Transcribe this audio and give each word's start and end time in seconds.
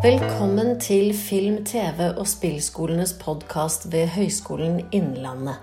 Velkommen 0.00 0.78
til 0.80 1.10
Film, 1.12 1.58
TV 1.68 2.06
og 2.14 2.24
spillskolenes 2.24 3.10
podkast 3.20 3.82
ved 3.92 4.06
Høgskolen 4.14 4.78
Innlandet. 4.96 5.58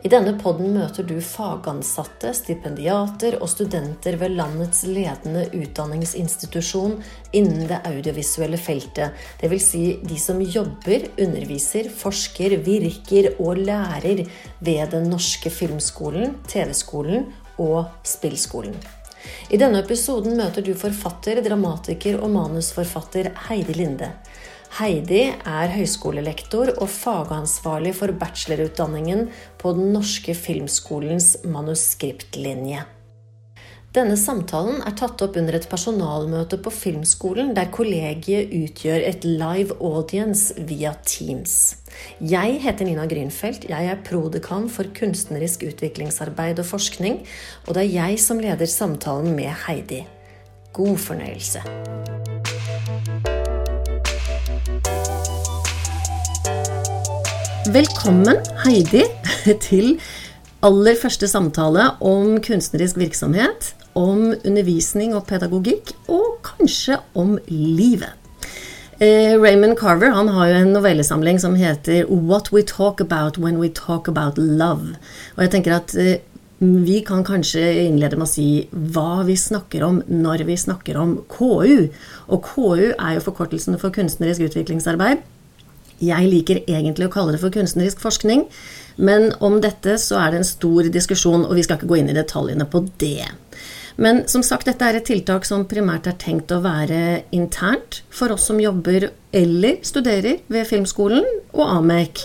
I 0.00 0.08
denne 0.08 0.32
podden 0.40 0.70
møter 0.72 1.04
du 1.04 1.18
fagansatte, 1.20 2.32
stipendiater 2.32 3.36
og 3.44 3.52
studenter 3.52 4.16
ved 4.22 4.38
landets 4.38 4.86
ledende 4.88 5.44
utdanningsinstitusjon 5.52 6.96
innen 7.36 7.68
det 7.68 7.82
audiovisuelle 7.84 8.56
feltet. 8.56 9.20
Dvs. 9.44 9.68
Si 9.74 9.84
de 10.00 10.16
som 10.16 10.40
jobber, 10.40 11.10
underviser, 11.20 11.92
forsker, 11.92 12.56
virker 12.64 13.34
og 13.36 13.60
lærer 13.68 14.24
ved 14.64 14.84
Den 14.96 15.12
norske 15.12 15.52
filmskolen, 15.52 16.38
TV-skolen 16.48 17.34
og 17.60 17.84
spillskolen. 18.00 18.80
I 19.50 19.60
denne 19.60 19.82
episoden 19.84 20.36
møter 20.38 20.64
du 20.64 20.72
forfatter, 20.78 21.42
dramatiker 21.44 22.18
og 22.20 22.32
manusforfatter 22.34 23.32
Heidi 23.48 23.76
Linde. 23.78 24.10
Heidi 24.74 25.28
er 25.30 25.70
høyskolelektor 25.70 26.72
og 26.80 26.88
fagansvarlig 26.90 27.92
for 27.94 28.10
bachelorutdanningen 28.18 29.28
på 29.60 29.76
Den 29.76 29.92
norske 29.94 30.34
filmskolens 30.34 31.36
manuskriptlinje. 31.46 32.82
Denne 33.94 34.16
samtalen 34.18 34.80
er 34.82 34.96
tatt 34.98 35.22
opp 35.22 35.36
under 35.38 35.54
et 35.54 35.68
personalmøte 35.70 36.58
på 36.58 36.72
Filmskolen, 36.74 37.52
der 37.54 37.70
kollegiet 37.70 38.50
utgjør 38.50 39.04
et 39.06 39.22
live 39.28 39.76
audience 39.78 40.50
via 40.66 40.96
Teams. 41.06 41.76
Jeg 42.20 42.58
heter 42.64 42.88
Nina 42.88 43.06
Grünfeldt. 43.10 43.68
Jeg 43.70 43.86
er 43.90 44.02
prodekan 44.06 44.68
for 44.72 44.88
kunstnerisk 44.96 45.66
utviklingsarbeid 45.68 46.62
og 46.62 46.68
forskning, 46.68 47.20
og 47.66 47.74
det 47.76 47.84
er 47.84 47.94
jeg 47.94 48.20
som 48.22 48.42
leder 48.42 48.70
samtalen 48.70 49.36
med 49.36 49.52
Heidi. 49.66 50.04
God 50.74 50.96
fornøyelse. 50.98 51.62
Velkommen, 57.74 58.36
Heidi, 58.64 59.04
til 59.68 59.96
aller 60.64 60.96
første 61.00 61.28
samtale 61.28 61.90
om 62.00 62.36
kunstnerisk 62.44 62.98
virksomhet 63.00 63.74
om 63.94 64.32
undervisning 64.44 65.14
og 65.14 65.26
pedagogikk, 65.28 65.94
og 66.10 66.42
kanskje 66.44 66.98
om 67.14 67.38
livet. 67.48 68.23
Eh, 69.04 69.40
Raymond 69.40 69.78
Carver 69.78 70.10
han 70.14 70.28
har 70.32 70.48
jo 70.48 70.60
en 70.62 70.70
novellesamling 70.72 71.40
som 71.40 71.54
heter 71.54 72.06
'What 72.08 72.52
We 72.52 72.62
Talk 72.62 73.00
About 73.00 73.38
When 73.38 73.58
We 73.58 73.68
Talk 73.68 74.08
About 74.08 74.38
Love'. 74.38 74.96
Og 75.36 75.42
jeg 75.42 75.50
tenker 75.50 75.74
at 75.76 75.94
eh, 75.94 76.20
vi 76.58 77.00
kan 77.00 77.24
kanskje 77.24 77.60
innlede 77.84 78.16
med 78.16 78.26
å 78.26 78.32
si 78.32 78.68
hva 78.72 79.26
vi 79.26 79.36
snakker 79.36 79.82
om 79.82 80.02
når 80.08 80.44
vi 80.46 80.56
snakker 80.56 80.96
om 80.96 81.18
KU. 81.28 81.88
Og 82.28 82.42
KU 82.42 82.94
er 82.98 83.14
jo 83.14 83.20
forkortelsen 83.20 83.78
for 83.78 83.90
kunstnerisk 83.90 84.40
utviklingsarbeid. 84.40 85.18
Jeg 86.00 86.30
liker 86.30 86.64
egentlig 86.66 87.06
å 87.06 87.12
kalle 87.12 87.32
det 87.32 87.40
for 87.40 87.50
kunstnerisk 87.50 88.00
forskning, 88.00 88.46
men 88.96 89.32
om 89.40 89.60
dette 89.60 89.98
så 89.98 90.16
er 90.16 90.30
det 90.30 90.38
en 90.38 90.44
stor 90.44 90.82
diskusjon, 90.82 91.44
og 91.44 91.54
vi 91.54 91.62
skal 91.62 91.76
ikke 91.76 91.88
gå 91.92 91.98
inn 91.98 92.08
i 92.08 92.16
detaljene 92.16 92.64
på 92.64 92.88
det. 92.98 93.28
Men 93.96 94.24
som 94.28 94.42
sagt, 94.42 94.66
dette 94.66 94.86
er 94.86 94.98
et 94.98 95.06
tiltak 95.06 95.46
som 95.46 95.66
primært 95.70 96.08
er 96.10 96.16
tenkt 96.18 96.50
å 96.50 96.62
være 96.64 97.24
internt 97.34 98.00
for 98.10 98.34
oss 98.34 98.48
som 98.50 98.58
jobber 98.62 99.10
eller 99.34 99.78
studerer 99.86 100.40
ved 100.50 100.66
Filmskolen 100.66 101.22
og 101.52 101.62
AMEC, 101.76 102.24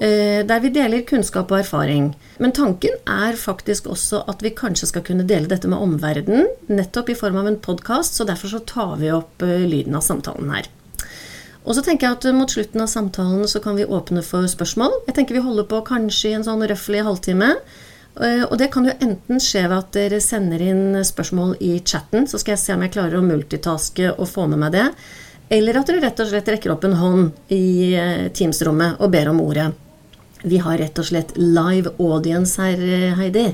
eh, 0.00 0.40
der 0.48 0.62
vi 0.64 0.72
deler 0.72 1.04
kunnskap 1.04 1.52
og 1.52 1.60
erfaring. 1.60 2.14
Men 2.40 2.56
tanken 2.56 2.96
er 3.04 3.36
faktisk 3.36 3.90
også 3.92 4.24
at 4.28 4.40
vi 4.42 4.54
kanskje 4.56 4.88
skal 4.88 5.04
kunne 5.04 5.28
dele 5.28 5.50
dette 5.52 5.68
med 5.68 5.84
omverdenen, 5.84 6.48
nettopp 6.72 7.12
i 7.12 7.18
form 7.18 7.36
av 7.36 7.46
en 7.50 7.60
podkast, 7.60 8.16
så 8.16 8.24
derfor 8.24 8.48
så 8.48 8.64
tar 8.64 8.96
vi 8.96 9.12
opp 9.12 9.44
eh, 9.44 9.68
lyden 9.68 9.94
av 9.94 10.06
samtalen 10.06 10.48
her. 10.56 10.70
Og 11.62 11.76
så 11.76 11.84
tenker 11.84 12.08
jeg 12.08 12.18
at 12.18 12.34
Mot 12.34 12.50
slutten 12.50 12.82
av 12.82 12.90
samtalen 12.90 13.46
så 13.46 13.60
kan 13.62 13.76
vi 13.78 13.86
åpne 13.86 14.24
for 14.26 14.48
spørsmål. 14.50 15.04
Jeg 15.06 15.14
tenker 15.14 15.36
Vi 15.36 15.44
holder 15.44 15.68
på 15.70 15.84
kanskje 15.86 16.32
i 16.32 16.36
en 16.38 16.46
sånn 16.46 16.64
røffelig 16.66 17.04
halvtime. 17.06 17.54
Eh, 18.20 18.44
og 18.44 18.58
det 18.60 18.68
kan 18.72 18.86
jo 18.86 18.94
enten 19.00 19.40
skje 19.40 19.64
ved 19.68 19.78
at 19.78 19.92
dere 19.96 20.20
sender 20.20 20.62
inn 20.64 20.98
spørsmål 21.06 21.56
i 21.64 21.78
chatten, 21.80 22.26
så 22.28 22.40
skal 22.40 22.56
jeg 22.56 22.62
se 22.62 22.74
om 22.76 22.84
jeg 22.84 22.92
klarer 22.96 23.20
å 23.20 23.26
multitaske 23.26 24.12
og 24.12 24.28
få 24.28 24.46
med 24.52 24.60
meg 24.64 24.74
det. 24.76 24.88
Eller 25.52 25.78
at 25.78 25.88
dere 25.88 26.02
rett 26.04 26.20
og 26.20 26.28
slett 26.30 26.50
rekker 26.52 26.74
opp 26.74 26.84
en 26.88 26.98
hånd 27.00 27.52
i 27.52 27.92
eh, 27.96 28.28
Teams-rommet 28.34 29.00
og 29.00 29.12
ber 29.14 29.32
om 29.32 29.40
ordet. 29.44 29.70
Vi 30.42 30.58
har 30.58 30.80
rett 30.80 30.98
og 30.98 31.06
slett 31.06 31.36
live 31.38 31.94
audience 32.02 32.60
her, 32.60 32.80
eh, 32.80 33.12
Heidi. 33.18 33.48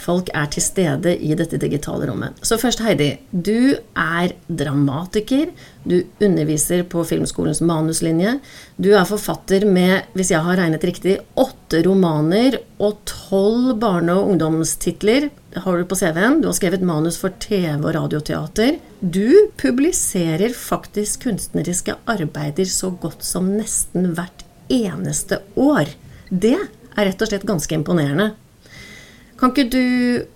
Folk 0.00 0.30
er 0.36 0.48
til 0.52 0.64
stede 0.64 1.12
i 1.20 1.34
dette 1.36 1.58
digitale 1.60 2.08
rommet. 2.08 2.38
Så 2.46 2.56
først, 2.60 2.80
Heidi. 2.84 3.10
Du 3.30 3.76
er 3.98 4.32
dramatiker. 4.48 5.50
Du 5.84 5.98
underviser 6.22 6.86
på 6.88 7.04
Filmskolens 7.08 7.60
manuslinje. 7.64 8.38
Du 8.80 8.90
er 8.94 9.08
forfatter 9.08 9.66
med, 9.68 10.08
hvis 10.16 10.32
jeg 10.32 10.44
har 10.46 10.60
regnet 10.60 10.84
riktig, 10.88 11.18
åtte 11.40 11.82
romaner 11.86 12.58
og 12.80 13.02
tolv 13.08 13.74
barne- 13.80 14.16
og 14.16 14.32
ungdomstitler 14.32 15.30
Det 15.50 15.64
har 15.64 15.78
du 15.78 15.84
på 15.84 15.96
CV-en. 15.98 16.40
Du 16.40 16.46
har 16.46 16.54
skrevet 16.54 16.82
manus 16.86 17.16
for 17.18 17.34
TV 17.42 17.82
og 17.82 17.94
radioteater. 17.96 18.76
Du 19.02 19.50
publiserer 19.58 20.54
faktisk 20.54 21.24
kunstneriske 21.26 21.96
arbeider 22.06 22.70
så 22.70 22.92
godt 22.94 23.26
som 23.26 23.48
nesten 23.56 24.12
hvert 24.14 24.44
eneste 24.70 25.40
år. 25.58 25.90
Det 26.30 26.54
er 26.54 27.08
rett 27.08 27.22
og 27.22 27.32
slett 27.32 27.48
ganske 27.48 27.74
imponerende. 27.74 28.30
Kan 29.40 29.54
ikke 29.54 29.70
du 29.72 29.84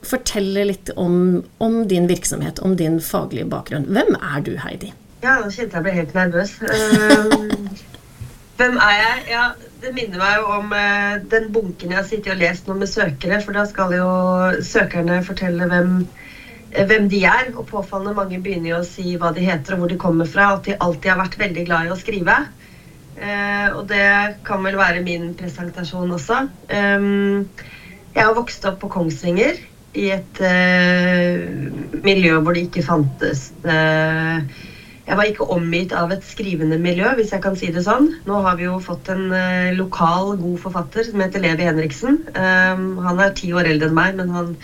fortelle 0.08 0.62
litt 0.70 0.90
om, 0.96 1.42
om, 1.60 1.82
din 1.88 2.06
virksomhet, 2.08 2.62
om 2.64 2.72
din 2.80 2.96
faglige 3.04 3.44
bakgrunn? 3.52 3.84
Hvem 3.92 4.16
er 4.16 4.44
du, 4.46 4.54
Heidi? 4.62 4.94
Ja, 5.20 5.36
nå 5.42 5.50
kjente 5.52 5.76
jeg 5.76 5.84
ble 5.84 5.92
helt 5.92 6.14
nervøs. 6.16 6.54
Uh, 6.64 7.82
hvem 8.58 8.80
er 8.80 8.94
jeg? 8.96 9.18
Ja, 9.34 9.44
det 9.82 9.92
minner 9.92 10.22
meg 10.22 10.38
jo 10.40 10.48
om 10.56 10.72
uh, 10.72 11.18
den 11.34 11.50
bunken 11.52 11.92
jeg 11.92 12.00
har 12.00 12.08
sittet 12.08 12.32
og 12.32 12.40
lest 12.40 12.70
nå 12.70 12.78
med 12.80 12.88
søkere. 12.88 13.42
For 13.44 13.56
da 13.56 13.66
skal 13.68 13.92
jo 13.92 14.08
søkerne 14.64 15.20
fortelle 15.28 15.68
hvem, 15.68 15.94
uh, 16.72 16.82
hvem 16.88 17.12
de 17.12 17.22
er. 17.28 17.52
Og 17.52 17.68
påfallende 17.68 18.16
mange 18.16 18.40
begynner 18.40 18.72
jo 18.72 18.80
å 18.80 18.88
si 18.88 19.18
hva 19.20 19.36
de 19.36 19.44
heter 19.44 19.76
og 19.76 19.84
hvor 19.84 19.92
de 19.92 20.00
kommer 20.00 20.32
fra. 20.32 20.54
At 20.56 20.64
de 20.70 20.80
alltid 20.80 21.12
har 21.12 21.20
vært 21.26 21.40
veldig 21.44 21.68
glad 21.68 21.90
i 21.90 21.92
å 21.92 22.00
skrive. 22.00 22.40
og 23.76 23.84
det 23.86 24.06
kan 24.44 24.64
vel 24.64 24.74
være 24.80 25.04
min 25.04 25.34
presentasjon 25.38 26.16
også. 26.16 26.46
Um, 26.72 27.44
jeg 28.14 28.22
har 28.22 28.36
vokst 28.36 28.64
opp 28.68 28.80
på 28.82 28.90
Kongsvinger, 28.94 29.58
i 29.94 30.10
et 30.14 30.40
uh, 30.42 31.98
miljø 32.04 32.38
hvor 32.42 32.54
det 32.54 32.66
ikke 32.66 32.82
fantes 32.82 33.46
uh, 33.62 34.42
Jeg 35.04 35.18
var 35.18 35.28
ikke 35.28 35.46
omgitt 35.54 35.92
av 35.94 36.12
et 36.14 36.24
skrivende 36.26 36.78
miljø, 36.80 37.12
hvis 37.18 37.34
jeg 37.34 37.42
kan 37.44 37.56
si 37.60 37.68
det 37.70 37.82
sånn. 37.84 38.08
Nå 38.24 38.38
har 38.46 38.56
vi 38.58 38.64
jo 38.64 38.78
fått 38.82 39.10
en 39.12 39.26
uh, 39.30 39.70
lokal, 39.76 40.32
god 40.40 40.62
forfatter 40.62 41.06
som 41.10 41.20
heter 41.20 41.42
Levi 41.44 41.66
Henriksen. 41.68 42.22
han 42.34 43.20
er 43.20 43.34
ti 43.36 43.52
år 43.52 43.68
eldre 43.68 43.90
enn 43.90 43.98
meg, 43.98 44.16
men 44.16 44.32
han 44.32 44.54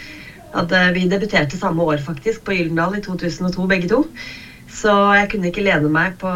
hadde, 0.55 0.81
vi 0.97 1.05
debuterte 1.11 1.61
samme 1.61 1.84
år, 1.84 2.00
faktisk, 2.03 2.41
på 2.47 2.56
Gyldendal 2.56 2.97
i 2.97 3.03
2002, 3.05 3.67
begge 3.69 3.91
to. 3.93 4.00
Så 4.72 4.94
jeg 5.19 5.28
kunne 5.28 5.50
ikke 5.50 5.67
lene 5.67 5.91
meg 5.93 6.17
på, 6.19 6.31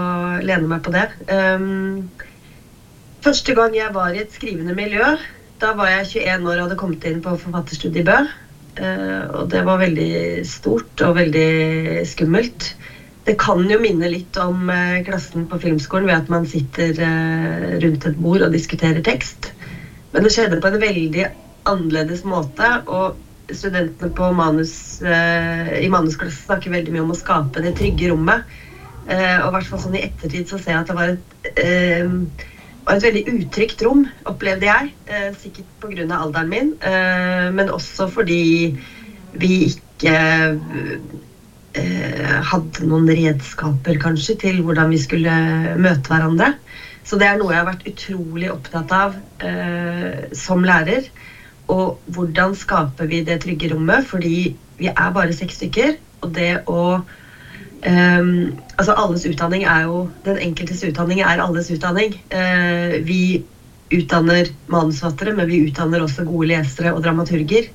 lene 0.45 0.69
meg 0.69 0.85
på 0.85 0.93
det. 0.93 1.07
Um, 1.33 2.05
første 3.25 3.57
gang 3.57 3.73
jeg 3.75 3.95
var 3.97 4.13
i 4.13 4.21
et 4.21 4.37
skrivende 4.37 4.77
miljø, 4.77 5.15
da 5.65 5.73
var 5.79 5.89
jeg 5.91 6.25
21 6.27 6.49
år 6.49 6.59
og 6.59 6.67
hadde 6.67 6.81
kommet 6.81 7.07
inn 7.09 7.23
på 7.25 7.37
forfatterstudiet 7.41 8.03
i 8.03 8.09
Bø. 8.09 8.19
Uh, 8.75 9.23
og 9.39 9.53
det 9.53 9.63
var 9.65 9.81
veldig 9.81 10.43
stort 10.49 11.03
og 11.07 11.17
veldig 11.17 12.03
skummelt. 12.11 12.73
Det 13.25 13.37
kan 13.41 13.63
jo 13.71 13.79
minne 13.81 14.11
litt 14.11 14.37
om 14.43 14.69
uh, 14.69 15.01
klassen 15.07 15.47
på 15.49 15.61
filmskolen 15.63 16.11
ved 16.11 16.19
at 16.19 16.33
man 16.33 16.45
sitter 16.49 16.99
uh, 16.99 17.69
rundt 17.81 18.09
et 18.11 18.19
bord 18.21 18.45
og 18.45 18.53
diskuterer 18.53 19.05
tekst. 19.07 19.53
Men 20.13 20.27
det 20.27 20.35
skjedde 20.35 20.61
på 20.61 20.73
en 20.73 20.83
veldig 20.83 21.29
annerledes 21.71 22.25
måte. 22.29 22.69
Og 22.85 23.55
studentene 23.55 24.11
på 24.17 24.31
manus, 24.33 24.75
i 25.05 25.89
manusklassen 25.93 26.47
snakker 26.47 26.73
veldig 26.73 26.95
mye 26.95 27.03
om 27.03 27.11
å 27.13 27.17
skape 27.19 27.61
det 27.61 27.75
trygge 27.77 28.09
rommet. 28.09 28.47
og 29.05 29.49
i 29.51 29.53
hvert 29.53 29.69
fall 29.69 29.83
sånn 29.83 29.99
i 29.99 30.05
ettertid 30.07 30.49
så 30.49 30.57
ser 30.57 30.73
jeg 30.73 30.81
at 30.81 30.89
det 30.89 30.97
var 30.97 31.13
et 31.13 32.47
var 32.85 32.99
et 32.99 33.07
veldig 33.07 33.25
utrygt 33.33 33.83
rom, 33.85 34.05
opplevde 34.29 34.69
jeg. 34.69 34.93
Eh, 35.07 35.31
sikkert 35.41 35.69
pga. 35.81 36.07
alderen 36.17 36.49
min, 36.49 36.73
eh, 36.81 37.51
men 37.51 37.71
også 37.73 38.09
fordi 38.13 38.77
vi 39.35 39.53
ikke 39.71 40.15
eh, 41.75 42.41
hadde 42.51 42.87
noen 42.87 43.09
redskaper, 43.09 43.99
kanskje, 43.99 44.37
til 44.39 44.63
hvordan 44.63 44.91
vi 44.91 45.01
skulle 45.01 45.35
møte 45.77 46.13
hverandre. 46.13 46.55
Så 47.05 47.19
det 47.21 47.27
er 47.29 47.37
noe 47.37 47.53
jeg 47.53 47.61
har 47.61 47.69
vært 47.69 47.89
utrolig 47.89 48.51
opptatt 48.53 48.93
av 48.97 49.17
eh, 49.45 50.25
som 50.33 50.65
lærer. 50.65 51.09
Og 51.73 51.99
hvordan 52.13 52.55
skaper 52.57 53.09
vi 53.09 53.21
det 53.25 53.43
trygge 53.45 53.73
rommet? 53.73 54.05
Fordi 54.09 54.55
vi 54.79 54.89
er 54.89 55.13
bare 55.13 55.33
seks 55.37 55.61
stykker. 55.61 55.97
Og 56.25 56.33
det 56.37 56.63
å 56.71 57.03
Um, 57.85 58.55
altså 58.79 58.95
alles 58.97 59.27
utdanning 59.29 59.67
er 59.69 59.83
jo 59.85 60.07
Den 60.25 60.39
enkeltes 60.41 60.81
utdanning 60.87 61.19
er 61.21 61.43
alles 61.45 61.69
utdanning. 61.75 62.15
Uh, 62.33 62.97
vi 63.05 63.45
utdanner 63.93 64.49
manusfattere, 64.73 65.35
men 65.37 65.51
vi 65.51 65.61
utdanner 65.69 66.03
også 66.03 66.25
gode 66.25 66.49
lesere 66.55 66.95
og 66.95 67.03
dramaturger. 67.05 67.69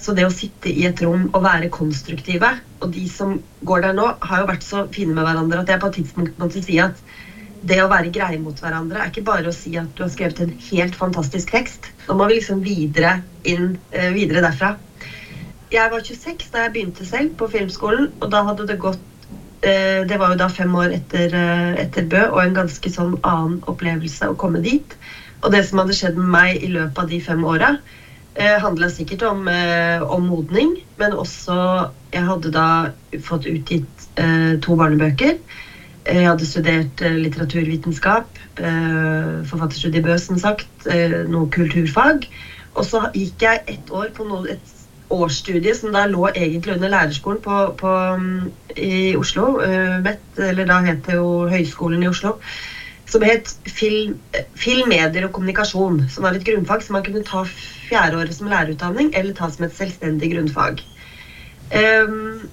Så 0.00 0.14
det 0.16 0.24
å 0.26 0.32
sitte 0.32 0.72
i 0.72 0.86
et 0.88 1.00
rom 1.04 1.28
og 1.28 1.42
være 1.44 1.68
konstruktive 1.72 2.54
Og 2.80 2.92
de 2.94 3.02
som 3.12 3.34
går 3.68 3.82
der 3.84 3.96
nå, 3.98 4.06
har 4.24 4.42
jo 4.42 4.48
vært 4.48 4.64
så 4.64 4.86
fine 4.94 5.12
med 5.12 5.26
hverandre 5.26 5.60
at 5.60 5.68
jeg 5.68 5.82
på 5.82 5.90
et 5.90 5.98
tidspunkt 6.00 6.40
måtte 6.40 6.62
si 6.64 6.78
at 6.80 6.96
det 7.68 7.76
å 7.82 7.90
være 7.90 8.08
greie 8.08 8.38
mot 8.40 8.56
hverandre 8.56 9.02
er 9.02 9.10
ikke 9.10 9.26
bare 9.26 9.50
å 9.50 9.52
si 9.52 9.74
at 9.76 9.90
du 9.92 10.00
har 10.06 10.12
skrevet 10.12 10.38
en 10.40 10.54
helt 10.70 10.94
fantastisk 10.96 11.52
tekst. 11.52 11.90
Nå 12.06 12.16
må 12.16 12.30
vi 12.30 12.38
liksom 12.38 12.62
videre 12.64 13.18
inn 13.44 13.74
eh, 13.92 14.08
videre 14.16 14.40
derfra. 14.46 14.70
Jeg 15.70 15.92
var 15.92 16.00
26 16.00 16.48
da 16.54 16.64
jeg 16.64 16.72
begynte 16.74 17.04
selv 17.04 17.36
på 17.36 17.50
filmskolen, 17.52 18.08
og 18.16 18.32
da 18.32 18.40
hadde 18.48 18.64
det 18.70 18.80
gått 18.80 19.04
Det 19.60 20.16
var 20.16 20.32
jo 20.32 20.38
da 20.40 20.46
fem 20.48 20.72
år 20.74 20.94
etter, 20.96 21.34
eh, 21.36 21.74
etter 21.82 22.06
Bø, 22.08 22.22
og 22.30 22.38
en 22.40 22.54
ganske 22.56 22.90
sånn 22.90 23.18
annen 23.20 23.58
opplevelse 23.68 24.30
å 24.30 24.36
komme 24.40 24.62
dit. 24.64 24.94
Og 25.42 25.52
det 25.52 25.64
som 25.68 25.80
hadde 25.80 25.96
skjedd 25.96 26.16
med 26.18 26.30
meg 26.32 26.62
i 26.64 26.70
løpet 26.72 26.98
av 27.02 27.10
de 27.10 27.18
fem 27.20 27.44
åra, 27.44 27.74
eh, 28.34 28.58
handla 28.60 28.88
sikkert 28.88 29.22
om, 29.22 29.48
eh, 29.48 30.00
om, 30.02 30.26
modning, 30.26 30.76
men 30.98 31.12
også 31.12 31.90
Jeg 32.12 32.24
hadde 32.26 32.50
da 32.50 32.90
fått 33.22 33.44
utgitt 33.46 34.08
eh, 34.16 34.56
to 34.58 34.74
barnebøker. 34.74 35.36
Jeg 36.04 36.26
hadde 36.26 36.46
studert 36.48 37.00
eh, 37.00 37.14
litteraturvitenskap, 37.22 38.26
eh, 38.58 39.44
forfatterstudie 39.46 40.02
Bø, 40.02 40.16
som 40.18 40.36
sagt, 40.36 40.66
eh, 40.90 41.22
noe 41.28 41.46
kulturfag. 41.54 42.26
Og 42.74 42.84
så 42.84 43.04
gikk 43.14 43.44
jeg 43.46 43.62
ett 43.68 43.90
år 43.94 44.10
på 44.16 44.26
noe, 44.26 44.50
et 44.50 44.74
årsstudie 45.10 45.74
som 45.74 45.92
da 45.94 46.04
lå 46.08 46.28
egentlig 46.30 46.76
under 46.76 46.92
lærerskolen 46.92 47.40
på, 47.42 47.56
på, 47.80 47.94
i 48.76 49.16
Oslo. 49.18 49.56
MET, 50.04 50.22
eller 50.50 50.68
da 50.68 50.80
het 50.86 51.02
det 51.06 51.18
jo 51.18 51.48
Høgskolen 51.50 52.04
i 52.04 52.10
Oslo. 52.10 52.36
Som 53.10 53.24
het 53.26 53.50
film, 53.66 54.14
film, 54.54 54.88
medier 54.92 55.26
og 55.26 55.34
kommunikasjon. 55.34 56.04
Som 56.12 56.26
var 56.26 56.38
et 56.38 56.46
grunnfag 56.46 56.84
som 56.86 56.94
man 56.98 57.04
kunne 57.06 57.24
ta 57.26 57.42
fjerdeåret 57.90 58.36
som 58.36 58.50
lærerutdanning 58.50 59.10
eller 59.18 59.34
ta 59.34 59.50
som 59.50 59.66
et 59.66 59.74
selvstendig 59.76 60.30
grunnfag. 60.34 60.82
Um, 61.70 62.46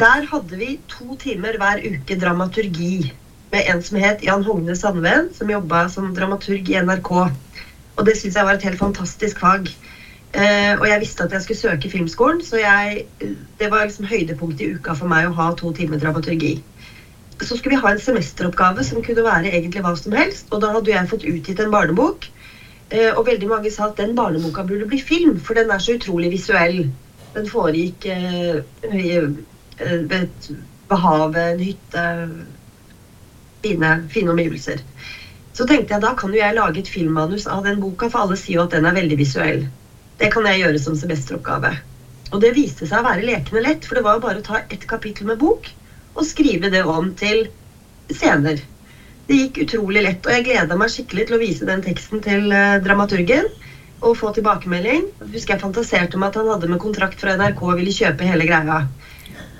der 0.00 0.26
hadde 0.30 0.58
vi 0.58 0.78
to 0.90 1.14
timer 1.20 1.58
hver 1.58 1.82
uke 1.84 2.18
dramaturgi 2.18 3.10
med 3.50 3.66
en 3.66 3.82
som 3.82 3.98
het 3.98 4.22
Jan 4.22 4.44
Hogne 4.46 4.76
Sandven, 4.78 5.28
som 5.34 5.50
jobba 5.50 5.84
som 5.90 6.12
dramaturg 6.14 6.70
i 6.70 6.78
NRK. 6.82 7.10
Og 7.98 8.06
det 8.06 8.16
syns 8.18 8.38
jeg 8.38 8.46
var 8.46 8.58
et 8.58 8.66
helt 8.66 8.80
fantastisk 8.80 9.42
fag. 9.42 9.66
Uh, 10.30 10.78
og 10.78 10.84
jeg 10.86 11.00
visste 11.02 11.24
at 11.26 11.32
jeg 11.34 11.42
skulle 11.42 11.58
søke 11.58 11.90
filmskolen, 11.90 12.42
så 12.44 12.60
jeg, 12.60 13.04
det 13.58 13.70
var 13.70 13.84
liksom 13.84 14.06
høydepunktet 14.06 14.60
i 14.62 14.74
uka 14.76 14.94
for 14.94 15.10
meg 15.10 15.26
å 15.26 15.34
ha 15.34 15.48
to 15.58 15.72
timer 15.74 15.98
dramaturgi. 15.98 16.52
Så 17.40 17.56
skulle 17.56 17.74
vi 17.74 17.80
ha 17.82 17.90
en 17.90 18.02
semesteroppgave 18.02 18.84
som 18.86 19.02
kunne 19.02 19.24
være 19.26 19.50
egentlig 19.50 19.82
hva 19.82 19.94
som 19.98 20.14
helst. 20.14 20.46
Og 20.52 20.62
da 20.62 20.70
hadde 20.76 20.92
jeg 20.92 21.10
fått 21.10 21.26
utgitt 21.26 21.62
en 21.64 21.72
barnebok. 21.74 22.28
Uh, 22.92 23.10
og 23.16 23.24
veldig 23.26 23.50
mange 23.50 23.74
sa 23.74 23.88
at 23.88 23.98
den 23.98 24.14
barneboka 24.18 24.62
burde 24.68 24.86
bli 24.90 25.00
film, 25.02 25.40
for 25.42 25.58
den 25.58 25.72
er 25.74 25.82
så 25.82 25.98
utrolig 25.98 26.30
visuell. 26.36 26.84
Den 27.34 27.50
foregikk 27.50 28.06
uh, 28.06 28.62
ved, 28.92 30.30
ved 30.90 30.96
havet, 31.08 31.42
en 31.42 31.64
hytte 31.64 32.06
fine, 33.64 33.92
fine 34.14 34.30
omgivelser. 34.30 34.86
Så 35.52 35.66
tenkte 35.66 35.94
jeg 35.94 36.02
da 36.06 36.14
kan 36.14 36.30
jo 36.32 36.38
jeg 36.38 36.54
lage 36.56 36.80
et 36.80 36.88
filmmanus 36.88 37.46
av 37.50 37.66
den 37.66 37.82
boka, 37.82 38.08
for 38.08 38.24
alle 38.24 38.38
sier 38.38 38.60
jo 38.60 38.66
at 38.68 38.78
den 38.78 38.86
er 38.86 38.96
veldig 38.96 39.18
visuell. 39.18 39.66
Det 40.20 40.28
kan 40.34 40.44
jeg 40.44 40.60
gjøre 40.60 40.80
som 40.82 40.96
semesteroppgave. 41.00 41.70
Og 42.30 42.42
det 42.42 42.52
viste 42.54 42.86
seg 42.86 43.00
å 43.00 43.06
være 43.06 43.24
lekende 43.24 43.62
lett, 43.64 43.86
for 43.88 43.96
det 43.96 44.04
var 44.04 44.18
jo 44.18 44.24
bare 44.26 44.42
å 44.42 44.44
ta 44.44 44.60
ett 44.68 44.84
kapittel 44.90 45.30
med 45.30 45.40
bok 45.40 45.70
og 46.10 46.26
skrive 46.26 46.68
det 46.68 46.82
om 46.84 47.08
til 47.16 47.46
scener. 48.12 48.60
Det 49.30 49.38
gikk 49.38 49.60
utrolig 49.64 50.02
lett, 50.04 50.26
og 50.26 50.34
jeg 50.34 50.44
gleda 50.48 50.76
meg 50.76 50.92
skikkelig 50.92 51.24
til 51.28 51.36
å 51.36 51.40
vise 51.40 51.68
den 51.68 51.82
teksten 51.84 52.20
til 52.24 52.52
eh, 52.52 52.80
dramaturgen 52.84 53.48
og 54.00 54.16
få 54.18 54.32
tilbakemelding. 54.36 55.08
Jeg 55.22 55.32
husker 55.36 55.54
jeg 55.54 55.62
fantaserte 55.62 56.18
om 56.18 56.26
at 56.26 56.36
han 56.36 56.50
hadde 56.50 56.68
med 56.68 56.82
kontrakt 56.82 57.20
fra 57.22 57.36
NRK 57.38 57.64
og 57.64 57.80
ville 57.80 57.94
kjøpe 57.94 58.28
hele 58.28 58.48
greia. 58.48 58.82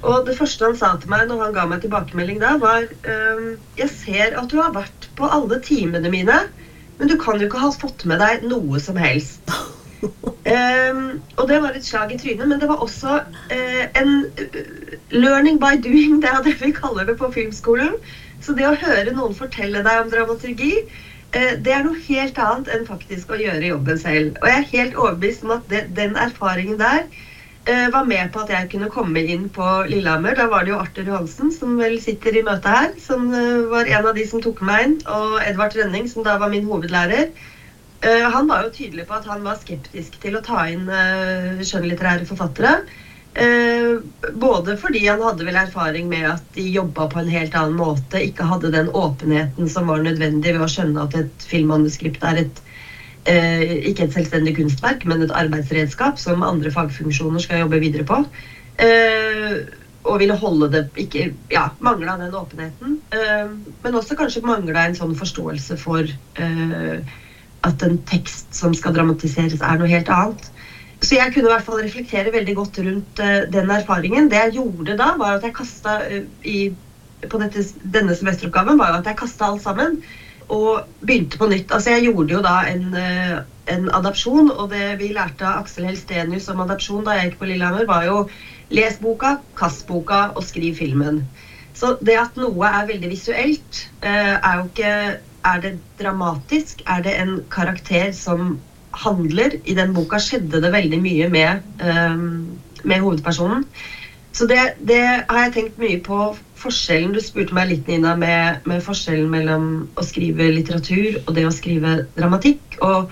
Og 0.00 0.24
det 0.26 0.36
første 0.36 0.64
han 0.66 0.76
sa 0.76 0.94
til 1.00 1.12
meg 1.12 1.26
når 1.28 1.44
han 1.44 1.56
ga 1.56 1.66
meg 1.70 1.84
tilbakemelding 1.84 2.40
da, 2.40 2.54
var 2.60 2.86
um, 2.88 3.50
Jeg 3.76 3.90
ser 3.92 4.36
at 4.40 4.48
du 4.48 4.56
har 4.60 4.72
vært 4.76 5.10
på 5.16 5.28
alle 5.28 5.60
timene 5.64 6.12
mine, 6.12 6.38
men 6.98 7.10
du 7.10 7.16
kan 7.20 7.40
jo 7.40 7.48
ikke 7.48 7.60
ha 7.60 7.72
fått 7.72 8.06
med 8.08 8.20
deg 8.20 8.48
noe 8.48 8.80
som 8.80 8.98
helst. 9.00 9.44
Um, 10.00 11.20
og 11.36 11.48
det 11.50 11.58
var 11.62 11.76
et 11.76 11.84
slag 11.84 12.12
i 12.14 12.18
trynet, 12.18 12.48
men 12.48 12.60
det 12.60 12.68
var 12.70 12.80
også 12.80 13.18
uh, 13.52 13.84
en 14.00 14.12
uh, 14.40 14.94
learning 15.12 15.60
by 15.60 15.76
doing, 15.84 16.16
det 16.22 16.30
er 16.30 16.42
det 16.46 16.56
vi 16.62 16.72
kaller 16.72 17.04
det 17.06 17.18
på 17.20 17.28
filmskolen. 17.34 17.98
Så 18.40 18.56
det 18.56 18.64
å 18.66 18.76
høre 18.80 19.12
noen 19.12 19.36
fortelle 19.36 19.82
deg 19.84 20.00
om 20.00 20.08
dramaturgi, 20.12 20.72
uh, 21.36 21.52
det 21.60 21.74
er 21.76 21.84
noe 21.84 22.00
helt 22.06 22.40
annet 22.40 22.72
enn 22.72 22.88
faktisk 22.88 23.34
å 23.34 23.40
gjøre 23.42 23.74
jobben 23.74 24.00
selv. 24.00 24.40
Og 24.40 24.48
jeg 24.48 24.62
er 24.62 24.70
helt 24.72 24.96
overbevist 24.96 25.44
om 25.44 25.54
at 25.58 25.68
det, 25.72 25.84
den 26.00 26.16
erfaringen 26.16 26.80
der 26.80 27.04
uh, 27.68 27.86
var 27.92 28.08
med 28.08 28.32
på 28.32 28.42
at 28.46 28.56
jeg 28.56 28.72
kunne 28.72 28.90
komme 28.96 29.20
inn 29.20 29.46
på 29.52 29.68
Lillehammer. 29.92 30.40
Da 30.40 30.48
var 30.48 30.64
det 30.64 30.72
jo 30.72 30.80
Arthur 30.80 31.12
Johansen, 31.12 31.52
som 31.52 31.76
vel 31.78 32.00
sitter 32.00 32.40
i 32.40 32.46
møtet 32.48 32.72
her, 32.72 32.90
som 33.04 33.28
eh, 33.36 33.68
var 33.70 33.92
en 33.92 34.08
av 34.08 34.16
de 34.16 34.24
som 34.26 34.40
tok 34.40 34.64
meg 34.64 34.88
inn. 34.88 34.98
Og 35.04 35.40
Edvard 35.44 35.76
Rønning, 35.76 36.08
som 36.08 36.24
da 36.24 36.40
var 36.40 36.52
min 36.56 36.64
hovedlærer. 36.64 37.28
Eh, 38.00 38.26
han 38.32 38.48
var 38.48 38.64
jo 38.64 38.72
tydelig 38.74 39.06
på 39.08 39.18
at 39.18 39.28
han 39.28 39.44
var 39.44 39.60
skeptisk 39.60 40.16
til 40.22 40.38
å 40.38 40.42
ta 40.44 40.64
inn 40.72 40.88
skjønnlitterære 40.88 42.28
forfattere. 42.28 42.80
Både 44.42 44.74
fordi 44.80 45.04
han 45.06 45.20
hadde 45.22 45.44
vel 45.46 45.58
erfaring 45.60 46.08
med 46.10 46.24
at 46.32 46.46
de 46.56 46.64
jobba 46.74 47.04
på 47.12 47.20
en 47.20 47.28
helt 47.30 47.54
annen 47.54 47.76
måte, 47.78 48.18
ikke 48.26 48.48
hadde 48.48 48.72
den 48.74 48.88
åpenheten 48.90 49.68
som 49.70 49.86
var 49.86 50.02
nødvendig 50.02 50.56
ved 50.56 50.64
å 50.64 50.70
skjønne 50.72 51.04
at 51.04 51.14
et 51.20 51.46
filmmanuskript 51.52 52.24
er 52.26 52.40
et 52.42 52.58
eh, 53.28 53.76
ikke 53.90 54.06
et 54.06 54.16
selvstendig 54.16 54.54
kunstverk, 54.58 55.04
men 55.08 55.22
et 55.24 55.34
arbeidsredskap 55.36 56.18
som 56.20 56.44
andre 56.46 56.72
fagfunksjoner 56.72 57.42
skal 57.42 57.64
jobbe 57.64 57.80
videre 57.82 58.06
på. 58.06 58.22
Eh, 58.80 59.60
og 60.08 60.16
ville 60.22 60.36
holde 60.40 60.70
det 60.72 60.84
ikke 61.02 61.26
Ja, 61.52 61.68
mangla 61.84 62.16
den 62.20 62.34
åpenheten. 62.34 63.00
Eh, 63.12 63.50
men 63.82 63.98
også 63.98 64.16
kanskje 64.16 64.44
mangla 64.46 64.86
en 64.86 64.96
sånn 64.96 65.16
forståelse 65.18 65.76
for 65.80 66.06
eh, 66.40 67.18
at 67.66 67.82
en 67.84 67.98
tekst 68.08 68.54
som 68.56 68.74
skal 68.76 68.94
dramatiseres, 68.96 69.60
er 69.60 69.80
noe 69.80 69.90
helt 69.90 70.08
annet. 70.12 70.48
Så 71.00 71.16
jeg 71.16 71.32
kunne 71.32 71.48
i 71.48 71.52
hvert 71.54 71.64
fall 71.64 71.80
reflektere 71.80 72.32
veldig 72.32 72.54
godt 72.58 72.80
rundt 72.84 73.22
uh, 73.24 73.44
den 73.52 73.72
erfaringen. 73.72 74.28
Det 74.32 74.40
jeg 74.40 74.56
gjorde 74.58 74.96
da, 75.00 75.14
var 75.20 75.38
at 75.38 75.46
jeg 75.46 75.56
kasta 75.56 75.96
uh, 76.04 76.24
i, 76.44 76.58
på 77.24 77.40
dette, 77.40 77.64
denne 77.94 78.16
semesteroppgaven, 78.16 78.80
var 78.80 78.98
at 78.98 79.08
jeg 79.08 79.20
kasta 79.22 79.48
alt 79.48 79.64
sammen 79.64 80.00
og 80.50 80.86
begynte 81.06 81.38
på 81.38 81.48
nytt. 81.50 81.72
Altså 81.72 81.94
Jeg 81.94 82.08
gjorde 82.08 82.34
jo 82.34 82.42
da 82.44 82.56
en, 82.70 82.94
eh, 82.94 83.38
en 83.74 83.90
adopsjon, 83.94 84.50
og 84.50 84.70
det 84.70 84.98
vi 84.98 85.12
lærte 85.14 85.46
av 85.46 85.62
Aksel 85.62 85.86
Helstenius 85.88 86.48
om 86.50 86.62
adopsjon 86.64 87.04
da 87.06 87.16
jeg 87.16 87.30
gikk 87.30 87.38
på 87.42 87.50
Lillehammer, 87.50 87.86
var 87.86 88.06
jo 88.08 88.24
les 88.74 88.98
boka, 89.02 89.38
kast 89.58 89.86
boka 89.86 90.30
og 90.34 90.44
skriv 90.46 90.76
filmen. 90.78 91.22
Så 91.74 91.96
det 92.02 92.18
at 92.18 92.36
noe 92.38 92.66
er 92.66 92.88
veldig 92.90 93.10
visuelt, 93.12 93.84
eh, 94.02 94.36
er 94.36 94.58
jo 94.58 94.66
ikke 94.68 94.94
Er 95.44 95.60
det 95.60 95.78
dramatisk? 96.00 96.82
Er 96.86 97.00
det 97.02 97.14
en 97.20 97.40
karakter 97.50 98.12
som 98.12 98.58
handler? 98.92 99.56
I 99.64 99.74
den 99.74 99.94
boka 99.96 100.20
skjedde 100.20 100.60
det 100.60 100.72
veldig 100.72 101.00
mye 101.00 101.28
med, 101.32 101.62
eh, 101.80 102.16
med 102.84 103.00
hovedpersonen. 103.00 103.64
Så 104.32 104.46
det, 104.46 104.60
det, 104.86 105.24
har 105.28 105.42
jeg 105.44 105.52
tenkt 105.52 105.78
mye 105.78 105.98
på. 106.00 106.36
Forskjellen 106.60 107.14
Du 107.16 107.20
spurte 107.24 107.54
meg 107.56 107.70
litt, 107.70 107.86
Nina, 107.88 108.12
med, 108.14 108.66
med, 108.68 108.82
forskjellen 108.84 109.30
mellom 109.32 109.88
å 109.96 110.04
skrive 110.04 110.50
litteratur 110.52 111.22
og 111.24 111.34
det 111.34 111.46
å 111.48 111.54
skrive 111.54 112.02
dramatikk. 112.18 112.76
Og 112.84 113.10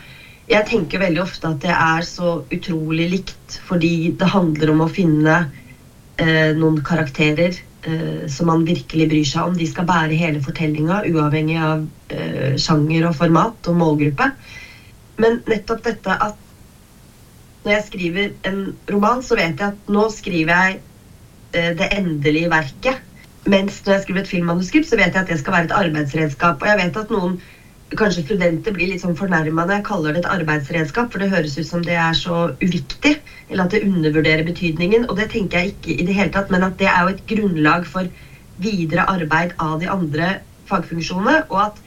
jeg 0.48 0.66
tenker 0.68 1.00
veldig 1.00 1.22
ofte 1.22 1.48
at 1.48 1.62
det 1.64 1.72
er 1.72 2.04
så 2.04 2.42
utrolig 2.52 3.08
likt, 3.14 3.56
fordi 3.64 4.12
det 4.20 4.28
handler 4.34 4.74
om 4.74 4.84
å 4.84 4.90
finne 4.92 5.38
eh, 6.20 6.52
noen 6.56 6.82
karakterer 6.84 7.56
som 8.32 8.50
man 8.50 8.66
virkelig 8.68 9.08
bryr 9.10 9.28
seg 9.28 9.50
om. 9.50 9.56
De 9.58 9.68
skal 9.68 9.86
bære 9.88 10.18
hele 10.18 10.42
fortellinga, 10.44 11.02
uavhengig 11.10 11.56
av 11.62 11.86
eh, 12.14 12.58
sjanger 12.60 13.08
og 13.08 13.16
format 13.20 13.70
og 13.70 13.80
målgruppe. 13.80 14.32
Men 15.22 15.40
nettopp 15.50 15.86
dette 15.86 16.18
at 16.28 16.44
når 17.64 17.74
jeg 17.74 17.86
skriver 17.88 18.28
en 18.48 18.60
roman, 18.90 19.24
så 19.24 19.36
vet 19.36 19.58
jeg 19.58 19.72
at 19.74 19.90
nå 19.92 20.06
skriver 20.14 20.54
jeg 20.54 20.78
Eh, 21.52 21.76
det 21.76 21.88
endelige 21.96 22.50
verket. 22.50 22.96
Mens 23.46 23.80
når 23.86 23.92
jeg 23.92 24.02
skriver 24.02 24.20
et 24.20 24.28
filmmanuskript, 24.28 24.88
så 24.88 24.96
vet 24.96 25.14
jeg 25.14 25.22
at 25.22 25.30
det 25.30 25.38
skal 25.40 25.52
være 25.52 25.64
et 25.64 25.76
arbeidsredskap. 25.76 26.62
Og 26.62 26.68
jeg 26.68 26.78
vet 26.82 26.96
at 27.00 27.12
noen, 27.14 27.38
kanskje 27.96 28.24
studenter, 28.26 28.74
blir 28.76 28.90
litt 28.90 29.00
sånn 29.00 29.16
fornærma 29.16 29.64
når 29.64 29.78
jeg 29.78 29.86
kaller 29.86 30.14
det 30.14 30.20
et 30.22 30.30
arbeidsredskap, 30.34 31.08
for 31.12 31.22
det 31.22 31.30
høres 31.32 31.56
ut 31.56 31.68
som 31.68 31.84
det 31.84 31.96
er 31.96 32.16
så 32.16 32.50
uviktig, 32.60 33.14
eller 33.48 33.64
at 33.64 33.74
det 33.74 33.86
undervurderer 33.86 34.44
betydningen. 34.44 35.06
Og 35.08 35.16
det 35.20 35.30
tenker 35.32 35.62
jeg 35.62 35.72
ikke 35.72 35.96
i 35.96 36.06
det 36.08 36.16
hele 36.18 36.34
tatt, 36.34 36.52
men 36.52 36.66
at 36.66 36.76
det 36.80 36.90
er 36.90 37.00
jo 37.06 37.14
et 37.14 37.24
grunnlag 37.30 37.88
for 37.88 38.10
videre 38.60 39.06
arbeid 39.08 39.54
av 39.62 39.78
de 39.80 39.88
andre 39.88 40.34
fagfunksjonene. 40.68 41.46
Og 41.48 41.62
at 41.70 41.80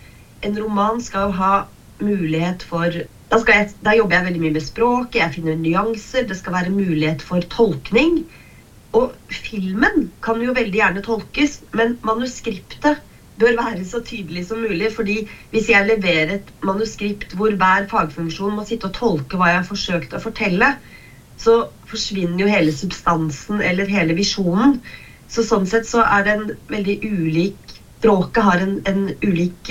en 0.48 0.58
roman 0.58 1.02
skal 1.06 1.30
jo 1.30 1.38
ha 1.38 1.54
mulighet 2.02 2.66
for 2.66 2.90
da, 3.32 3.38
jeg, 3.48 3.70
da 3.86 3.94
jobber 3.96 4.18
jeg 4.18 4.26
veldig 4.26 4.42
mye 4.44 4.56
med 4.58 4.66
språk, 4.66 5.14
jeg 5.16 5.36
finner 5.38 5.60
nyanser, 5.60 6.26
det 6.28 6.36
skal 6.40 6.58
være 6.58 6.74
mulighet 6.74 7.22
for 7.24 7.46
tolkning. 7.54 8.24
Og 8.98 9.14
filmen 9.32 10.10
kan 10.26 10.42
jo 10.44 10.58
veldig 10.58 10.82
gjerne 10.82 11.06
tolkes, 11.06 11.62
men 11.78 11.96
manuskriptet 12.04 13.00
bør 13.40 13.58
være 13.58 13.86
så 13.88 14.02
tydelig 14.06 14.46
som 14.48 14.62
mulig. 14.62 14.92
fordi 14.94 15.28
hvis 15.52 15.70
jeg 15.70 15.88
leverer 15.88 16.36
et 16.36 16.50
manuskript 16.64 17.36
hvor 17.36 17.56
hver 17.56 17.88
fagfunksjon 17.92 18.56
må 18.56 18.66
sitte 18.66 18.90
og 18.90 18.94
tolke 18.94 19.38
hva 19.38 19.52
jeg 19.52 19.62
har 19.62 19.70
forsøkt 19.70 20.14
å 20.14 20.24
fortelle, 20.24 20.74
så 21.38 21.68
forsvinner 21.90 22.44
jo 22.44 22.52
hele 22.52 22.74
substansen 22.74 23.62
eller 23.62 23.90
hele 23.90 24.14
visjonen. 24.14 24.80
Så 25.32 25.44
sånn 25.48 25.66
sett 25.66 25.88
så 25.88 26.04
er 26.04 26.26
det 26.26 26.38
en 26.38 26.50
veldig 26.70 26.98
ulik 27.08 27.58
Språket 28.02 28.42
har 28.42 28.58
en, 28.58 28.72
en 28.90 29.02
ulik 29.22 29.70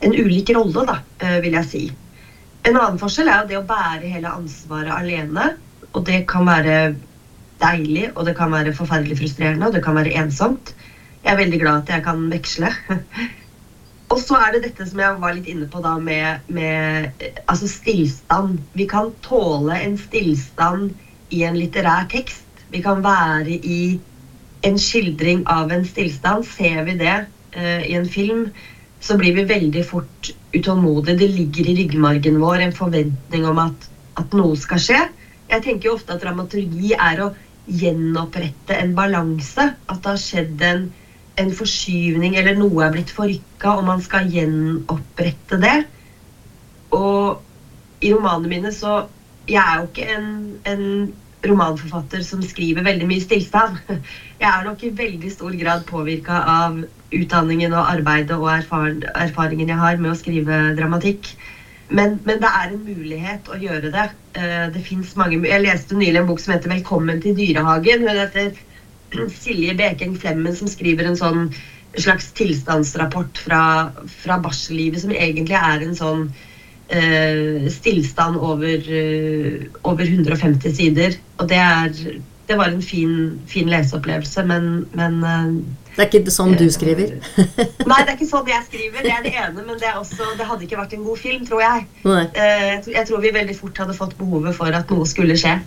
en 0.00 0.14
ulik 0.16 0.50
rolle, 0.56 0.82
da, 0.88 0.98
uh, 1.22 1.38
vil 1.40 1.56
jeg 1.56 1.68
si. 1.68 1.80
En 2.68 2.76
annen 2.76 2.98
forskjell 3.00 3.28
er 3.28 3.40
jo 3.40 3.48
det 3.48 3.58
å 3.60 3.68
bære 3.68 4.10
hele 4.12 4.32
ansvaret 4.36 4.92
alene. 4.92 5.54
Og 5.90 6.04
det 6.06 6.22
kan 6.30 6.44
være 6.48 6.94
deilig, 7.60 8.10
og 8.14 8.26
det 8.28 8.36
kan 8.38 8.52
være 8.52 8.74
forferdelig 8.76 9.18
frustrerende, 9.20 9.68
og 9.68 9.76
det 9.76 9.82
kan 9.84 9.96
være 9.96 10.12
ensomt. 10.20 10.74
Jeg 11.20 11.34
er 11.34 11.40
veldig 11.42 11.60
glad 11.60 11.82
at 11.82 11.92
jeg 11.94 12.04
kan 12.06 12.24
veksle. 12.32 12.72
Og 14.10 14.18
så 14.18 14.38
er 14.42 14.54
det 14.54 14.64
dette 14.64 14.86
som 14.88 14.98
jeg 14.98 15.18
var 15.22 15.34
litt 15.36 15.48
inne 15.50 15.68
på 15.70 15.82
da 15.84 15.92
med, 16.02 16.46
med 16.50 17.26
altså 17.44 17.68
stillstand. 17.70 18.58
Vi 18.74 18.86
kan 18.90 19.12
tåle 19.22 19.76
en 19.78 19.94
stillstand 20.00 20.90
i 21.30 21.44
en 21.46 21.58
litterær 21.58 22.08
tekst. 22.10 22.64
Vi 22.74 22.80
kan 22.82 23.04
være 23.04 23.54
i 23.62 23.82
en 24.66 24.78
skildring 24.80 25.44
av 25.50 25.70
en 25.70 25.86
stillstand. 25.86 26.48
Ser 26.56 26.82
vi 26.88 26.96
det 26.98 27.14
uh, 27.54 27.80
i 27.86 27.94
en 27.94 28.08
film, 28.08 28.48
så 29.00 29.14
blir 29.20 29.36
vi 29.38 29.46
veldig 29.46 29.84
fort 29.86 30.32
utålmodige. 30.56 31.20
Det 31.20 31.30
ligger 31.30 31.70
i 31.70 31.76
ryggmargen 31.78 32.40
vår 32.42 32.66
en 32.66 32.74
forventning 32.76 33.46
om 33.46 33.62
at, 33.62 33.88
at 34.18 34.34
noe 34.34 34.58
skal 34.58 34.82
skje. 34.82 35.04
Jeg 35.50 35.64
tenker 35.66 35.90
jo 35.90 35.96
ofte 35.98 36.16
at 36.16 36.22
dramaturgi 36.22 36.96
er 36.98 37.22
å 37.22 37.30
gjenopprette 37.70 38.74
en 38.74 38.96
balanse. 38.98 39.70
At 39.86 40.02
det 40.02 40.16
har 40.16 40.20
skjedd 40.26 40.66
en 40.66 40.88
en 41.40 41.52
forskyvning 41.56 42.36
eller 42.40 42.58
noe 42.58 42.84
er 42.84 42.92
blitt 42.94 43.12
forrykka, 43.16 43.76
og 43.78 43.86
man 43.88 44.02
skal 44.04 44.28
gjenopprette 44.32 45.60
det. 45.62 45.78
Og 46.96 47.40
i 48.00 48.12
romanene 48.12 48.50
mine 48.50 48.74
så 48.74 49.06
Jeg 49.50 49.58
er 49.58 49.78
jo 49.80 49.86
ikke 49.88 50.04
en, 50.14 50.26
en 50.68 50.82
romanforfatter 51.42 52.22
som 52.22 52.42
skriver 52.44 52.84
veldig 52.86 53.06
mye 53.08 53.22
stillstand. 53.24 53.78
Jeg 54.42 54.46
er 54.50 54.66
nok 54.66 54.84
i 54.84 54.92
veldig 54.94 55.30
stor 55.32 55.56
grad 55.58 55.86
påvirka 55.88 56.42
av 56.52 56.76
utdanningen 57.10 57.72
og 57.74 57.88
arbeidet 57.90 58.36
og 58.36 58.46
erfaringen 58.52 59.72
jeg 59.72 59.80
har 59.80 59.96
med 59.98 60.12
å 60.12 60.18
skrive 60.18 60.60
dramatikk. 60.76 61.32
Men, 61.90 62.20
men, 62.22 62.38
det 62.38 62.50
er 62.54 62.70
en 62.70 62.84
mulighet 62.84 63.50
å 63.50 63.58
gjøre 63.58 63.90
det. 63.90 64.04
Det 64.36 64.50
det 64.76 65.16
mange, 65.18 65.40
Jeg 65.48 65.64
leste 65.64 65.96
nylig 65.98 66.20
en 66.20 66.28
bok 66.28 66.38
som 66.38 66.52
heter 66.54 66.70
'Velkommen 66.70 67.20
til 67.20 67.34
dyrehagen'. 67.34 68.04
men 68.04 68.20
heter 68.22 68.52
Silje 69.34 69.74
Bekeng 69.78 70.16
Flemmen 70.18 70.56
som 70.56 70.70
skriver 70.70 71.08
en 71.08 71.18
sånn 71.18 71.50
slags 71.98 72.30
tilstandsrapport 72.38 73.38
fra, 73.38 73.90
fra 74.22 74.38
barsellivet, 74.42 75.02
som 75.02 75.12
egentlig 75.14 75.58
er 75.58 75.84
en 75.84 75.96
sånn 75.98 76.24
uh, 76.30 77.68
stillstand 77.72 78.38
over, 78.38 78.86
uh, 78.86 79.66
over 79.90 80.06
150 80.06 80.76
sider. 80.76 81.18
Og 81.40 81.50
det, 81.50 81.58
er, 81.58 82.20
det 82.46 82.58
var 82.58 82.70
en 82.70 82.82
fin, 82.84 83.14
fin 83.50 83.70
leseopplevelse, 83.70 84.46
men, 84.46 84.70
men 84.94 85.18
uh, 85.24 85.58
Det 85.96 86.06
er 86.06 86.12
ikke 86.12 86.32
sånn 86.34 86.54
du 86.60 86.68
skriver? 86.70 87.16
nei, 87.90 88.00
det 88.04 88.06
er 88.06 88.14
ikke 88.14 88.30
sånn 88.30 88.50
jeg 88.54 88.68
skriver. 88.68 89.02
Det 89.02 89.14
er 89.16 89.26
det 89.26 89.34
ene, 89.34 89.66
men 89.66 89.74
det, 89.82 89.90
også, 89.98 90.30
det 90.38 90.46
hadde 90.46 90.68
ikke 90.68 90.78
vært 90.78 90.94
en 90.94 91.06
god 91.08 91.22
film, 91.24 91.42
tror 91.48 91.64
jeg. 91.66 91.88
Jeg, 92.06 92.84
jeg 92.94 93.08
tror 93.10 93.26
vi 93.26 93.34
veldig 93.34 93.58
fort 93.58 93.82
hadde 93.82 93.98
fått 93.98 94.14
behovet 94.20 94.54
for 94.56 94.78
at 94.78 94.94
noe 94.94 95.08
skulle 95.10 95.38
skje. 95.40 95.58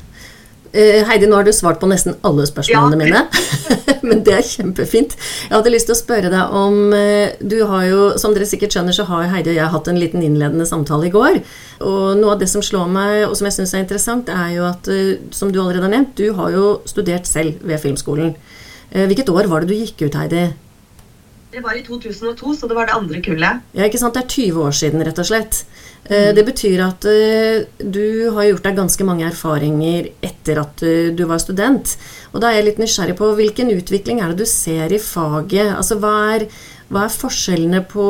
Uh, 0.73 1.03
Heidi, 1.05 1.27
nå 1.29 1.37
har 1.37 1.45
du 1.45 1.51
svart 1.53 1.77
på 1.81 1.87
nesten 1.89 2.15
alle 2.25 2.47
spørsmålene 2.49 2.97
ja. 2.97 3.01
mine. 3.03 3.21
Men 4.09 4.23
det 4.25 4.33
er 4.39 4.47
kjempefint. 4.47 5.13
Jeg 5.45 5.53
hadde 5.53 5.73
lyst 5.73 5.85
til 5.89 5.93
å 5.93 5.99
spørre 5.99 6.31
deg 6.33 6.55
om 6.57 6.95
uh, 6.95 7.35
Du 7.39 7.59
har 7.69 7.85
jo, 7.85 8.07
som 8.17 8.33
dere 8.33 8.47
sikkert 8.49 8.73
skjønner, 8.73 8.95
så 8.95 9.05
har 9.05 9.29
Heidi 9.35 9.53
og 9.53 9.59
jeg 9.59 9.73
hatt 9.75 9.91
en 9.91 10.01
liten 10.01 10.25
innledende 10.25 10.65
samtale 10.69 11.11
i 11.11 11.13
går. 11.13 11.43
Og 11.85 12.17
noe 12.17 12.33
av 12.33 12.41
det 12.41 12.49
som 12.49 12.65
slår 12.65 12.89
meg, 12.89 13.19
og 13.27 13.37
som 13.37 13.49
jeg 13.49 13.57
syns 13.59 13.75
er 13.77 13.85
interessant, 13.85 14.33
er 14.33 14.57
jo 14.57 14.65
at, 14.71 14.89
uh, 14.89 15.29
som 15.35 15.53
du 15.53 15.61
allerede 15.61 15.85
har 15.85 15.93
nevnt, 15.93 16.17
du 16.17 16.33
har 16.39 16.57
jo 16.57 16.75
studert 16.89 17.29
selv 17.29 17.61
ved 17.61 17.81
Filmskolen. 17.83 18.33
Hvilket 18.93 19.31
år 19.33 19.47
var 19.49 19.63
det 19.63 19.71
du 19.71 19.79
gikk 19.79 20.03
ut, 20.03 20.15
Heidi? 20.19 20.43
Det 21.53 21.61
var 21.61 21.77
i 21.77 21.83
2002, 21.85 22.55
så 22.57 22.67
det 22.67 22.73
var 22.73 22.87
det 22.89 22.95
andre 22.97 23.19
kullet. 23.21 23.65
Ja, 23.77 23.85
ikke 23.85 23.99
sant. 24.01 24.15
Det 24.17 24.23
er 24.23 24.31
20 24.33 24.63
år 24.65 24.73
siden, 24.73 25.03
rett 25.05 25.19
og 25.21 25.27
slett. 25.27 25.59
Mm. 26.07 26.33
Det 26.35 26.43
betyr 26.47 26.81
at 26.83 27.05
eh, 27.07 27.67
du 27.77 28.31
har 28.33 28.47
gjort 28.47 28.65
deg 28.65 28.79
ganske 28.81 29.05
mange 29.05 29.27
erfaringer 29.27 30.09
etter 30.25 30.63
at 30.63 30.81
eh, 30.83 31.11
du 31.13 31.23
var 31.29 31.39
student. 31.43 31.93
Og 32.33 32.41
da 32.41 32.49
er 32.49 32.57
jeg 32.57 32.67
litt 32.71 32.81
nysgjerrig 32.81 33.15
på 33.19 33.29
hvilken 33.37 33.69
utvikling 33.75 34.19
er 34.19 34.33
det 34.33 34.41
du 34.41 34.49
ser 34.49 34.91
i 34.91 34.99
faget? 34.99 35.75
Altså 35.77 35.99
hva 36.01 36.15
er, 36.33 36.47
hva 36.89 37.05
er 37.05 37.13
forskjellene 37.21 37.83
på 37.93 38.07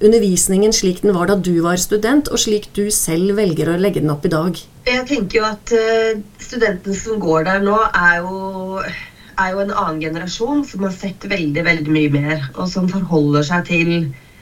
undervisningen 0.00 0.72
slik 0.74 1.04
den 1.04 1.14
var 1.14 1.28
da 1.28 1.36
du 1.36 1.52
var 1.62 1.76
student, 1.80 2.32
og 2.32 2.40
slik 2.40 2.70
du 2.76 2.86
selv 2.94 3.36
velger 3.36 3.68
å 3.68 3.78
legge 3.78 4.00
den 4.00 4.16
opp 4.16 4.24
i 4.24 4.32
dag? 4.32 4.64
Jeg 4.88 5.06
tenker 5.12 5.42
jo 5.42 5.46
at 5.52 5.76
studentene 6.40 6.96
som 6.96 7.20
går 7.22 7.46
der 7.52 7.62
nå, 7.68 7.76
er 7.92 8.24
jo 8.24 8.80
er 9.40 9.54
jo 9.54 9.62
en 9.62 9.72
annen 9.72 10.00
generasjon 10.02 10.64
som 10.66 10.84
har 10.86 10.94
sett 10.94 11.24
veldig, 11.30 11.62
veldig 11.66 11.92
mye 11.94 12.10
mer, 12.12 12.42
og 12.56 12.68
som 12.70 12.88
forholder 12.90 13.46
seg 13.46 13.68
til 13.68 13.92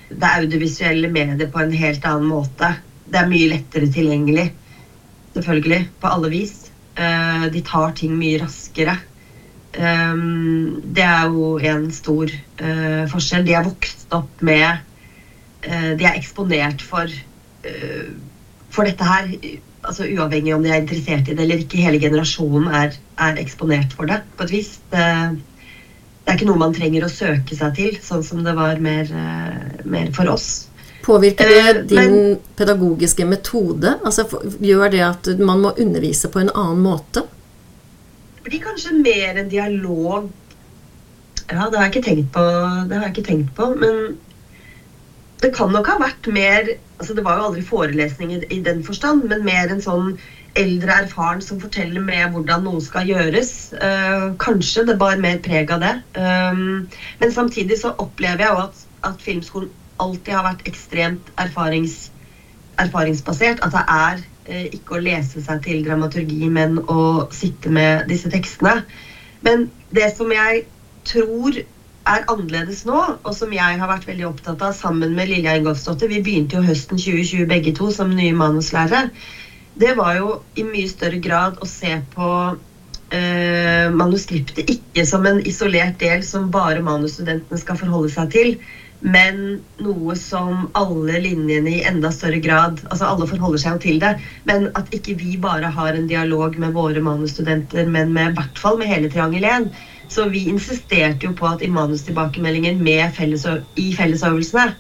det 0.08 0.30
audiovisuelle 0.30 1.10
mediet 1.12 1.52
på 1.52 1.62
en 1.62 1.74
helt 1.76 2.06
annen 2.08 2.30
måte. 2.30 2.72
Det 3.08 3.20
er 3.20 3.30
mye 3.30 3.50
lettere 3.52 3.90
tilgjengelig, 3.92 4.48
selvfølgelig, 5.36 5.82
på 6.00 6.10
alle 6.14 6.32
vis. 6.32 6.56
Uh, 6.98 7.46
de 7.52 7.62
tar 7.66 7.94
ting 7.98 8.16
mye 8.18 8.40
raskere. 8.42 8.96
Um, 9.78 10.80
det 10.96 11.04
er 11.04 11.28
jo 11.30 11.52
en 11.70 11.86
stor 11.94 12.32
uh, 12.32 13.04
forskjell. 13.12 13.46
De 13.46 13.54
er 13.54 13.66
vokst 13.68 14.06
opp 14.16 14.44
med 14.44 14.84
De 15.68 16.04
er 16.06 16.14
eksponert 16.14 16.80
for, 16.86 17.10
for 18.70 18.86
dette 18.86 19.04
her 19.04 19.26
altså 19.88 20.06
Uavhengig 20.06 20.54
om 20.54 20.64
de 20.64 20.72
er 20.72 20.82
interessert 20.82 21.28
i 21.28 21.34
det 21.36 21.44
eller 21.44 21.62
ikke. 21.62 21.80
Hele 21.82 22.00
generasjonen 22.02 22.68
er, 22.74 22.96
er 23.24 23.40
eksponert 23.42 23.94
for 23.96 24.10
det 24.10 24.20
på 24.36 24.46
et 24.46 24.54
vis. 24.54 24.72
Det, 24.92 25.04
det, 25.34 26.28
er 26.28 26.36
ikke 26.36 26.48
noe 26.50 26.60
man 26.60 26.76
trenger 26.76 27.06
å 27.06 27.12
søke 27.12 27.56
seg 27.56 27.76
til, 27.78 28.00
sånn 28.04 28.24
som 28.26 28.44
det 28.46 28.54
var 28.58 28.82
mer, 28.84 29.08
eh, 29.08 29.86
mer 29.88 30.12
for 30.16 30.30
oss. 30.34 30.68
Påvirker 31.06 31.48
det 31.48 31.62
eh, 31.64 31.82
din 31.88 31.98
Men, 31.98 32.36
pedagogiske 32.58 33.26
metode? 33.28 33.96
Altså, 34.04 34.26
gjør 34.60 34.92
det 34.92 35.04
at 35.06 35.32
man 35.40 35.64
må 35.64 35.72
undervise 35.76 36.30
på 36.32 36.42
en 36.42 36.52
annen 36.52 36.84
måte? 36.84 37.24
Det 38.38 38.48
blir 38.50 38.64
kanskje 38.64 38.96
mer 39.00 39.40
en 39.40 39.50
dialog 39.52 40.28
Ja, 41.48 41.64
det 41.68 41.78
har 41.78 41.86
jeg 41.86 41.92
ikke 41.94 42.06
tenkt 42.10 42.32
på, 42.34 42.42
det 42.88 42.96
har 42.96 43.06
jeg 43.06 43.14
ikke 43.14 43.28
tenkt 43.30 43.54
på 43.56 43.70
men 43.80 44.18
det 45.42 45.52
kan 45.54 45.70
nok 45.72 45.86
ha 45.92 45.98
vært 46.00 46.28
mer 46.34 46.74
altså 46.98 47.14
Det 47.14 47.22
var 47.22 47.38
jo 47.38 47.46
aldri 47.46 47.62
forelesning 47.62 48.32
i, 48.34 48.38
i 48.50 48.58
den 48.66 48.80
forstand, 48.82 49.28
men 49.30 49.44
mer 49.46 49.70
en 49.70 49.82
sånn 49.82 50.16
eldre 50.58 50.96
erfaren 51.04 51.42
som 51.44 51.60
forteller 51.62 52.02
med 52.02 52.32
hvordan 52.32 52.64
noe 52.66 52.80
skal 52.82 53.06
gjøres. 53.06 53.52
Uh, 53.78 54.34
kanskje 54.42 54.82
det 54.88 54.96
bar 54.98 55.20
mer 55.22 55.38
preg 55.44 55.70
av 55.70 55.84
det. 55.84 55.92
Um, 56.18 56.88
men 57.20 57.34
samtidig 57.34 57.78
så 57.78 57.92
opplever 58.02 58.42
jeg 58.42 58.50
jo 58.50 58.64
at, 58.64 58.82
at, 59.06 59.22
filmskolen 59.22 59.70
alltid 60.02 60.34
har 60.34 60.46
vært 60.48 60.66
ekstremt 60.66 61.30
erfarings, 61.38 62.08
erfaringsbasert. 62.82 63.62
At 63.62 63.76
det 63.76 63.84
er 63.94 64.24
uh, 64.50 64.66
ikke 64.74 64.98
å 64.98 65.02
lese 65.06 65.44
seg 65.44 65.62
til 65.68 65.86
dramaturgi, 65.86 66.50
men 66.50 66.80
å 66.90 67.28
sitte 67.30 67.70
med 67.70 68.08
disse 68.10 68.30
tekstene. 68.34 68.80
Men 69.46 69.68
det 69.94 70.10
som 70.18 70.34
jeg 70.34 70.64
tror 71.06 71.62
er 72.08 72.24
annerledes 72.30 72.84
nå, 72.88 72.98
og 73.22 73.34
som 73.36 73.52
jeg 73.54 73.80
har 73.80 73.90
vært 73.90 74.06
veldig 74.08 74.26
opptatt 74.28 74.62
av 74.64 74.76
sammen 74.76 75.14
med 75.16 75.28
Lilja 75.30 75.56
Ingolfsdottir 75.58 76.10
Vi 76.10 76.22
begynte 76.24 76.58
jo 76.58 76.64
høsten 76.64 77.00
2020 77.00 77.44
begge 77.50 77.74
to 77.76 77.90
som 77.94 78.14
nye 78.14 78.36
manuslærere. 78.36 79.08
Det 79.78 79.92
var 79.98 80.16
jo 80.16 80.32
i 80.58 80.64
mye 80.66 80.88
større 80.90 81.20
grad 81.22 81.58
å 81.62 81.68
se 81.68 81.92
på 82.14 82.28
eh, 83.14 83.86
manuskriptet 83.94 84.66
ikke 84.72 85.04
som 85.06 85.26
en 85.28 85.40
isolert 85.46 85.98
del 86.02 86.24
som 86.26 86.48
bare 86.54 86.82
manusstudentene 86.82 87.60
skal 87.60 87.78
forholde 87.78 88.10
seg 88.12 88.32
til, 88.34 88.54
men 88.98 89.60
noe 89.78 90.16
som 90.18 90.64
alle 90.78 91.20
linjene 91.22 91.76
i 91.76 91.84
enda 91.86 92.10
større 92.10 92.40
grad 92.42 92.80
Altså 92.90 93.06
alle 93.06 93.28
forholder 93.30 93.60
seg 93.62 93.76
jo 93.76 93.82
til 93.84 94.00
det, 94.02 94.10
men 94.48 94.66
at 94.78 94.90
ikke 94.96 95.14
vi 95.20 95.36
bare 95.38 95.70
har 95.70 95.94
en 95.94 96.08
dialog 96.10 96.56
med 96.58 96.74
våre 96.74 96.98
manusstudenter, 96.98 97.86
men 97.86 98.10
med, 98.16 98.32
i 98.32 98.40
hvert 98.40 98.58
fall 98.58 98.80
med 98.80 98.90
hele 98.90 99.10
Triangel 99.12 99.46
1 99.46 99.70
så 100.08 100.24
vi 100.32 100.46
insisterte 100.48 101.28
jo 101.28 101.34
på 101.36 101.46
at 101.48 101.62
i 101.62 101.68
manustilbakemeldingen 101.72 102.80
felles, 103.14 103.44
i 103.76 103.92
fellesøvelsene 103.92 104.70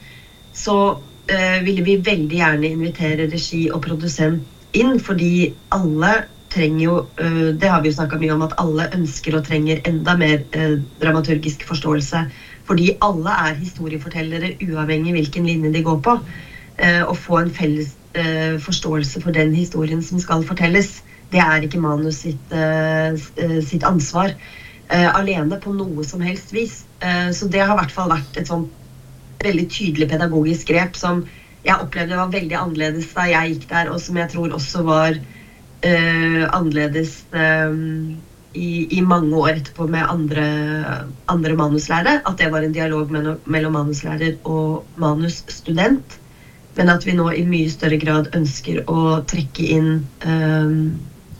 så 0.58 0.78
uh, 0.96 1.58
ville 1.64 1.84
vi 1.84 1.98
veldig 2.00 2.40
gjerne 2.40 2.72
invitere 2.72 3.28
regi 3.30 3.68
og 3.70 3.82
produsent 3.84 4.42
inn, 4.76 4.98
fordi 5.00 5.48
alle 5.74 6.24
trenger 6.52 6.84
jo 6.84 6.94
uh, 7.20 7.48
Det 7.52 7.68
har 7.68 7.82
vi 7.84 7.90
jo 7.90 7.98
snakka 7.98 8.18
mye 8.20 8.34
om, 8.34 8.44
at 8.46 8.56
alle 8.60 8.88
ønsker 8.96 9.36
og 9.36 9.44
trenger 9.46 9.80
enda 9.88 10.16
mer 10.16 10.44
uh, 10.56 10.78
dramaturgisk 11.02 11.66
forståelse. 11.68 12.24
Fordi 12.68 12.90
alle 13.04 13.34
er 13.48 13.60
historiefortellere 13.60 14.54
uavhengig 14.64 15.14
hvilken 15.16 15.46
linje 15.48 15.72
de 15.72 15.84
går 15.84 16.00
på. 16.04 16.18
Å 16.78 17.14
få 17.16 17.40
en 17.40 17.48
felles 17.50 17.88
forståelse 18.62 19.18
for 19.24 19.34
den 19.34 19.54
historien 19.56 20.02
som 20.04 20.20
skal 20.22 20.44
fortelles, 20.46 21.00
det 21.32 21.40
er 21.42 21.64
ikke 21.64 21.80
manus 21.80 22.20
sitt, 22.22 22.52
sitt 23.66 23.86
ansvar 23.88 24.30
alene 24.88 25.58
på 25.60 25.74
noe 25.76 26.04
som 26.06 26.22
helst 26.24 26.54
vis. 26.56 26.82
Uh, 27.02 27.28
så 27.36 27.48
det 27.52 27.60
har 27.60 27.74
i 27.74 27.80
hvert 27.82 27.92
fall 27.92 28.08
vært 28.12 28.38
et 28.40 28.48
sånn 28.48 28.68
veldig 29.44 29.66
tydelig 29.70 30.08
pedagogisk 30.10 30.70
grep 30.72 30.96
som 30.98 31.22
jeg 31.66 31.82
opplevde 31.82 32.18
var 32.18 32.30
veldig 32.32 32.56
annerledes 32.58 33.10
da 33.14 33.26
jeg 33.28 33.54
gikk 33.54 33.68
der, 33.72 33.90
og 33.92 34.00
som 34.02 34.18
jeg 34.18 34.30
tror 34.32 34.54
også 34.56 34.82
var 34.86 35.18
eh, 35.84 36.44
annerledes 36.46 37.20
eh, 37.36 37.74
i, 38.54 38.70
i, 38.96 39.02
mange 39.04 39.34
år 39.36 39.58
etterpå 39.58 39.88
med 39.90 40.06
andre, 40.08 40.46
andre 41.28 41.58
manuslærere. 41.58 42.22
At 42.24 42.38
det 42.40 42.48
var 42.54 42.64
en 42.64 42.74
dialog 42.74 43.12
mellom, 43.12 43.42
mellom 43.44 43.76
manuslærer 43.76 44.38
og 44.48 44.86
manusstudent. 45.02 46.18
Men 46.78 46.94
at 46.94 47.04
vi 47.06 47.16
nå 47.18 47.26
i 47.34 47.44
mye 47.46 47.70
større 47.70 47.98
grad 48.00 48.30
ønsker 48.38 48.84
å 48.88 49.20
trekke 49.28 49.68
inn 49.76 49.92
eh, 50.22 50.74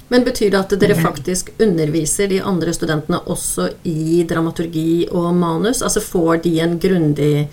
men 0.08 0.24
betyr 0.24 0.52
det 0.52 0.60
at 0.60 0.74
dere 0.80 0.96
faktisk 0.96 1.50
underviser 1.60 2.30
de 2.30 2.40
andre 2.40 2.72
studentene 2.72 3.20
også 3.28 3.68
i 3.88 4.22
dramaturgi 4.28 5.08
og 5.12 5.34
manus? 5.36 5.82
Altså 5.84 6.00
får 6.04 6.44
de 6.46 6.54
en 6.64 6.78
grundig 6.80 7.48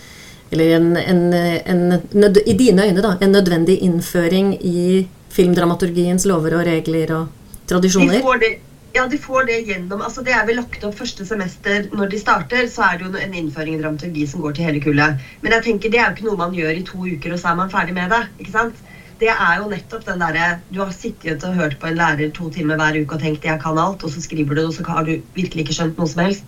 Eller 0.52 0.76
en, 0.78 0.96
en, 0.98 1.34
en 1.34 2.38
I 2.46 2.54
dine 2.54 2.86
øyne, 2.86 3.02
da. 3.02 3.18
En 3.22 3.32
nødvendig 3.32 3.80
innføring 3.82 4.54
i 4.62 5.08
filmdramaturgiens 5.36 6.26
lover 6.30 6.60
og 6.60 6.68
regler 6.68 7.12
og 7.16 7.28
tradisjoner? 7.68 8.20
De 8.20 8.24
får 8.24 8.40
det, 8.44 8.52
ja, 8.96 9.08
de 9.12 9.18
får 9.20 9.50
det 9.50 9.58
gjennom 9.68 10.02
altså 10.06 10.24
Det 10.24 10.36
er 10.38 10.46
vel 10.48 10.62
lagt 10.62 10.86
opp 10.88 10.96
første 10.96 11.26
semester 11.28 11.90
når 11.92 12.14
de 12.14 12.20
starter, 12.22 12.70
så 12.72 12.88
er 12.88 13.02
det 13.02 13.10
jo 13.10 13.24
en 13.26 13.40
innføring 13.42 13.76
i 13.76 13.82
dramaturgi 13.82 14.28
som 14.32 14.46
går 14.46 14.56
til 14.56 14.70
hele 14.70 14.84
kullet. 14.86 15.26
Men 15.42 15.58
jeg 15.58 15.68
tenker 15.68 15.92
det 15.92 16.00
er 16.00 16.08
jo 16.08 16.16
ikke 16.16 16.30
noe 16.30 16.44
man 16.46 16.56
gjør 16.56 16.78
i 16.78 16.86
to 16.88 17.02
uker, 17.04 17.34
og 17.34 17.42
så 17.42 17.52
er 17.52 17.60
man 17.60 17.74
ferdig 17.74 17.98
med 17.98 18.14
det. 18.16 18.22
ikke 18.40 18.56
sant? 18.56 18.86
Det 19.20 19.32
er 19.32 19.60
jo 19.62 19.70
nettopp 19.72 20.06
den 20.08 20.20
derre 20.20 20.48
Du 20.68 20.82
har 20.82 20.92
sittet 20.92 21.44
og 21.48 21.56
hørt 21.56 21.78
på 21.80 21.88
en 21.88 22.00
lærer 22.00 22.34
to 22.36 22.50
timer 22.52 22.80
hver 22.80 22.98
uke 23.02 23.16
og 23.16 23.22
tenkt 23.22 23.46
'jeg 23.46 23.62
kan 23.62 23.78
alt', 23.78 24.04
og 24.04 24.10
så 24.12 24.22
skriver 24.22 24.56
du 24.56 24.62
det, 24.62 24.66
og 24.66 24.74
så 24.74 24.84
har 24.88 25.04
du 25.04 25.22
virkelig 25.36 25.64
ikke 25.64 25.78
skjønt 25.78 25.98
noe 25.98 26.08
som 26.08 26.24
helst. 26.24 26.44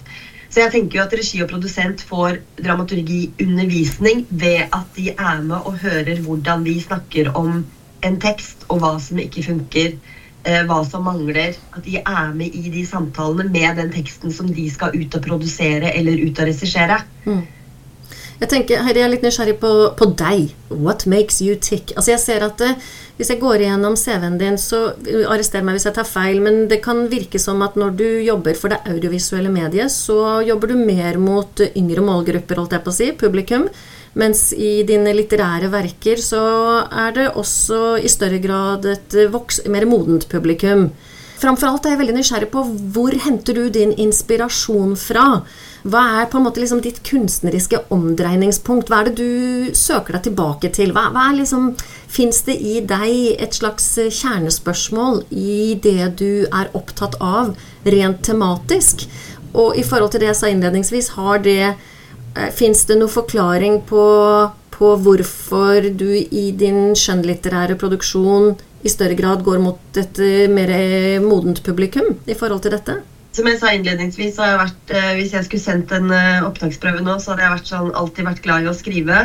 Så 0.50 0.62
jeg 0.62 0.72
tenker 0.72 1.00
jo 1.00 1.04
at 1.04 1.14
regi 1.14 1.42
og 1.44 1.50
produsent 1.50 2.04
får 2.10 2.38
dramaturgiundervisning 2.64 4.28
ved 4.30 4.60
at 4.74 4.86
de 4.96 5.10
er 5.10 5.42
med 5.42 5.56
og 5.56 5.80
hører 5.80 6.22
hvordan 6.24 6.64
vi 6.66 6.80
snakker 6.80 7.32
om 7.36 7.66
en 8.04 8.20
tekst, 8.20 8.64
og 8.70 8.80
hva 8.80 8.94
som 9.00 9.20
ikke 9.20 9.44
funker, 9.44 9.98
eh, 10.46 10.64
hva 10.64 10.80
som 10.88 11.04
mangler. 11.04 11.56
At 11.76 11.84
de 11.86 11.98
er 11.98 12.34
med 12.34 12.56
i 12.56 12.70
de 12.70 12.86
samtalene 12.86 13.50
med 13.52 13.76
den 13.76 13.92
teksten 13.92 14.32
som 14.32 14.48
de 14.54 14.70
skal 14.70 14.96
ut 14.96 15.16
og 15.16 15.22
produsere 15.22 15.96
eller 15.96 16.24
ut 16.28 16.40
og 16.40 16.48
regissere. 16.48 17.02
Mm. 17.26 17.46
Jeg 18.38 18.52
tenker, 18.52 18.84
Heidi, 18.86 19.02
jeg 19.02 19.08
er 19.08 19.12
litt 19.16 19.24
nysgjerrig 19.26 19.56
på, 19.58 19.70
på, 19.98 20.08
deg. 20.14 20.52
What 20.70 21.08
makes 21.10 21.40
you 21.42 21.56
tick? 21.58 21.90
Altså 21.98 22.12
jeg 22.14 22.22
ser 22.22 22.44
at 22.46 22.62
eh, 22.62 22.76
Hvis 23.18 23.32
jeg 23.34 23.42
går 23.42 23.64
igjennom 23.64 23.96
CV-en 23.98 24.38
din, 24.38 24.60
så 24.62 24.92
arrester 25.26 25.64
meg 25.66 25.74
hvis 25.74 25.88
jeg 25.88 25.96
tar 25.96 26.06
feil, 26.06 26.38
men 26.46 26.68
det 26.70 26.84
kan 26.86 27.08
virke 27.10 27.42
som 27.42 27.64
at 27.66 27.74
når 27.74 27.96
du 27.98 28.06
jobber 28.22 28.54
for 28.60 28.70
det 28.70 28.84
audiovisuelle 28.86 29.50
mediet, 29.50 29.90
så 29.90 30.44
jobber 30.46 30.70
du 30.70 30.78
mer 30.78 31.18
mot 31.18 31.64
yngre 31.72 32.04
målgrupper, 32.06 32.62
holdt 32.62 32.78
jeg 32.78 32.86
på 32.86 32.94
å 32.94 32.98
si, 33.00 33.10
publikum. 33.18 33.66
Mens 34.22 34.52
i 34.54 34.84
dine 34.86 35.16
litterære 35.18 35.72
verker 35.74 36.22
så 36.22 36.44
er 36.86 37.18
det 37.18 37.28
også 37.42 37.98
i 37.98 38.12
større 38.12 38.38
grad 38.44 38.86
et 38.94 39.18
voks, 39.34 39.64
mer 39.66 39.90
modent 39.90 40.30
publikum. 40.30 40.92
Framfor 41.38 41.70
alt 41.70 41.86
er 41.86 41.94
jeg 41.94 42.02
veldig 42.02 42.16
nysgjerrig 42.18 42.50
på 42.54 42.64
hvor 42.94 43.18
henter 43.26 43.58
du 43.58 43.68
din 43.74 43.98
inspirasjon 43.98 44.94
fra? 44.98 45.28
Hva 45.88 46.02
er 46.20 46.26
på 46.28 46.40
en 46.40 46.44
måte 46.44 46.60
liksom 46.60 46.82
ditt 46.84 46.98
kunstneriske 47.08 47.80
omdreiningspunkt? 47.96 48.90
Hva 48.92 49.00
er 49.00 49.08
det 49.08 49.22
du 49.22 49.70
søker 49.78 50.18
deg 50.18 50.26
tilbake 50.26 50.72
til? 50.76 50.92
Hva, 50.96 51.06
hva 51.16 51.30
liksom, 51.38 51.72
Fins 52.12 52.42
det 52.48 52.58
i 52.64 52.82
deg 52.88 53.40
et 53.44 53.56
slags 53.56 53.86
kjernespørsmål 53.96 55.22
i 55.32 55.78
det 55.84 56.10
du 56.20 56.44
er 56.48 56.72
opptatt 56.76 57.16
av, 57.24 57.54
rent 57.88 58.22
tematisk? 58.28 59.06
Og 59.56 59.80
i 59.80 59.86
forhold 59.88 60.12
til 60.12 60.26
det 60.26 60.32
jeg 60.34 60.40
sa 60.42 60.52
innledningsvis, 60.52 61.14
har 61.16 61.44
det 61.46 61.60
eh, 61.72 62.50
Fins 62.56 62.84
det 62.90 63.00
noen 63.00 63.14
forklaring 63.14 63.82
på, 63.88 64.06
på 64.76 64.94
hvorfor 65.08 65.88
du 65.88 66.10
i 66.20 66.50
din 66.52 66.98
skjønnlitterære 67.00 67.80
produksjon 67.80 68.58
i 68.84 68.92
større 68.92 69.16
grad 69.20 69.48
går 69.48 69.64
mot 69.64 70.00
et 70.04 70.20
eh, 70.20 70.50
mer 70.52 70.74
modent 71.24 71.64
publikum 71.64 72.18
i 72.28 72.36
forhold 72.36 72.68
til 72.68 72.76
dette? 72.76 73.04
Som 73.38 73.46
jeg 73.46 73.60
sa 73.62 73.70
innledningsvis, 73.70 74.40
jeg 74.42 74.58
vært, 74.58 74.92
eh, 74.98 75.12
hvis 75.20 75.34
jeg 75.36 75.46
skulle 75.46 75.62
sendt 75.62 75.92
en 75.94 76.10
eh, 76.10 76.46
opptaksprøve 76.46 77.04
nå, 77.06 77.20
så 77.22 77.36
hadde 77.36 77.44
jeg 77.46 77.54
vært 77.54 77.70
sånn, 77.70 77.92
alltid 78.00 78.26
vært 78.26 78.42
glad 78.42 78.66
i 78.66 78.72
å 78.72 78.74
skrive. 78.74 79.20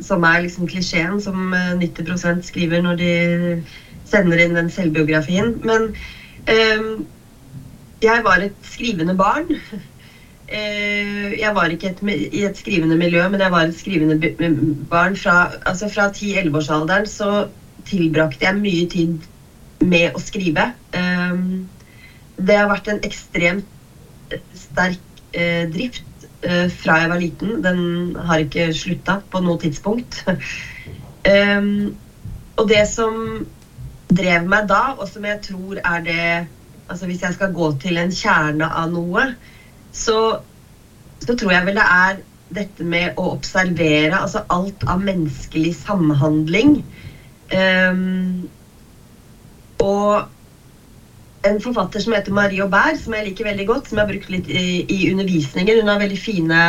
Som 0.00 0.24
er 0.24 0.40
liksom 0.46 0.70
klisjeen 0.70 1.20
som 1.20 1.52
90% 1.82 2.48
skriver 2.48 2.80
når 2.86 2.96
de 3.02 3.12
sender 4.08 4.40
inn 4.40 4.56
den 4.56 4.72
selvbiografien. 4.72 5.58
Men 5.68 5.90
eh, 6.48 6.88
jeg 8.00 8.24
var 8.24 8.46
et 8.46 8.56
skrivende 8.72 9.18
barn. 9.20 9.52
jeg 10.48 11.52
var 11.52 11.68
ikke 11.68 11.92
et, 11.92 12.04
i 12.08 12.46
et 12.48 12.56
skrivende 12.56 12.96
miljø, 12.96 13.26
men 13.28 13.44
jeg 13.44 13.52
var 13.52 13.68
et 13.68 13.76
skrivende 13.76 14.32
barn. 14.88 15.12
Fra, 15.12 15.42
altså 15.68 15.92
fra 15.92 16.08
10-11-årsalderen 16.08 17.04
så 17.04 17.50
tilbrakte 17.90 18.48
jeg 18.48 18.62
mye 18.64 18.88
tid 18.88 19.28
med 19.84 20.16
å 20.16 20.24
skrive. 20.24 20.70
Um, 20.96 21.68
det 22.38 22.56
har 22.58 22.68
vært 22.70 22.90
en 22.92 23.00
ekstremt 23.06 24.34
sterk 24.56 25.22
eh, 25.36 25.64
drift 25.70 26.04
uh, 26.46 26.66
fra 26.70 27.00
jeg 27.02 27.10
var 27.12 27.22
liten. 27.22 27.56
Den 27.64 27.80
har 28.28 28.44
ikke 28.44 28.70
slutta 28.76 29.18
på 29.32 29.42
noe 29.44 29.58
tidspunkt. 29.62 30.22
um, 31.26 31.88
og 32.58 32.68
det 32.70 32.84
som 32.90 33.18
drev 34.08 34.46
meg 34.48 34.68
da, 34.70 34.94
og 34.96 35.08
som 35.10 35.26
jeg 35.28 35.42
tror 35.44 35.82
er 35.84 36.04
det 36.06 36.22
altså 36.88 37.04
Hvis 37.04 37.20
jeg 37.20 37.34
skal 37.34 37.50
gå 37.52 37.66
til 37.82 37.98
en 38.00 38.08
kjerne 38.08 38.64
av 38.64 38.86
noe, 38.88 39.26
så, 39.92 40.38
så 41.20 41.34
tror 41.36 41.52
jeg 41.52 41.66
vel 41.66 41.76
det 41.76 41.84
er 41.84 42.22
dette 42.56 42.86
med 42.88 43.18
å 43.20 43.26
observere 43.34 44.16
altså 44.16 44.40
alt 44.48 44.86
av 44.88 45.02
menneskelig 45.04 45.74
samhandling. 45.82 46.78
Um, 47.52 48.48
og 49.84 50.32
en 51.46 51.60
forfatter 51.62 52.02
som 52.02 52.14
heter 52.16 52.34
Marie 52.34 52.62
Aubert, 52.64 52.98
som 53.02 53.14
jeg 53.14 53.28
liker 53.28 53.46
veldig 53.46 53.68
godt, 53.68 53.88
som 53.88 53.98
jeg 53.98 54.06
har 54.06 54.10
brukt 54.10 54.32
litt 54.32 54.50
i, 54.50 54.66
i 54.90 54.98
undervisningen. 55.12 55.80
Hun 55.82 55.90
har 55.92 56.00
veldig 56.00 56.18
fine, 56.18 56.60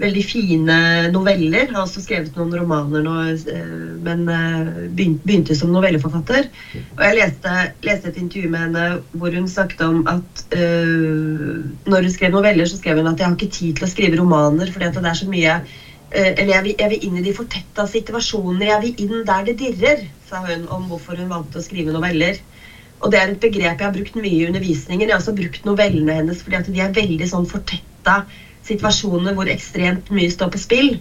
veldig 0.00 0.22
fine 0.24 0.78
noveller. 1.12 1.68
Har 1.74 1.84
også 1.84 2.02
skrevet 2.04 2.38
noen 2.38 2.54
romaner 2.62 3.04
nå, 3.04 3.16
eh, 3.52 3.76
men 4.06 4.24
eh, 4.32 4.72
begynte 4.96 5.56
som 5.58 5.72
novelleforfatter. 5.74 6.48
Og 6.96 7.04
jeg 7.04 7.18
leste, 7.18 7.54
leste, 7.84 8.12
et 8.12 8.20
intervju 8.24 8.48
med 8.54 8.66
henne 8.66 8.86
hvor 9.20 9.36
hun 9.36 9.48
snakket 9.50 9.84
om 9.84 10.02
at 10.10 10.44
uh, 10.56 11.60
når 11.92 12.08
hun 12.08 12.14
skrev 12.14 12.32
noveller, 12.34 12.68
så 12.68 12.80
skrev 12.80 13.02
hun 13.02 13.10
at 13.12 13.20
jeg 13.20 13.28
har 13.28 13.36
ikke 13.36 13.56
tid 13.58 13.76
til 13.78 13.88
å 13.88 13.90
skrive 13.90 14.20
romaner 14.20 14.72
fordi 14.72 14.88
det 14.96 15.04
er 15.10 15.18
så 15.18 15.28
mye 15.28 15.58
uh, 15.60 16.30
eller 16.32 16.54
jeg 16.54 16.64
vil, 16.64 16.74
jeg 16.78 16.92
vil, 16.94 17.04
inn 17.08 17.20
i 17.20 17.26
de 17.28 17.36
fortetta 17.36 17.84
situasjonene. 17.90 18.70
Jeg 18.70 18.86
vil 18.86 19.04
inn 19.04 19.28
der 19.28 19.44
det 19.50 19.58
dirrer, 19.60 20.06
sa 20.30 20.40
hun 20.48 20.64
om 20.72 20.88
hvorfor 20.88 21.20
hun 21.20 21.30
valgte 21.32 21.60
å 21.60 21.64
skrive 21.68 21.92
noveller. 21.92 22.40
Og 23.02 23.10
det 23.10 23.18
er 23.18 23.32
et 23.32 23.42
begrep 23.42 23.80
jeg 23.80 23.86
har 23.88 23.94
brukt 23.94 24.16
mye 24.18 24.38
i 24.38 24.46
undervisningen. 24.46 25.08
Jeg 25.08 25.14
har 25.14 25.20
også 25.20 25.34
brukt 25.34 25.64
novellene 25.66 26.20
hennes 26.20 26.42
fordi 26.42 26.58
at 26.60 26.70
de 26.70 26.82
er 26.84 26.94
veldig 26.94 27.28
sånn 27.28 27.48
fortetta 27.50 28.22
situasjoner 28.66 29.34
hvor 29.34 29.50
ekstremt 29.50 30.10
mye 30.14 30.30
står 30.30 30.52
på 30.54 30.60
spill. 30.62 30.92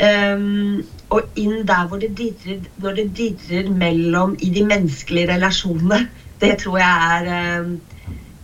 Um, 0.00 0.80
og 1.14 1.36
inn 1.38 1.66
der 1.68 1.84
hvor 1.86 2.00
det 2.02 2.14
dirrer, 2.18 2.64
når 2.82 2.96
det 2.98 3.04
dirrer 3.18 3.68
mellom 3.70 4.32
i 4.42 4.48
de 4.54 4.64
menneskelige 4.66 5.28
relasjonene, 5.34 6.06
det 6.42 6.56
tror 6.64 6.80
jeg 6.80 7.18
er 7.18 7.60
um, 7.62 7.74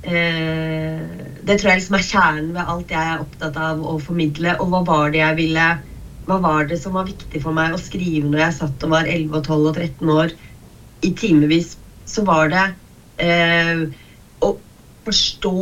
uh, 0.05 1.25
Det 1.41 1.57
tror 1.57 1.73
jeg 1.73 1.81
liksom 1.81 1.97
er 1.99 2.07
kjernen 2.07 2.53
ved 2.55 2.75
alt 2.75 2.93
jeg 2.93 3.15
er 3.15 3.25
opptatt 3.25 3.57
av 3.59 3.81
å 3.81 3.97
formidle. 4.03 4.59
Og 4.61 4.75
hva 4.75 4.85
var 4.87 5.15
det 5.15 5.25
jeg 5.25 5.41
ville 5.41 5.71
hva 6.29 6.37
var 6.39 6.69
det 6.69 6.77
som 6.79 6.95
var 6.95 7.09
viktig 7.09 7.41
for 7.43 7.57
meg 7.57 7.73
å 7.75 7.81
skrive 7.81 8.29
når 8.29 8.45
jeg 8.45 8.57
satt 8.61 8.85
og 8.87 8.93
var 8.93 9.09
11 9.09 9.33
og 9.41 9.47
12 9.49 9.65
og 9.71 9.79
13 9.81 10.13
år 10.15 10.35
i 11.03 11.11
timevis, 11.17 11.73
så 12.07 12.23
var 12.29 12.51
det 12.53 12.67
eh, 13.23 13.85
å 14.41 14.53
forstå 15.07 15.57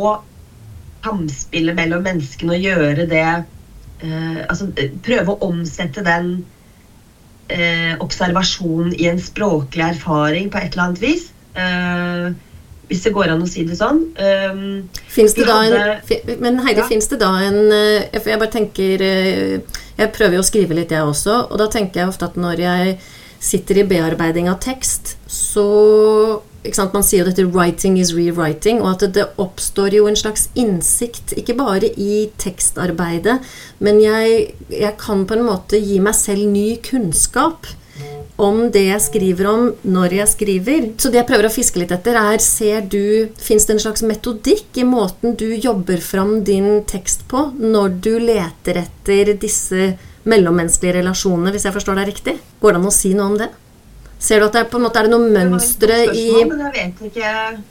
samspillet 1.05 1.77
mellom 1.77 2.03
menneskene 2.03 2.57
og 2.57 2.65
gjøre 2.67 3.05
det 3.07 3.25
eh, 3.27 4.39
Altså 4.45 4.69
prøve 5.05 5.33
å 5.35 5.47
omsette 5.47 6.03
den 6.05 6.31
eh, 7.47 7.95
observasjonen 8.03 8.93
i 8.97 9.07
en 9.11 9.21
språklig 9.21 9.85
erfaring 9.93 10.51
på 10.51 10.61
et 10.61 10.73
eller 10.73 10.89
annet 10.89 11.03
vis. 11.03 11.29
Eh, 11.55 12.29
hvis 12.89 13.03
det 13.05 13.13
går 13.13 13.29
an 13.35 13.43
å 13.45 13.47
si 13.49 13.63
det 13.69 13.77
sånn. 13.77 14.01
Um, 14.17 14.61
det 14.89 15.45
hadde, 15.45 15.81
en, 16.01 16.31
men 16.41 16.57
Heidi, 16.65 16.81
ja. 16.81 16.87
fins 16.89 17.09
det 17.11 17.19
da 17.21 17.29
en 17.45 17.59
eh, 17.69 18.17
jeg 18.17 18.41
bare 18.41 18.49
tenker 18.49 19.03
eh, 19.05 19.77
Jeg 19.99 20.13
prøver 20.15 20.39
jo 20.39 20.41
å 20.41 20.47
skrive 20.47 20.77
litt, 20.77 20.93
jeg 20.95 21.05
også. 21.05 21.35
Og 21.51 21.61
da 21.61 21.69
tenker 21.69 22.01
jeg 22.01 22.09
ofte 22.09 22.31
at 22.31 22.39
når 22.39 22.63
jeg 22.65 22.95
sitter 23.39 23.81
i 23.81 23.85
bearbeiding 23.87 24.49
av 24.51 24.57
tekst, 24.63 25.17
så 25.29 25.67
Man 26.59 27.03
sier 27.07 27.23
jo 27.23 27.29
dette 27.29 27.45
'writing 27.47 27.97
is 27.99 28.11
rewriting', 28.11 28.81
og 28.81 29.01
at 29.01 29.13
det 29.15 29.29
oppstår 29.37 29.95
jo 29.95 30.07
en 30.07 30.15
slags 30.15 30.49
innsikt, 30.55 31.33
ikke 31.37 31.55
bare 31.55 31.87
i 31.95 32.29
tekstarbeidet, 32.37 33.39
men 33.79 34.01
jeg, 34.01 34.53
jeg 34.69 34.97
kan 34.99 35.25
på 35.25 35.37
en 35.37 35.45
måte 35.47 35.79
gi 35.79 35.99
meg 36.03 36.15
selv 36.15 36.43
ny 36.51 36.75
kunnskap 36.83 37.65
om 38.39 38.69
det 38.71 38.85
jeg 38.85 39.03
skriver 39.03 39.47
om 39.51 39.63
når 39.83 40.15
jeg 40.21 40.31
skriver. 40.33 40.85
Så 40.97 41.11
det 41.11 41.21
jeg 41.21 41.27
prøver 41.27 41.49
å 41.49 41.53
fiske 41.53 41.81
litt 41.81 41.91
etter, 41.91 42.15
er 42.15 42.43
ser 42.43 42.85
du 42.87 43.29
Fins 43.39 43.67
det 43.67 43.75
en 43.75 43.83
slags 43.83 44.03
metodikk 44.07 44.79
i 44.79 44.87
måten 44.87 45.35
du 45.39 45.49
jobber 45.55 45.99
fram 46.03 46.39
din 46.47 46.85
tekst 46.87 47.27
på 47.31 47.49
når 47.59 47.99
du 48.03 48.13
leter 48.23 48.83
etter 48.85 49.33
disse 49.39 49.93
mellommenneskelige 50.29 50.99
relasjonene, 50.99 51.51
hvis 51.51 51.65
jeg 51.67 51.75
forstår 51.75 51.99
deg 51.99 52.13
riktig? 52.13 52.37
Går 52.61 52.75
det 52.75 52.81
an 52.81 52.91
å 52.91 52.95
si 52.95 53.15
noe 53.15 53.33
om 53.33 53.39
det? 53.39 53.49
Ser 54.19 54.41
du 54.41 54.49
at 54.49 54.55
det 54.55 54.59
er, 54.65 54.67
på 54.67 54.75
en 54.75 54.83
måte, 54.83 54.99
er 54.99 55.07
det 55.07 55.13
noe 55.13 55.29
mønstre 55.31 55.97
i 56.11 56.25
Men 56.43 56.59
jeg 56.65 56.73
vet 56.75 57.03
ikke. 57.07 57.29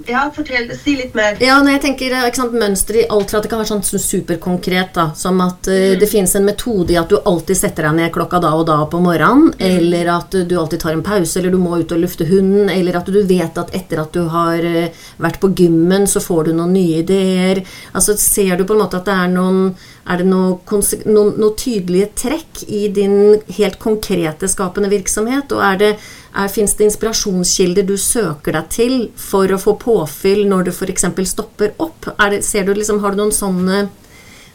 Ja, 0.09 0.23
fortell. 0.33 0.71
Si 0.81 0.95
litt 0.97 1.17
mer. 1.17 1.37
Ja, 1.45 1.59
når 1.61 1.75
jeg 1.77 1.83
tenker 1.83 2.15
ikke 2.23 2.41
sant, 2.41 2.57
Mønstre 2.57 3.03
i 3.03 3.09
alt 3.13 3.29
fra 3.29 3.43
at 3.43 3.45
det 3.45 3.51
kan 3.53 3.61
være 3.61 3.69
sånn 3.69 4.01
superkonkret, 4.01 4.95
da, 4.97 5.11
som 5.19 5.43
at 5.45 5.69
uh, 5.69 5.75
mm. 5.93 5.99
det 6.01 6.09
finnes 6.09 6.33
en 6.39 6.47
metode 6.49 6.95
i 6.95 6.97
at 6.97 7.13
du 7.13 7.19
alltid 7.21 7.61
setter 7.61 7.85
deg 7.91 7.99
ned 7.99 8.13
klokka 8.15 8.41
da 8.41 8.55
og 8.57 8.65
da 8.71 8.79
på 8.89 9.03
morgenen, 9.05 9.53
mm. 9.53 9.67
eller 9.69 10.13
at 10.15 10.39
du 10.49 10.57
alltid 10.57 10.81
tar 10.87 10.97
en 10.97 11.05
pause, 11.05 11.35
eller 11.37 11.53
du 11.53 11.61
må 11.61 11.83
ut 11.83 11.93
og 11.93 12.01
lufte 12.01 12.25
hunden, 12.31 12.73
eller 12.73 12.97
at 12.97 13.13
du 13.13 13.21
vet 13.29 13.61
at 13.61 13.77
etter 13.77 14.01
at 14.07 14.17
du 14.17 14.25
har 14.33 14.65
uh, 14.65 15.05
vært 15.21 15.43
på 15.45 15.53
gymmen, 15.53 16.09
så 16.09 16.25
får 16.25 16.49
du 16.49 16.55
noen 16.57 16.73
nye 16.79 17.05
ideer. 17.05 17.61
Altså, 17.93 18.17
Ser 18.19 18.57
du 18.57 18.65
på 18.65 18.73
en 18.73 18.87
måte 18.87 19.03
at 19.03 19.07
det 19.09 19.21
er 19.21 19.31
noen 19.37 19.75
er 20.09 20.23
det 20.23 20.27
noen 20.29 20.83
noe, 21.12 21.33
noe 21.37 21.55
tydelige 21.59 22.09
trekk 22.16 22.62
i 22.64 22.88
din 22.94 23.40
helt 23.59 23.79
konkrete 23.83 24.49
skapende 24.49 24.88
virksomhet? 24.92 25.53
Og 25.53 25.61
er 25.64 25.77
det, 25.83 25.90
er, 26.33 26.49
fins 26.53 26.73
det 26.79 26.88
inspirasjonskilder 26.88 27.85
du 27.88 27.97
søker 28.01 28.57
deg 28.57 28.71
til 28.73 28.94
for 29.21 29.53
å 29.53 29.61
få 29.61 29.77
påfyll 29.83 30.47
når 30.49 30.68
du 30.68 30.73
f.eks. 30.73 31.05
stopper 31.33 31.77
opp? 31.77 32.09
Det, 32.33 32.40
ser 32.47 32.64
du 32.64 32.73
liksom, 32.73 33.03
har 33.05 33.12
du 33.12 33.21
noen 33.21 33.35
sånne, 33.37 33.79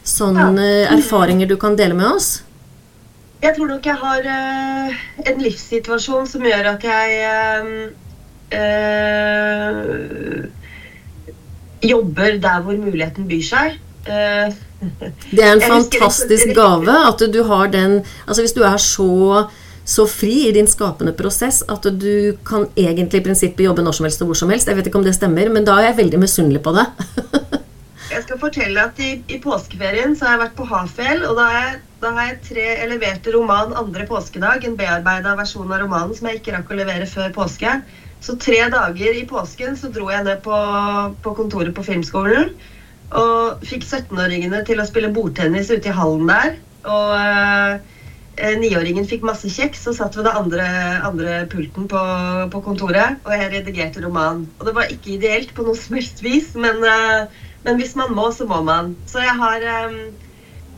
sånne 0.01 0.67
ja. 0.71 0.89
erfaringer 0.97 1.47
du 1.51 1.57
kan 1.61 1.77
dele 1.77 1.95
med 1.99 2.09
oss? 2.15 2.29
Jeg 3.43 3.57
tror 3.57 3.67
nok 3.73 3.85
jeg 3.85 3.97
har 3.99 4.21
uh, 4.23 4.89
en 5.27 5.41
livssituasjon 5.43 6.27
som 6.31 6.45
gjør 6.47 6.63
at 6.77 6.81
jeg 6.87 7.07
uh, 7.27 7.65
uh, 8.55 10.45
jobber 11.83 12.37
der 12.41 12.61
hvor 12.63 12.77
muligheten 12.79 13.27
byr 13.27 13.43
seg. 13.43 13.81
Det 14.03 15.43
er 15.43 15.53
en 15.53 15.61
fantastisk 15.63 16.49
gave 16.57 16.95
at 17.07 17.21
du 17.31 17.37
har 17.47 17.69
den 17.71 18.01
Altså 18.27 18.43
hvis 18.43 18.55
du 18.57 18.65
er 18.67 18.75
så 18.77 19.45
så 19.85 20.05
fri 20.07 20.47
i 20.47 20.51
din 20.55 20.67
skapende 20.67 21.11
prosess 21.15 21.61
at 21.67 21.87
du 21.99 22.37
kan 22.47 22.69
egentlig 22.79 23.19
i 23.19 23.25
prinsippet 23.25 23.65
jobbe 23.65 23.83
når 23.83 23.97
som 23.97 24.07
helst 24.07 24.21
og 24.23 24.29
hvor 24.31 24.39
som 24.39 24.51
helst. 24.53 24.69
Jeg 24.71 24.79
vet 24.79 24.87
ikke 24.87 25.01
om 25.01 25.07
det 25.07 25.15
stemmer, 25.17 25.49
men 25.51 25.65
da 25.67 25.75
er 25.79 25.89
jeg 25.89 25.97
veldig 25.97 26.21
misunnelig 26.21 26.61
på 26.63 26.71
det. 26.77 26.85
jeg 28.13 28.23
skal 28.23 28.39
fortelle 28.39 28.85
at 28.87 29.01
i, 29.03 29.17
i, 29.27 29.41
påskeferien 29.43 30.15
så 30.15 30.27
har 30.27 30.37
jeg 30.37 30.43
vært 30.45 30.55
på 30.59 30.69
Hafjell, 30.69 31.25
og 31.27 31.35
da 31.39 31.49
har 31.49 31.57
jeg, 31.57 31.81
da 32.05 32.13
har 32.15 32.29
jeg 32.29 32.39
tre, 32.47 32.67
leverte 32.93 33.33
roman 33.35 33.75
andre 33.83 34.07
påskedag. 34.07 34.63
En 34.63 34.79
bearbeida 34.79 35.35
versjon 35.39 35.67
av 35.67 35.83
romanen 35.83 36.15
som 36.15 36.31
jeg 36.31 36.39
ikke 36.39 36.55
rakk 36.55 36.71
å 36.71 36.79
levere 36.79 37.09
før 37.09 37.35
påske. 37.35 37.75
Så 38.23 38.37
tre 38.39 38.61
dager 38.71 39.19
i 39.19 39.25
påsken 39.27 39.75
så 39.75 39.91
dro 39.91 40.07
jeg 40.13 40.23
ned 40.23 40.39
på, 40.45 40.61
på 41.25 41.35
kontoret 41.35 41.75
på 41.75 41.83
Filmskolen. 41.83 42.53
Og 43.11 43.65
fikk 43.67 43.83
17-åringene 43.83 44.63
til 44.67 44.79
å 44.81 44.87
spille 44.87 45.11
bordtennis 45.13 45.71
ute 45.73 45.91
i 45.91 45.97
hallen 45.97 46.29
der. 46.29 46.55
Og 46.83 47.91
niåringen 48.41 49.03
Eh, 49.03 49.09
fikk 49.09 49.23
masse 49.27 49.49
kjeks 49.49 49.85
og 49.87 49.95
satt 49.97 50.17
ved 50.17 50.25
den 50.25 50.37
andre, 50.37 50.65
andre 51.05 51.45
pulten 51.49 51.87
på, 51.87 52.01
på, 52.49 52.61
kontoret. 52.65 53.19
Og 53.25 53.33
jeg 53.35 53.51
redigerte 53.53 54.01
roman. 54.03 54.47
Og 54.59 54.67
det 54.67 54.75
var 54.75 54.91
ikke 54.91 55.15
ideelt 55.17 55.53
på 55.53 55.63
noe 55.63 55.77
som 55.77 55.95
helst 55.95 56.23
vis, 56.23 56.53
men, 56.55 56.83
eh, 56.83 57.27
men 57.63 57.77
hvis 57.77 57.95
man 57.95 58.13
må, 58.13 58.31
så 58.31 58.47
må 58.49 58.63
man. 58.65 58.95
Så 59.07 59.21
jeg 59.23 59.35
har 59.37 59.61
eh, 59.61 59.93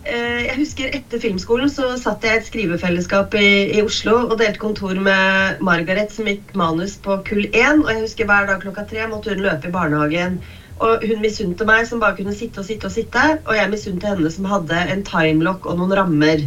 uh, 0.06 0.42
Jeg 0.46 0.58
husker 0.60 0.92
etter 0.94 1.20
filmskolen 1.20 1.72
så 1.72 1.96
satt 1.98 2.24
jeg 2.24 2.36
i 2.36 2.42
et 2.42 2.50
skrivefellesskap 2.50 3.34
i, 3.40 3.48
i, 3.78 3.82
Oslo 3.82 4.20
og 4.28 4.38
delte 4.38 4.62
kontor 4.62 5.00
med 5.00 5.64
Margaret, 5.66 6.12
som 6.14 6.28
gikk 6.30 6.54
manus 6.54 7.00
på 7.02 7.18
kull 7.26 7.48
1. 7.48 7.82
Og 7.86 7.90
jeg 7.90 8.04
husker 8.04 8.30
hver 8.30 8.52
dag 8.52 8.62
klokka 8.62 8.86
tre 8.92 9.08
måtte 9.10 9.34
hun 9.34 9.42
løpe 9.48 9.72
i 9.72 9.74
barnehagen. 9.74 10.38
Og 10.84 11.04
hun 11.08 11.22
misunte 11.24 11.68
meg 11.68 11.86
som 11.88 12.02
bare 12.04 12.18
kunne 12.18 12.36
sitte 12.36 12.60
og 12.60 12.68
sitte 12.68 12.90
og 12.90 12.96
sitte. 12.96 13.24
Og 13.46 13.56
jeg 13.56 13.72
misunte 13.72 14.10
henne 14.12 14.32
som 14.32 14.48
hadde 14.50 14.82
en 14.92 15.04
timelock 15.08 15.68
og 15.70 15.80
noen 15.80 15.96
rammer. 16.02 16.44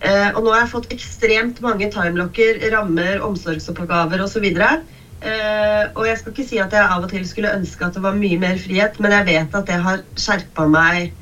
Eh, 0.00 0.30
og 0.32 0.40
nå 0.44 0.54
har 0.54 0.62
jeg 0.64 0.72
fått 0.72 0.92
ekstremt 0.94 1.60
mange 1.64 1.90
timelocker, 1.92 2.62
rammer, 2.72 3.20
omsorgsoppgaver 3.26 4.24
osv. 4.24 4.46
Eh, 4.50 5.84
og 5.92 6.06
jeg 6.08 6.20
skal 6.20 6.32
ikke 6.32 6.48
si 6.48 6.60
at 6.62 6.72
jeg 6.72 6.86
av 6.86 7.04
og 7.04 7.12
til 7.12 7.26
skulle 7.28 7.52
ønske 7.52 7.84
at 7.84 7.98
det 7.98 8.04
var 8.06 8.16
mye 8.16 8.40
mer 8.40 8.56
frihet, 8.60 8.96
men 9.02 9.12
jeg 9.18 9.28
vet 9.28 9.58
at 9.60 9.68
det 9.68 9.80
har 9.84 10.00
skjerpa 10.16 10.64
meg, 10.72 11.12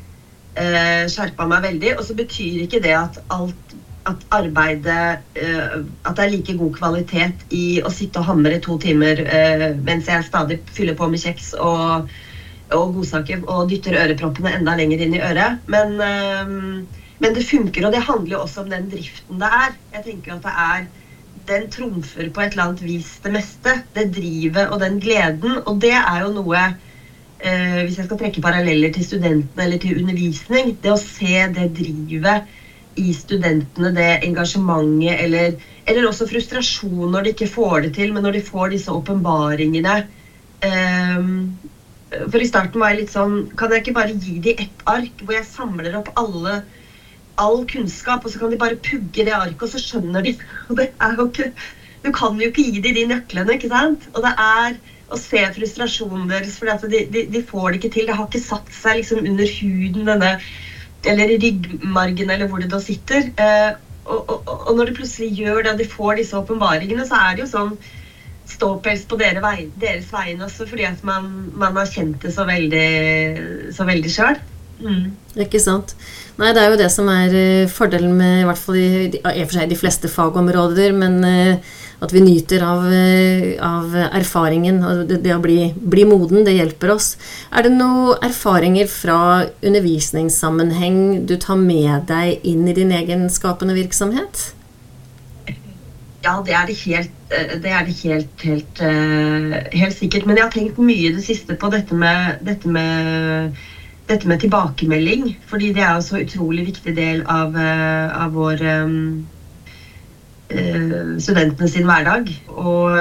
eh, 0.54 1.34
meg 1.42 1.66
veldig. 1.66 1.96
Og 1.98 2.06
så 2.06 2.14
betyr 2.14 2.62
ikke 2.68 2.84
det 2.86 2.94
at 2.94 3.18
alt 3.34 3.76
at 4.08 4.22
arbeidet 4.32 5.18
eh, 5.36 5.74
At 6.06 6.16
det 6.16 6.24
er 6.24 6.32
like 6.32 6.54
god 6.56 6.76
kvalitet 6.78 7.44
i 7.54 7.80
å 7.84 7.90
sitte 7.92 8.22
og 8.22 8.28
hamre 8.30 8.56
to 8.64 8.78
timer 8.80 9.20
eh, 9.26 9.68
mens 9.84 10.08
jeg 10.08 10.24
stadig 10.24 10.60
fyller 10.72 10.96
på 10.98 11.10
med 11.12 11.20
kjeks 11.22 11.52
og, 11.60 12.08
og 12.76 12.94
godsaker 12.98 13.42
og 13.48 13.68
dytter 13.70 13.96
øreproppene 14.02 14.54
enda 14.58 14.74
lenger 14.76 15.04
inn 15.04 15.16
i 15.16 15.22
øret. 15.24 15.60
Men 15.72 15.94
eh, 16.04 16.56
men 17.22 17.34
det 17.34 17.46
funker, 17.46 17.86
og 17.86 17.94
det 17.94 18.04
handler 18.06 18.36
jo 18.36 18.42
også 18.44 18.62
om 18.62 18.70
den 18.70 18.86
driften 18.90 19.40
det 19.42 19.50
er. 19.60 19.76
Jeg 19.96 20.04
tenker 20.06 20.36
at 20.36 20.44
det 20.46 20.54
er 20.54 20.88
Den 21.48 21.64
trumfer 21.72 22.28
på 22.28 22.42
et 22.42 22.52
eller 22.52 22.66
annet 22.66 22.82
vis 22.84 23.08
det 23.24 23.32
meste. 23.32 23.72
Det 23.94 24.10
drivet 24.14 24.68
og 24.68 24.78
den 24.82 24.98
gleden. 25.00 25.58
Og 25.66 25.80
det 25.80 25.94
er 25.96 26.20
jo 26.22 26.30
noe 26.34 26.60
eh, 27.40 27.80
Hvis 27.86 27.96
jeg 27.98 28.06
skal 28.06 28.20
trekke 28.20 28.42
paralleller 28.44 28.92
til 28.94 29.06
studentene 29.06 29.64
eller 29.64 29.80
til 29.82 29.98
undervisning, 29.98 30.74
det 30.82 30.92
å 30.92 31.00
se 31.00 31.46
det 31.54 31.70
drivet 31.78 32.54
i 32.98 33.12
studentene, 33.14 33.92
det 33.94 34.08
engasjementet 34.26 35.22
eller, 35.22 35.54
eller 35.86 36.06
også 36.08 36.26
frustrasjon 36.26 37.12
når 37.14 37.24
de 37.24 37.32
ikke 37.34 37.50
får 37.50 37.86
det 37.86 37.92
til, 37.94 38.12
men 38.12 38.26
når 38.26 38.34
de 38.34 38.40
får 38.42 38.72
disse 38.74 38.90
åpenbaringene 38.90 40.00
eh, 40.66 41.28
For 42.10 42.40
i 42.40 42.48
starten 42.48 42.80
var 42.80 42.94
jeg 42.94 43.02
litt 43.02 43.12
sånn 43.12 43.34
Kan 43.60 43.74
jeg 43.74 43.82
ikke 43.84 43.96
bare 43.98 44.14
gi 44.16 44.38
dem 44.44 44.62
ett 44.64 44.84
ark 44.88 45.22
hvor 45.22 45.36
jeg 45.36 45.48
samler 45.50 45.96
opp 45.98 46.08
alle 46.20 46.60
all 47.38 47.60
kunnskap, 47.70 48.24
og 48.24 48.32
så 48.32 48.40
kan 48.40 48.50
de 48.52 48.58
bare 48.58 48.78
pugge 48.82 49.24
det 49.24 49.34
arket, 49.34 49.62
og 49.62 49.70
så 49.70 49.78
skjønner 49.78 50.24
de. 50.26 50.32
Og 50.68 50.78
det 50.80 50.88
er 51.06 51.12
jo 51.14 51.26
ikke, 51.28 51.48
du 52.02 52.08
kan 52.14 52.38
jo 52.40 52.48
ikke 52.50 52.64
gi 52.66 52.80
dem 52.82 52.96
de 52.96 53.04
nøklene, 53.12 53.54
ikke 53.54 53.70
sant? 53.70 54.08
Og 54.14 54.24
det 54.24 54.32
er 54.42 54.78
å 55.08 55.16
se 55.16 55.44
frustrasjonen 55.54 56.26
deres, 56.28 56.58
for 56.60 56.90
de, 56.90 57.04
de, 57.08 57.24
de, 57.30 57.42
får 57.50 57.70
det 57.70 57.80
ikke 57.80 57.92
til. 57.94 58.08
Det 58.08 58.16
har 58.18 58.26
ikke 58.28 58.42
satt 58.42 58.72
seg 58.74 58.98
liksom 58.98 59.22
under 59.22 59.52
huden, 59.60 60.08
denne, 60.10 60.32
eller 61.08 61.32
i 61.32 61.38
ryggmargen, 61.44 62.34
eller 62.34 62.50
hvor 62.50 62.60
det 62.62 62.72
da 62.72 62.80
sitter. 62.82 63.30
Eh, 63.40 63.70
og, 64.08 64.18
og, 64.18 64.50
og, 64.58 64.74
når 64.76 64.90
du 64.90 64.98
plutselig 64.98 65.30
gjør 65.38 65.62
det, 65.62 65.72
og 65.72 65.80
de 65.80 65.88
får 65.88 66.18
disse 66.20 66.36
åpenbaringene, 66.36 67.06
så 67.08 67.22
er 67.22 67.36
det 67.36 67.44
jo 67.46 67.50
sånn 67.54 67.74
ståpels 68.48 69.04
på 69.08 69.18
dere 69.20 69.42
vei, 69.44 69.68
deres 69.80 70.12
vegne 70.12 70.46
også, 70.46 70.66
fordi 70.68 70.86
at 70.88 71.02
man, 71.06 71.28
man, 71.58 71.76
har 71.76 71.90
kjent 71.90 72.22
det 72.22 72.34
så 72.34 72.46
veldig, 72.48 72.86
så 73.76 73.88
sjøl. 73.88 74.38
Mm. 74.78 75.10
Ikke 75.42 75.58
sant. 75.58 75.94
Nei, 76.38 76.52
det 76.54 76.62
er 76.62 76.70
jo 76.70 76.78
det 76.78 76.88
som 76.94 77.08
er 77.10 77.32
uh, 77.34 77.70
fordelen 77.70 78.14
med 78.14 78.42
i 78.42 78.46
hvert 78.46 78.60
fall 78.62 78.78
i, 78.78 78.88
i, 79.10 79.42
for 79.42 79.56
seg 79.56 79.70
de 79.72 79.78
fleste 79.78 80.10
fagområder, 80.10 80.94
men 80.94 81.18
uh, 81.26 81.72
at 81.98 82.14
vi 82.14 82.22
nyter 82.22 82.62
av, 82.62 82.86
uh, 82.86 83.48
av 83.66 83.96
erfaringen 84.20 84.78
og 84.86 85.02
det, 85.10 85.18
det 85.24 85.34
å 85.34 85.40
bli, 85.42 85.72
bli, 85.74 86.04
moden, 86.06 86.44
det 86.46 86.54
hjelper 86.54 86.94
oss. 86.94 87.16
Er 87.50 87.66
det 87.66 87.74
noen 87.74 88.22
erfaringer 88.22 88.86
fra 88.92 89.18
undervisningssammenheng 89.58 91.26
du 91.26 91.34
tar 91.42 91.58
med 91.58 92.06
deg 92.10 92.46
inn 92.46 92.70
i 92.70 92.76
din 92.76 92.94
egen 92.94 93.26
skapende 93.34 93.74
virksomhet? 93.78 94.52
Ja, 96.28 96.34
det 96.44 96.52
er 96.52 96.66
det 96.68 96.76
helt, 96.84 97.12
det 97.62 97.70
er 97.72 97.84
det 97.86 97.94
helt, 98.02 98.42
helt, 98.44 98.80
helt 99.80 99.96
sikkert. 99.96 100.26
Men 100.28 100.36
jeg 100.36 100.44
har 100.44 100.52
tenkt 100.52 100.80
mye 100.82 101.08
i 101.08 101.12
det 101.14 101.22
siste 101.24 101.56
på 101.56 101.70
dette 101.72 101.96
med, 101.96 102.42
dette 102.44 102.68
med 102.68 103.56
dette 104.08 104.28
med 104.28 104.40
tilbakemelding, 104.40 105.24
fordi 105.48 105.70
det 105.76 105.82
er 105.84 105.96
jo 105.96 106.04
så 106.04 106.20
utrolig 106.20 106.66
viktig 106.68 106.94
del 106.96 107.22
av, 107.28 107.56
uh, 107.56 108.12
av 108.24 108.36
vår 108.36 108.62
studentene 111.20 111.68
sin 111.68 111.88
hverdag. 111.88 112.30
Og 112.48 112.96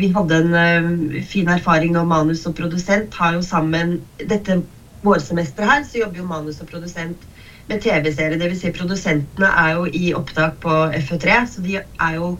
vi 0.00 0.08
hadde 0.12 0.38
en 0.40 1.22
fin 1.24 1.48
erfaring 1.52 1.92
nå, 1.92 2.04
manus 2.08 2.44
og 2.48 2.56
produsent 2.56 3.16
har 3.20 3.36
jo 3.36 3.44
sammen 3.44 3.98
Dette 4.20 4.58
vårsemesteret 5.04 5.68
her 5.68 5.84
så 5.84 6.00
jobber 6.02 6.22
jo 6.22 6.28
manus 6.28 6.60
og 6.60 6.68
produsent 6.70 7.28
med 7.70 7.82
TV-serie. 7.82 8.38
Dvs. 8.38 8.62
Si 8.62 8.72
produsentene 8.74 9.50
er 9.64 9.74
jo 9.76 9.90
i 9.90 10.12
opptak 10.16 10.60
på 10.62 10.76
FØ3, 10.94 11.42
så 11.50 11.64
de 11.64 11.78
er 11.80 12.16
jo 12.18 12.36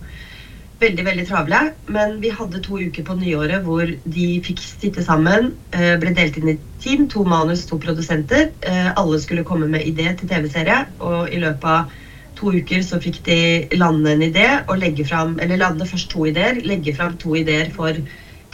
veldig 0.81 1.05
veldig 1.07 1.27
travle. 1.29 1.61
Men 1.93 2.19
vi 2.23 2.33
hadde 2.33 2.63
to 2.65 2.79
uker 2.79 3.07
på 3.07 3.17
nyåret 3.19 3.65
hvor 3.65 3.89
de 3.89 4.27
fikk 4.47 4.63
sitte 4.65 5.05
sammen. 5.05 5.55
Eh, 5.73 5.95
ble 6.01 6.13
delt 6.17 6.37
inn 6.39 6.53
i 6.53 6.59
team. 6.83 7.07
To 7.13 7.25
manus, 7.29 7.65
to 7.67 7.79
produsenter. 7.83 8.51
Eh, 8.63 8.91
alle 8.95 9.21
skulle 9.23 9.47
komme 9.47 9.69
med 9.73 9.87
idé 9.89 10.13
til 10.15 10.29
TV-serie. 10.31 10.85
Og 11.01 11.33
i 11.33 11.41
løpet 11.43 11.71
av 11.73 11.97
to 12.37 12.53
uker 12.53 12.85
så 12.85 13.01
fikk 13.01 13.23
de 13.25 13.41
lande 13.81 14.13
en 14.13 14.27
idé 14.27 14.45
og 14.67 14.77
legge 14.83 15.07
fram 15.09 15.39
Eller 15.41 15.57
lande 15.57 15.89
først 15.89 16.11
to 16.13 16.27
ideer. 16.29 16.61
Legge 16.63 16.95
fram 16.95 17.17
to 17.17 17.35
ideer 17.35 17.73
for 17.73 17.97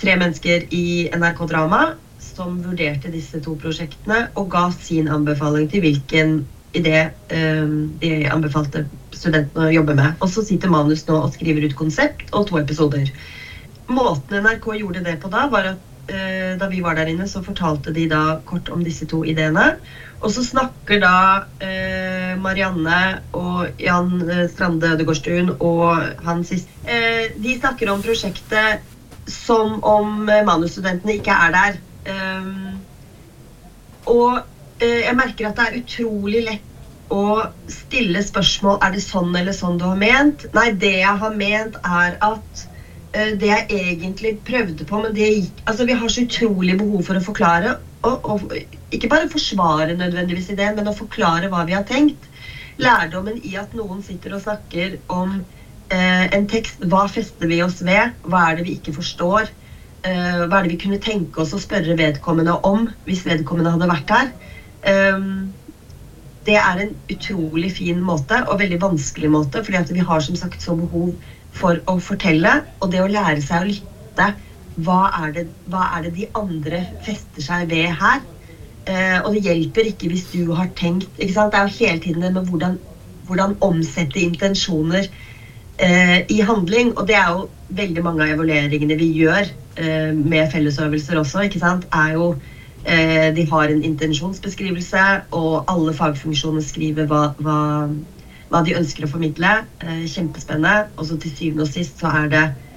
tre 0.03 0.17
mennesker 0.19 0.67
i 0.71 1.11
NRK 1.15 1.45
Drama 1.51 1.83
som 2.23 2.57
vurderte 2.63 3.11
disse 3.13 3.41
to 3.45 3.55
prosjektene 3.61 4.29
og 4.39 4.51
ga 4.55 4.69
sin 4.75 5.11
anbefaling 5.11 5.69
til 5.71 5.83
hvilken 5.85 6.43
idé 6.73 7.11
det 7.29 7.43
de 8.03 8.11
anbefalte 8.33 8.87
studentene 9.13 9.69
å 9.69 9.75
jobbe 9.75 9.97
med. 9.99 10.19
Og 10.21 10.31
så 10.33 10.45
sitter 10.47 10.73
manus 10.73 11.07
nå 11.09 11.19
og 11.21 11.33
skriver 11.35 11.67
ut 11.69 11.79
konsept 11.79 12.33
og 12.33 12.49
to 12.49 12.59
episoder. 12.61 13.09
Måten 13.93 14.41
NRK 14.45 14.69
gjorde 14.81 15.05
det 15.05 15.19
på 15.23 15.31
da, 15.33 15.47
var 15.53 15.73
at 15.75 15.83
uh, 16.11 16.53
da 16.61 16.69
vi 16.71 16.81
var 16.85 16.97
der 16.99 17.11
inne, 17.13 17.29
så 17.29 17.43
fortalte 17.45 17.95
de 17.95 18.07
da 18.11 18.39
kort 18.49 18.71
om 18.73 18.85
disse 18.85 19.09
to 19.11 19.23
ideene. 19.29 19.75
Og 20.23 20.31
så 20.35 20.45
snakker 20.47 21.03
da 21.03 21.17
uh, 21.45 22.33
Marianne 22.41 23.03
og 23.37 23.83
Jan 23.83 24.15
uh, 24.23 24.47
Strande 24.53 24.95
Ødegårdstuen 24.95 25.55
og 25.59 26.25
han 26.25 26.45
sist 26.47 26.71
eh, 26.87 27.33
de 27.39 27.57
snakker 27.59 27.91
om 27.93 28.03
prosjektet 28.03 28.83
som 29.31 29.79
om 29.85 30.29
eh, 30.29 30.45
manusstudentene 30.47 31.19
ikke 31.19 31.35
er 31.47 31.55
der. 31.55 31.77
Um, 32.03 32.81
og 34.11 34.39
eh, 34.39 34.52
jeg 34.83 35.15
merker 35.17 35.49
at 35.49 35.59
det 35.59 35.67
er 35.69 35.81
utrolig 35.81 36.45
lett 36.49 36.69
å 37.13 37.45
stille 37.71 38.23
spørsmål 38.25 38.79
er 38.83 38.95
det 38.95 39.03
sånn 39.05 39.33
eller 39.37 39.55
sånn 39.57 39.79
du 39.81 39.85
har 39.85 39.99
ment. 39.99 40.47
Nei, 40.57 40.69
det 40.73 40.95
jeg 41.03 41.21
har 41.23 41.35
ment, 41.35 41.77
er 41.85 42.17
at 42.25 42.63
uh, 43.17 43.31
det 43.37 43.51
jeg 43.51 43.67
egentlig 43.69 44.35
prøvde 44.47 44.87
på 44.89 45.01
Men 45.03 45.15
det 45.17 45.29
gikk 45.29 45.63
Altså, 45.69 45.87
vi 45.89 45.97
har 45.99 46.13
så 46.13 46.25
utrolig 46.25 46.77
behov 46.81 47.05
for 47.09 47.19
å 47.19 47.25
forklare. 47.25 47.75
Og, 48.09 48.25
og 48.27 48.95
ikke 48.95 49.11
bare 49.11 49.31
forsvare 49.31 49.95
nødvendigvis 49.97 50.51
ideen, 50.55 50.77
men 50.79 50.91
å 50.91 50.97
forklare 50.97 51.51
hva 51.53 51.63
vi 51.69 51.77
har 51.77 51.85
tenkt. 51.87 52.29
Lærdommen 52.83 53.39
i 53.47 53.55
at 53.61 53.75
noen 53.77 54.01
sitter 54.05 54.35
og 54.35 54.43
snakker 54.43 54.97
om 55.13 55.37
eh, 55.93 56.25
en 56.33 56.47
tekst. 56.49 56.81
Hva 56.89 57.05
fester 57.11 57.49
vi 57.51 57.61
oss 57.65 57.79
ved? 57.85 58.17
Hva 58.25 58.49
er 58.49 58.59
det 58.59 58.67
vi 58.67 58.75
ikke 58.79 58.95
forstår? 58.97 59.53
Eh, 60.09 60.43
hva 60.49 60.59
er 60.59 60.67
det 60.67 60.73
vi 60.73 60.81
kunne 60.83 60.99
tenke 61.01 61.45
oss 61.45 61.55
å 61.55 61.61
spørre 61.63 61.95
vedkommende 61.99 62.57
om 62.67 62.89
hvis 63.07 63.23
vedkommende 63.29 63.71
hadde 63.77 63.91
vært 63.93 64.17
her? 64.17 64.33
Um, 64.83 65.53
det 66.47 66.57
er 66.59 66.81
en 66.83 66.95
utrolig 67.13 67.71
fin 67.77 68.01
måte, 68.03 68.41
og 68.49 68.59
veldig 68.59 68.81
vanskelig 68.83 69.31
måte, 69.31 69.63
fordi 69.63 69.79
at 69.79 69.93
vi 69.95 70.03
har 70.03 70.23
som 70.25 70.37
sagt 70.39 70.63
så 70.63 70.75
behov 70.75 71.13
for 71.55 71.79
å 71.87 71.99
fortelle. 72.03 72.59
Og 72.81 72.91
det 72.91 73.03
å 73.03 73.11
lære 73.11 73.43
seg 73.45 73.63
å 73.63 73.71
lytte. 73.71 74.29
Hva 74.83 75.01
er 75.21 75.35
det, 75.37 75.47
hva 75.71 75.87
er 75.97 76.07
det 76.07 76.15
de 76.17 76.29
andre 76.39 76.81
fester 77.05 77.45
seg 77.45 77.69
ved 77.71 77.93
her? 78.01 78.23
Eh, 78.89 79.19
og 79.21 79.35
det 79.37 79.45
hjelper 79.45 79.91
ikke 79.93 80.09
hvis 80.11 80.25
du 80.33 80.55
har 80.57 80.71
tenkt? 80.79 81.11
Det 81.19 81.29
er 81.31 81.69
jo 81.69 81.77
hele 81.79 82.01
tiden 82.03 82.25
det 82.25 82.33
med 82.35 82.49
hvordan, 82.49 82.79
hvordan 83.29 83.55
omsette 83.63 84.19
intensjoner 84.21 85.07
eh, 85.79 86.25
i 86.27 86.41
handling. 86.41 86.97
Og 86.97 87.07
det 87.07 87.19
er 87.21 87.31
jo 87.31 87.47
veldig 87.69 88.03
mange 88.03 88.25
av 88.25 88.35
evalueringene 88.35 88.97
vi 88.99 89.13
gjør 89.21 89.47
eh, 89.77 90.11
med 90.17 90.51
fellesøvelser 90.51 91.21
også, 91.21 91.47
ikke 91.47 91.63
sant? 91.63 91.87
er 91.93 92.17
jo 92.17 92.33
de 92.85 93.45
har 93.51 93.71
en 93.71 93.85
intensjonsbeskrivelse, 93.85 95.03
og 95.31 95.65
alle 95.71 95.95
fagfunksjoner 95.95 96.65
skriver 96.67 97.07
hva, 97.07 97.23
hva, 97.39 97.59
hva 98.51 98.63
de 98.67 98.75
ønsker 98.79 99.07
å 99.07 99.13
formidle. 99.15 99.53
Eh, 99.85 100.05
kjempespennende. 100.11 100.91
Og 100.97 101.07
så 101.07 101.19
til 101.23 101.37
syvende 101.37 101.69
og 101.69 101.73
sist 101.73 102.03
så 102.03 102.11
er 102.23 102.29
det 102.33 102.45
Eh, 102.49 102.72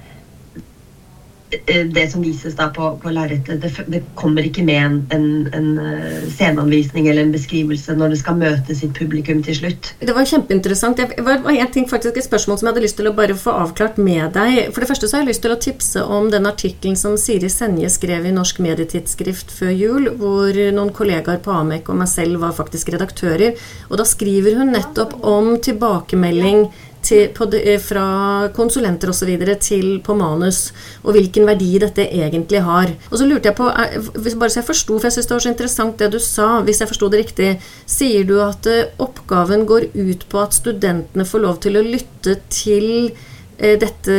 det 1.94 2.10
som 2.10 2.22
vises 2.22 2.56
da 2.58 2.66
på, 2.74 2.88
på 3.02 3.10
lerretet, 3.14 3.60
det, 3.62 3.70
det, 3.86 4.00
kommer 4.18 4.46
ikke 4.46 4.64
med 4.66 4.80
en, 4.82 4.96
en, 5.14 5.26
en, 5.54 5.68
eh, 5.78 6.24
sceneanvisning 6.26 7.06
eller 7.06 7.22
en 7.22 7.34
beskrivelse 7.34 7.94
når 7.94 8.14
det 8.14 8.18
skal 8.18 8.38
møte 8.40 8.74
sitt 8.74 8.96
publikum 8.98 9.42
til 9.46 9.58
slutt. 9.60 9.92
Det 10.00 10.14
var 10.16 10.26
kjempeinteressant. 10.26 10.98
Det 10.98 11.22
var, 11.22 11.44
var 11.44 11.54
en 11.54 11.70
ting, 11.72 11.86
faktisk 11.90 12.18
et 12.18 12.26
spørsmål 12.26 12.58
som 12.58 12.66
jeg 12.66 12.74
hadde 12.74 12.84
lyst 12.86 12.98
til 12.98 13.10
å 13.10 13.14
bare 13.16 13.36
få 13.38 13.54
avklart 13.62 14.00
med 14.02 14.34
deg. 14.34 14.72
For 14.74 14.82
det 14.82 14.90
første 14.90 15.10
så 15.10 15.18
har 15.18 15.24
jeg 15.24 15.30
lyst 15.30 15.44
til 15.46 15.54
å 15.54 15.60
tipse 15.68 16.02
om 16.18 16.30
den 16.34 16.50
artikkelen 16.50 16.98
som 16.98 17.14
Siri 17.20 17.50
Senje 17.52 17.92
skrev 17.94 18.26
i 18.26 18.34
Norsk 18.34 18.58
Medietidsskrift 18.64 19.54
før 19.54 19.70
jul, 19.70 20.10
hvor 20.18 20.50
noen 20.50 20.92
kollegaer 20.96 21.38
på 21.44 21.54
Amek 21.54 21.92
og 21.92 22.00
meg 22.02 22.10
selv 22.10 22.42
var 22.42 22.56
faktisk 22.58 22.90
redaktører. 22.96 23.54
Og 23.90 24.02
da 24.02 24.08
skriver 24.08 24.58
hun 24.58 24.74
nettopp 24.74 25.14
om 25.22 25.54
tilbakemelding 25.62 26.66
til, 27.06 27.28
på, 27.36 27.48
eh, 27.54 27.78
fra 27.82 28.06
konsulenter 28.56 29.12
osv. 29.12 29.32
til 29.60 30.00
på 30.04 30.16
manus, 30.18 30.72
og 31.04 31.16
hvilken 31.16 31.46
verdi 31.46 31.78
dette 31.82 32.08
egentlig 32.08 32.62
har. 32.66 32.92
Og 33.10 33.18
så 33.20 33.28
lurte 33.28 33.50
jeg 33.50 33.58
på, 33.58 33.70
bare 33.70 34.50
så 34.50 34.60
jeg 34.60 34.70
forsto, 34.70 34.98
for 34.98 35.08
jeg 35.08 35.16
syns 35.18 35.30
det 35.30 35.36
var 35.36 35.46
så 35.46 35.54
interessant 35.54 35.98
det 36.02 36.10
du 36.12 36.18
sa, 36.18 36.48
hvis 36.66 36.82
jeg 36.82 36.90
forsto 36.90 37.10
det 37.12 37.22
riktig, 37.22 37.52
sier 37.86 38.26
du 38.26 38.36
at 38.42 38.66
uh, 38.66 38.90
oppgaven 39.02 39.66
går 39.68 39.90
ut 39.94 40.26
på 40.28 40.42
at 40.42 40.56
studentene 40.56 41.26
får 41.26 41.44
lov 41.46 41.62
til 41.64 41.78
å 41.78 41.86
lytte 41.86 42.38
til 42.50 43.10
Eh, 43.10 43.35
dette 43.56 44.14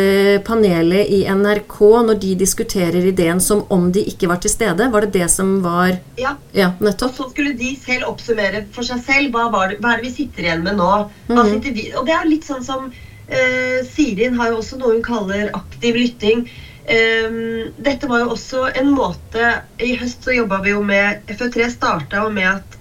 panelet 0.48 1.12
i 1.14 1.20
NRK 1.30 1.76
når 2.08 2.18
de 2.22 2.32
diskuterer 2.40 3.06
ideen 3.06 3.38
som 3.44 3.60
om 3.74 3.92
de 3.94 4.02
ikke 4.10 4.30
var 4.32 4.40
til 4.42 4.50
stede? 4.50 4.88
Var 4.90 5.06
det 5.06 5.20
det 5.20 5.28
som 5.30 5.60
var 5.62 5.92
Ja. 6.18 6.36
ja 6.58 6.72
nettopp. 6.80 7.14
Så 7.16 7.30
skulle 7.30 7.54
de 7.54 7.76
selv 7.78 8.08
oppsummere 8.10 8.64
for 8.74 8.88
seg 8.88 9.04
selv 9.06 9.36
hva, 9.36 9.46
det, 9.70 9.78
hva 9.84 9.94
er 9.94 10.02
det 10.02 10.08
vi 10.10 10.16
sitter 10.16 10.48
igjen 10.48 10.66
med 10.66 10.80
nå. 10.82 10.90
Mm. 11.30 11.60
Vi, 11.62 11.92
og 11.94 12.08
det 12.10 12.16
er 12.18 12.30
litt 12.30 12.48
sånn 12.50 12.66
som 12.66 12.90
uh, 12.90 13.80
Sirin 13.92 14.40
har 14.40 14.52
jo 14.52 14.64
også 14.64 14.82
noe 14.82 14.96
hun 14.96 15.06
kaller 15.06 15.54
aktiv 15.58 16.02
lytting. 16.02 16.48
Um, 16.88 17.74
dette 17.84 18.08
var 18.08 18.24
jo 18.24 18.30
også 18.32 18.70
en 18.80 18.94
måte 18.96 19.48
I 19.84 19.90
høst 20.00 20.24
så 20.24 20.32
jobba 20.32 20.62
vi 20.64 20.72
jo 20.72 20.80
med 20.88 21.26
FØ3 21.28 21.66
starta 21.74 22.22
jo 22.24 22.30
med 22.32 22.48
at 22.48 22.78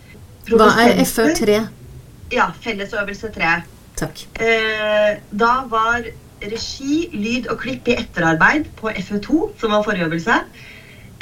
Hva 0.46 0.68
er 0.84 1.00
FØ3? 1.02 1.56
Ja, 2.30 2.52
Fellesøvelse 2.62 3.32
3. 3.34 3.56
Takk. 3.98 4.22
Uh, 4.38 5.18
da 5.34 5.50
var 5.72 6.06
regi, 6.42 7.06
lyd 7.12 7.48
og 7.52 7.60
klipp 7.62 7.88
i 7.88 7.96
etterarbeid 8.00 8.70
på 8.78 8.92
FØ2, 8.92 9.42
som 9.60 9.74
var 9.74 9.84
forrige 9.86 10.08
øvelse. 10.08 10.40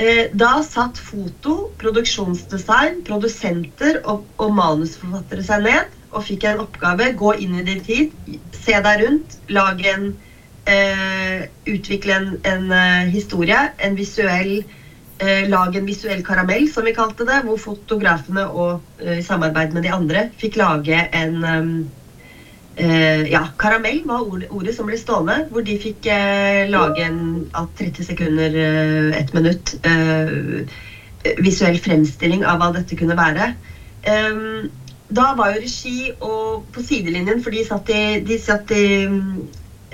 Eh, 0.03 0.31
da 0.35 0.59
satt 0.67 0.99
foto, 0.99 1.71
produksjonsdesign, 1.79 3.05
produsenter 3.07 4.01
og, 4.03 4.25
og, 4.43 4.55
manusforfattere 4.57 5.45
seg 5.47 5.67
ned 5.69 5.93
og 6.11 6.25
fikk 6.27 6.49
en 6.51 6.65
oppgave. 6.65 7.13
Gå 7.19 7.37
inn 7.45 7.55
i 7.61 7.67
din 7.67 7.83
tid, 7.87 8.17
se 8.65 8.75
deg 8.75 9.05
rundt, 9.05 9.39
lag 9.55 9.83
en 9.95 10.09
eh, 10.67 11.47
Utvikle 11.65 12.17
en, 12.19 12.27
en 12.45 12.67
uh, 12.73 13.07
historie, 13.09 13.57
en 13.81 13.95
visuell 13.97 14.59
eh, 15.19 15.47
Lag 15.49 15.77
en 15.77 15.87
visuell 15.87 16.23
karamell, 16.27 16.67
som 16.69 16.85
vi 16.85 16.95
kalte 16.97 17.27
det, 17.29 17.43
hvor 17.47 17.61
fotografene 17.61 18.47
og 18.51 18.83
eh, 19.01 19.21
i 19.21 19.25
samarbeid 19.25 19.75
med 19.77 19.87
de 19.87 19.93
andre 19.95 20.27
fikk 20.41 20.59
lage 20.61 20.99
en 21.17 21.39
um, 21.45 21.71
Uh, 22.75 23.23
ja, 23.31 23.45
karamell 23.55 24.01
var 24.03 24.25
ordet, 24.27 24.73
som 24.75 24.89
ble 24.89 24.97
stående. 24.99 25.45
Hvor 25.51 25.63
de 25.63 25.77
fikk 25.79 26.09
uh, 26.11 26.65
lage 26.67 27.05
en 27.07 27.21
av 27.55 27.69
30 27.79 28.09
sekunder, 28.09 28.57
uh, 28.59 29.15
ett 29.15 29.31
minutt, 29.37 29.77
visuell 31.41 31.79
fremstilling 31.81 32.43
av 32.45 32.59
hva 32.61 32.73
dette 32.75 32.99
kunne 32.99 33.17
være. 33.17 33.53
Um, 34.05 34.67
da 35.15 35.31
var 35.39 35.55
jo 35.55 35.63
regi 35.63 36.11
og 36.25 36.67
på 36.75 36.83
sidelinjen, 36.85 37.41
for 37.41 37.55
de 37.55 37.63
satt 37.65 37.89
i, 37.95 38.03
de 38.27 38.37
satt 38.41 38.75
i 38.75 38.85
um, 39.09 39.45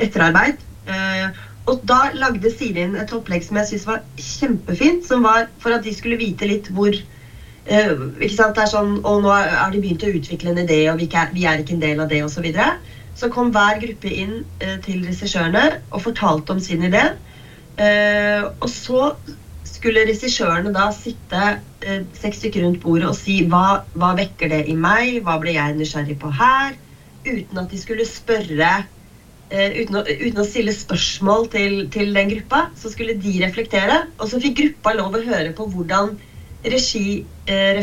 etterarbeid. 0.01 0.59
og 1.71 1.83
da 1.87 2.09
lagde 2.17 2.51
Sirin 2.51 2.97
et 2.99 3.13
opplegg 3.13 3.45
som 3.45 3.59
jeg 3.61 3.69
syntes 3.69 3.87
var 3.87 4.01
kjempefint. 4.17 5.05
Som 5.07 5.23
var 5.23 5.47
for 5.63 5.77
at 5.77 5.85
de 5.85 5.93
skulle 5.95 6.19
vite 6.19 6.49
litt 6.49 6.71
hvor 6.73 6.97
ikke 7.71 8.35
sant? 8.35 8.57
Det 8.57 8.65
er 8.65 8.71
sånn, 8.73 8.97
og 9.07 9.23
nå 9.25 9.31
har 9.31 9.71
de 9.71 9.81
begynt 9.83 10.03
å 10.03 10.11
utvikle 10.11 10.51
en 10.53 10.63
idé, 10.65 10.81
og 10.91 10.99
vi, 10.99 11.07
er, 11.15 11.31
vi 11.35 11.47
er 11.47 11.63
ikke 11.63 11.77
en 11.77 11.85
del 11.85 12.03
av 12.03 12.11
det, 12.11 12.23
osv. 12.27 12.41
Så, 12.41 12.45
videre. 12.45 12.71
så 13.15 13.31
kom 13.31 13.53
hver 13.55 13.79
gruppe 13.83 14.11
inn 14.11 14.41
uh, 14.63 14.77
til 14.85 15.05
regissørene 15.07 15.67
og 15.91 16.03
fortalte 16.03 16.57
om 16.57 16.63
sin 16.63 16.83
idé. 16.89 17.05
Uh, 17.79 18.51
og 18.59 18.69
så 18.73 19.13
skulle 19.69 20.03
regissørene 20.09 20.73
da 20.75 20.91
sitte 20.93 21.59
seks 22.21 22.43
stykker 22.43 22.67
rundt 22.67 22.83
bordet 22.83 23.07
og 23.09 23.15
si 23.17 23.39
hva, 23.49 23.81
hva 23.97 24.11
vekker 24.19 24.51
det 24.53 24.65
i 24.69 24.75
meg, 24.77 25.23
hva 25.25 25.39
ble 25.41 25.55
jeg 25.55 25.77
nysgjerrig 25.79 26.19
på 26.21 26.29
her? 26.37 26.75
Uten 27.25 27.61
at 27.63 27.71
de 27.71 27.79
skulle 27.81 28.05
spørre 28.05 28.73
uten 29.51 29.97
å, 29.99 30.03
uten, 30.05 30.43
å, 30.43 30.47
stille 30.47 30.75
spørsmål 30.75 31.49
til, 31.55 31.79
til 31.95 32.13
den 32.15 32.29
gruppa, 32.35 32.67
så 32.79 32.93
skulle 32.93 33.17
de 33.23 33.33
reflektere. 33.41 34.03
Og 34.19 34.29
så 34.31 34.43
fikk 34.43 34.59
gruppa 34.61 34.93
lov 34.99 35.17
å 35.17 35.25
høre 35.25 35.55
på 35.57 35.67
hvordan 35.73 36.13
regi 36.65 37.25
eh. 37.47 37.81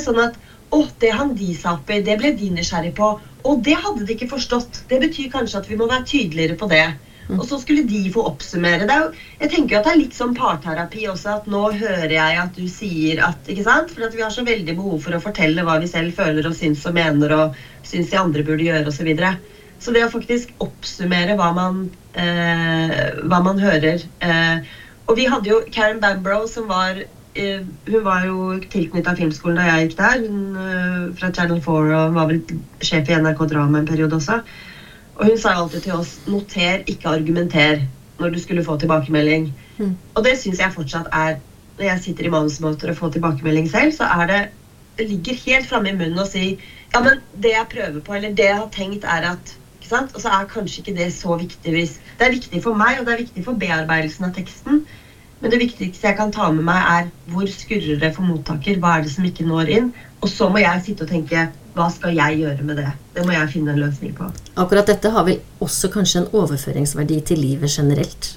Sånn 0.00 0.22
at 0.22 0.38
å, 0.70 0.84
det 1.02 1.10
han 1.10 1.34
de 1.34 1.52
sa 1.58 1.74
oppi, 1.74 2.00
det 2.06 2.16
ble 2.20 2.32
de 2.38 2.50
nysgjerrig 2.54 2.94
på. 2.96 3.12
Og 3.48 3.62
det 3.64 3.76
hadde 3.78 4.04
de 4.06 4.14
ikke 4.14 4.30
forstått. 4.30 4.84
Det 4.90 5.00
betyr 5.02 5.30
kanskje 5.32 5.62
at 5.62 5.70
vi 5.70 5.78
må 5.78 5.88
være 5.90 6.06
tydeligere 6.06 6.58
på 6.60 6.68
det. 6.70 6.84
Mm. 7.30 7.38
Og 7.38 7.46
så 7.46 7.58
skulle 7.62 7.84
de 7.86 8.00
få 8.12 8.24
oppsummere. 8.26 8.86
Det 8.88 8.96
jo, 8.98 9.10
jeg 9.42 9.52
tenker 9.52 9.78
at 9.78 9.86
det 9.86 9.92
er 9.92 10.00
litt 10.00 10.16
sånn 10.16 10.34
parterapi 10.34 11.04
også, 11.10 11.36
at 11.38 11.46
nå 11.50 11.62
hører 11.78 12.14
jeg 12.16 12.40
at 12.42 12.56
du 12.56 12.64
sier 12.70 13.22
at 13.26 13.50
ikke 13.50 13.66
sant? 13.66 13.94
For 13.94 14.06
at 14.06 14.16
vi 14.16 14.24
har 14.24 14.34
så 14.34 14.44
veldig 14.46 14.74
behov 14.78 14.98
for 15.04 15.16
å 15.16 15.22
fortelle 15.22 15.64
hva 15.66 15.78
vi 15.82 15.90
selv 15.90 16.16
føler 16.18 16.48
og 16.48 16.56
syns 16.58 16.82
og 16.90 16.96
mener 16.98 17.36
og 17.36 17.60
syns 17.86 18.10
de 18.10 18.18
andre 18.18 18.44
burde 18.46 18.66
gjøre 18.66 18.90
osv. 18.90 18.98
Så, 19.00 19.06
videre. 19.06 19.30
så 19.80 19.94
det 19.94 20.04
å 20.04 20.12
faktisk 20.12 20.50
oppsummere 20.60 21.38
hva 21.38 21.52
man, 21.56 21.86
eh, 22.18 22.98
hva 23.30 23.40
man 23.46 23.62
hører 23.62 24.02
eh, 24.20 24.68
Og 25.08 25.16
vi 25.16 25.24
hadde 25.30 25.48
jo 25.48 25.62
Karen 25.72 26.02
Bambrow 26.02 26.44
som 26.50 26.68
var 26.70 27.00
hun 27.36 28.02
var 28.04 28.24
jo 28.26 28.58
tilknytta 28.72 29.14
filmskolen 29.14 29.60
da 29.60 29.66
jeg 29.68 29.88
gikk 29.88 29.96
der. 30.00 30.22
Hun 30.24 30.56
uh, 30.58 31.12
fra 31.18 31.30
Channel 31.30 31.60
4 31.62 32.00
og 32.00 32.16
var 32.16 32.28
vel 32.30 32.40
sjef 32.82 33.08
i 33.10 33.18
NRK 33.18 33.44
Drama 33.52 33.78
en 33.78 33.86
periode 33.86 34.18
også. 34.18 34.40
Og 35.20 35.28
hun 35.28 35.38
sa 35.38 35.54
jo 35.54 35.64
alltid 35.64 35.84
til 35.84 35.92
oss 35.98 36.18
'noter, 36.26 36.82
ikke 36.86 37.08
argumenter' 37.08 37.84
når 38.18 38.28
du 38.34 38.38
skulle 38.38 38.64
få 38.64 38.76
tilbakemelding. 38.76 39.52
Mm. 39.78 39.94
Og 40.14 40.24
det 40.24 40.38
syns 40.38 40.58
jeg 40.58 40.72
fortsatt 40.72 41.08
er 41.12 41.38
Når 41.78 41.86
jeg 41.86 41.98
sitter 41.98 42.24
i 42.24 42.28
manusmåter 42.28 42.90
og 42.90 42.96
får 42.96 43.08
tilbakemelding 43.08 43.70
selv, 43.70 43.92
så 43.92 44.04
er 44.04 44.26
det 44.26 44.40
Det 44.98 45.06
ligger 45.08 45.38
helt 45.46 45.66
framme 45.66 45.88
i 45.88 45.96
munnen 45.96 46.18
å 46.18 46.26
si 46.28 46.58
'ja, 46.92 47.00
men 47.00 47.20
det 47.32 47.50
jeg 47.54 47.66
prøver 47.70 48.00
på', 48.00 48.14
eller 48.14 48.28
'det 48.28 48.44
jeg 48.44 48.56
har 48.56 48.68
tenkt', 48.74 49.04
er 49.04 49.30
at 49.30 49.56
ikke? 49.90 50.14
Og 50.14 50.20
så 50.20 50.28
er 50.28 50.44
kanskje 50.44 50.82
ikke 50.82 50.94
det 50.94 51.12
så 51.12 51.36
viktig 51.36 51.72
hvis 51.72 51.98
Det 52.18 52.26
er 52.26 52.30
viktig 52.30 52.62
for 52.62 52.74
meg, 52.74 52.98
og 52.98 53.06
det 53.06 53.12
er 53.12 53.22
viktig 53.24 53.44
for 53.44 53.52
bearbeidelsen 53.52 54.24
av 54.24 54.32
teksten. 54.34 54.82
Men 55.40 55.52
det 55.52 55.58
viktigste 55.62 56.06
jeg 56.08 56.16
kan 56.18 56.30
ta 56.34 56.50
med 56.52 56.64
meg, 56.66 56.80
er 56.94 57.06
hvor 57.32 57.48
skurrer 57.48 58.00
det 58.02 58.10
for 58.16 58.26
mottaker? 58.28 58.76
Hva 58.80 58.96
er 58.98 59.06
det 59.06 59.12
som 59.14 59.24
ikke 59.28 59.46
når 59.48 59.70
inn? 59.76 59.86
Og 60.20 60.28
så 60.28 60.48
må 60.52 60.60
jeg 60.62 60.84
sitte 60.84 61.06
og 61.06 61.12
tenke 61.12 61.48
hva 61.76 61.86
skal 61.92 62.16
jeg 62.16 62.40
gjøre 62.40 62.64
med 62.66 62.80
det? 62.80 62.88
Det 63.14 63.22
må 63.26 63.34
jeg 63.34 63.50
finne 63.52 63.72
en 63.72 63.78
løsning 63.78 64.12
på. 64.16 64.26
Akkurat 64.58 64.88
dette 64.90 65.10
har 65.14 65.24
vel 65.26 65.38
også 65.62 65.90
kanskje 65.92 66.22
en 66.22 66.28
overføringsverdi 66.40 67.20
til 67.30 67.40
livet 67.42 67.70
generelt. 67.70 68.32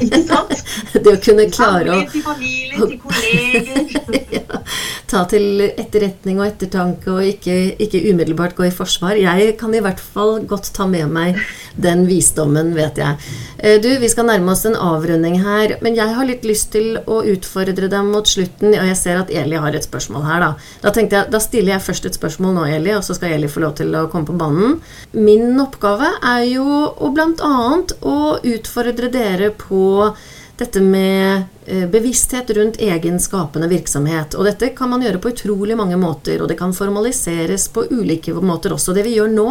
Ikke 0.00 0.22
sant? 0.26 0.54
det 1.04 1.14
å 1.14 1.20
kunne 1.22 1.46
klare 1.52 1.94
å 1.94 2.00
Til 2.10 2.24
familie, 2.26 2.88
til 2.90 2.98
kolleger. 3.02 3.96
ja, 4.38 4.60
Ta 5.06 5.22
til 5.30 5.62
etterretning 5.68 6.40
og 6.40 6.48
ettertanke 6.48 7.12
og 7.12 7.22
ikke, 7.26 7.54
ikke 7.82 8.02
umiddelbart 8.10 8.56
gå 8.58 8.66
i 8.66 8.74
forsvar. 8.74 9.14
Jeg 9.20 9.54
kan 9.60 9.74
i 9.74 9.82
hvert 9.84 10.02
fall 10.02 10.40
godt 10.48 10.72
ta 10.74 10.88
med 10.90 11.06
meg 11.14 11.38
den 11.78 12.06
visdommen, 12.10 12.72
vet 12.74 12.98
jeg. 12.98 13.18
Eh, 13.58 13.78
Du, 13.82 13.88
vi 14.02 14.10
skal 14.10 14.26
nærme 14.26 14.50
oss 14.54 14.64
en 14.66 14.74
avrunding 14.74 15.38
her, 15.44 15.76
men 15.84 15.94
jeg 15.98 16.14
har 16.18 16.26
litt 16.26 16.46
lyst 16.48 16.72
til 16.74 16.98
å 17.06 17.20
utfordre 17.22 17.86
deg 17.92 18.10
mot 18.10 18.26
slutten. 18.26 18.74
Og 18.74 18.90
jeg 18.90 18.98
ser 18.98 19.22
at 19.22 19.30
Eli 19.30 19.60
har 19.62 19.78
et 19.78 19.86
spørsmål 19.86 20.26
her, 20.26 20.42
da. 20.42 20.50
Da 20.82 20.94
tenkte 21.06 21.22
jeg, 21.22 21.32
da 21.32 21.40
stiller 21.42 21.74
jeg 21.76 21.86
først 21.86 22.08
et 22.08 22.18
spørsmål 22.18 22.56
nå, 22.56 22.64
Eli, 22.76 22.94
og 22.96 23.04
så 23.06 23.14
skal 23.16 23.36
Eli 23.36 23.50
få 23.50 23.62
lov 23.62 23.76
til 23.78 23.94
å 23.94 24.06
komme 24.10 24.26
på 24.28 24.36
banen. 24.38 24.80
Min 25.14 25.58
oppgave 25.62 26.16
er 26.22 26.42
jo 26.50 27.10
blant 27.14 27.42
annet 27.44 27.94
å 28.02 28.38
utfordre 28.42 29.10
dere 29.12 29.52
på 29.54 30.10
dette 30.56 30.80
med 30.80 31.44
eh, 31.68 31.84
bevissthet 31.92 32.50
rundt 32.56 32.80
egen 32.80 33.20
skapende 33.20 33.68
virksomhet. 33.68 34.34
Og 34.38 34.48
dette 34.48 34.72
kan 34.76 34.90
man 34.90 35.04
gjøre 35.04 35.20
på 35.20 35.34
utrolig 35.34 35.76
mange 35.76 35.98
måter, 36.00 36.40
og 36.40 36.48
det 36.50 36.56
kan 36.58 36.74
formaliseres 36.76 37.68
på 37.72 37.86
ulike 37.92 38.32
måter 38.40 38.74
også. 38.74 38.96
Det 38.96 39.04
vi 39.06 39.18
gjør 39.18 39.34
nå, 39.34 39.50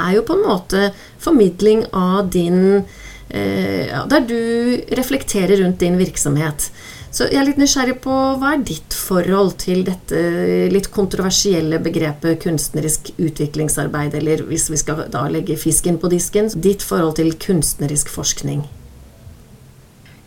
er 0.00 0.16
jo 0.16 0.24
på 0.26 0.38
en 0.38 0.46
måte 0.48 0.88
formidling 1.22 1.84
av 1.92 2.30
din 2.32 2.62
eh, 3.28 3.92
Der 4.08 4.24
du 4.24 4.40
reflekterer 4.96 5.60
rundt 5.60 5.82
din 5.84 6.00
virksomhet. 6.00 6.70
Så 7.16 7.30
jeg 7.30 7.38
er 7.40 7.46
litt 7.48 7.60
nysgjerrig 7.60 7.94
på 8.04 8.14
hva 8.36 8.50
er 8.52 8.64
ditt 8.68 8.92
forhold 8.92 9.54
til 9.62 9.86
dette 9.86 10.18
litt 10.68 10.90
kontroversielle 10.92 11.78
begrepet 11.80 12.42
kunstnerisk 12.42 13.08
utviklingsarbeid, 13.16 14.18
eller 14.18 14.42
hvis 14.50 14.66
vi 14.68 14.80
skal 14.82 15.06
da 15.14 15.22
legge 15.32 15.56
fisken 15.56 15.96
på 16.02 16.10
disken, 16.12 16.50
ditt 16.60 16.84
forhold 16.84 17.16
til 17.16 17.32
kunstnerisk 17.40 18.12
forskning? 18.12 18.66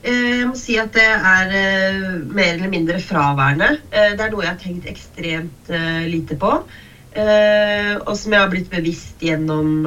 Eh, 0.01 0.39
Jeg 0.39 0.47
må 0.49 0.57
si 0.57 0.79
at 0.81 0.89
det 0.97 1.05
er 1.05 1.53
eh, 1.61 2.09
mer 2.25 2.55
eller 2.55 2.73
mindre 2.73 2.97
fraværende. 3.05 3.69
Eh, 3.91 4.15
Det 4.17 4.25
er 4.25 4.33
noe 4.33 4.47
jeg 4.47 4.53
har 4.55 4.61
tenkt 4.65 4.89
ekstremt 4.89 5.73
lite 6.09 6.41
på. 6.41 6.55
Og 7.19 8.13
som 8.17 8.33
jeg 8.33 8.39
har 8.39 8.49
blitt 8.49 8.69
bevisst 8.69 9.21
gjennom 9.21 9.85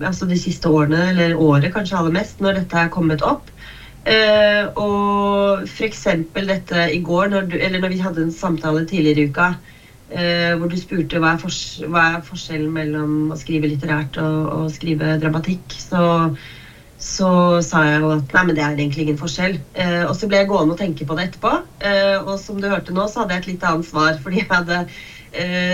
altså 0.00 0.26
de 0.26 0.38
siste 0.38 0.70
årene, 0.70 1.10
eller 1.10 1.34
året 1.36 1.74
kanskje 1.74 1.98
aller 1.98 2.14
mest, 2.14 2.40
når 2.40 2.62
dette 2.62 2.78
er 2.78 2.92
kommet 2.94 3.22
opp. 3.22 3.50
Eh, 4.04 4.66
og 4.76 5.64
f.eks. 5.64 6.02
dette 6.36 6.80
i 6.92 6.98
går, 7.00 7.30
når, 7.32 7.46
du, 7.48 7.54
eller 7.56 7.80
når 7.80 7.94
vi 7.94 8.02
hadde 8.02 8.26
en 8.26 8.34
samtale 8.34 8.84
tidligere 8.84 9.24
i 9.24 9.30
uka, 9.30 9.46
uh, 10.12 10.52
hvor 10.58 10.68
du 10.68 10.76
spurte 10.76 11.20
hva 11.22 11.32
er, 11.32 11.40
fors 11.40 11.60
hva 11.88 12.02
er 12.16 12.26
forskjellen 12.26 12.72
mellom 12.74 13.32
å 13.32 13.38
skrive 13.40 13.70
litterært 13.70 14.18
og, 14.20 14.36
og 14.58 14.74
skrive 14.74 15.16
dramatikk, 15.22 15.78
så 15.86 16.04
så 17.04 17.26
sa 17.60 17.80
jeg 17.84 17.98
jo 18.00 18.12
at 18.14 18.30
nei, 18.32 18.42
men 18.46 18.54
det 18.56 18.62
er 18.64 18.78
egentlig 18.78 19.02
ingen 19.02 19.18
forskjell. 19.18 19.56
Uh, 19.76 20.04
og 20.06 20.14
så 20.16 20.28
ble 20.30 20.38
jeg 20.40 20.48
gående 20.48 20.72
og 20.72 20.78
tenke 20.78 21.04
på 21.04 21.16
det 21.18 21.26
etterpå. 21.26 21.50
uh, 21.84 22.18
og 22.22 22.38
som 22.40 22.60
du 22.60 22.68
hørte 22.70 22.94
nå, 22.94 23.04
så 23.10 23.20
hadde 23.22 23.34
jeg 23.34 23.42
et 23.42 23.48
litt 23.50 23.66
annet 23.68 23.88
svar, 23.88 24.16
fordi 24.22 24.40
jeg 24.40 24.50
hadde 24.52 24.84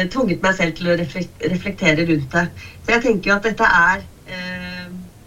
tvunget 0.08 0.40
meg 0.40 0.54
selv 0.56 0.72
til 0.72 0.86
å 0.88 0.94
reflektere 0.96 2.06
rundt 2.08 2.30
det. 2.32 2.46
Så 2.80 2.94
jeg 2.94 3.02
tenker 3.04 3.28
jo 3.28 3.34
at 3.34 3.44
dette 3.44 3.66
er 3.68 4.06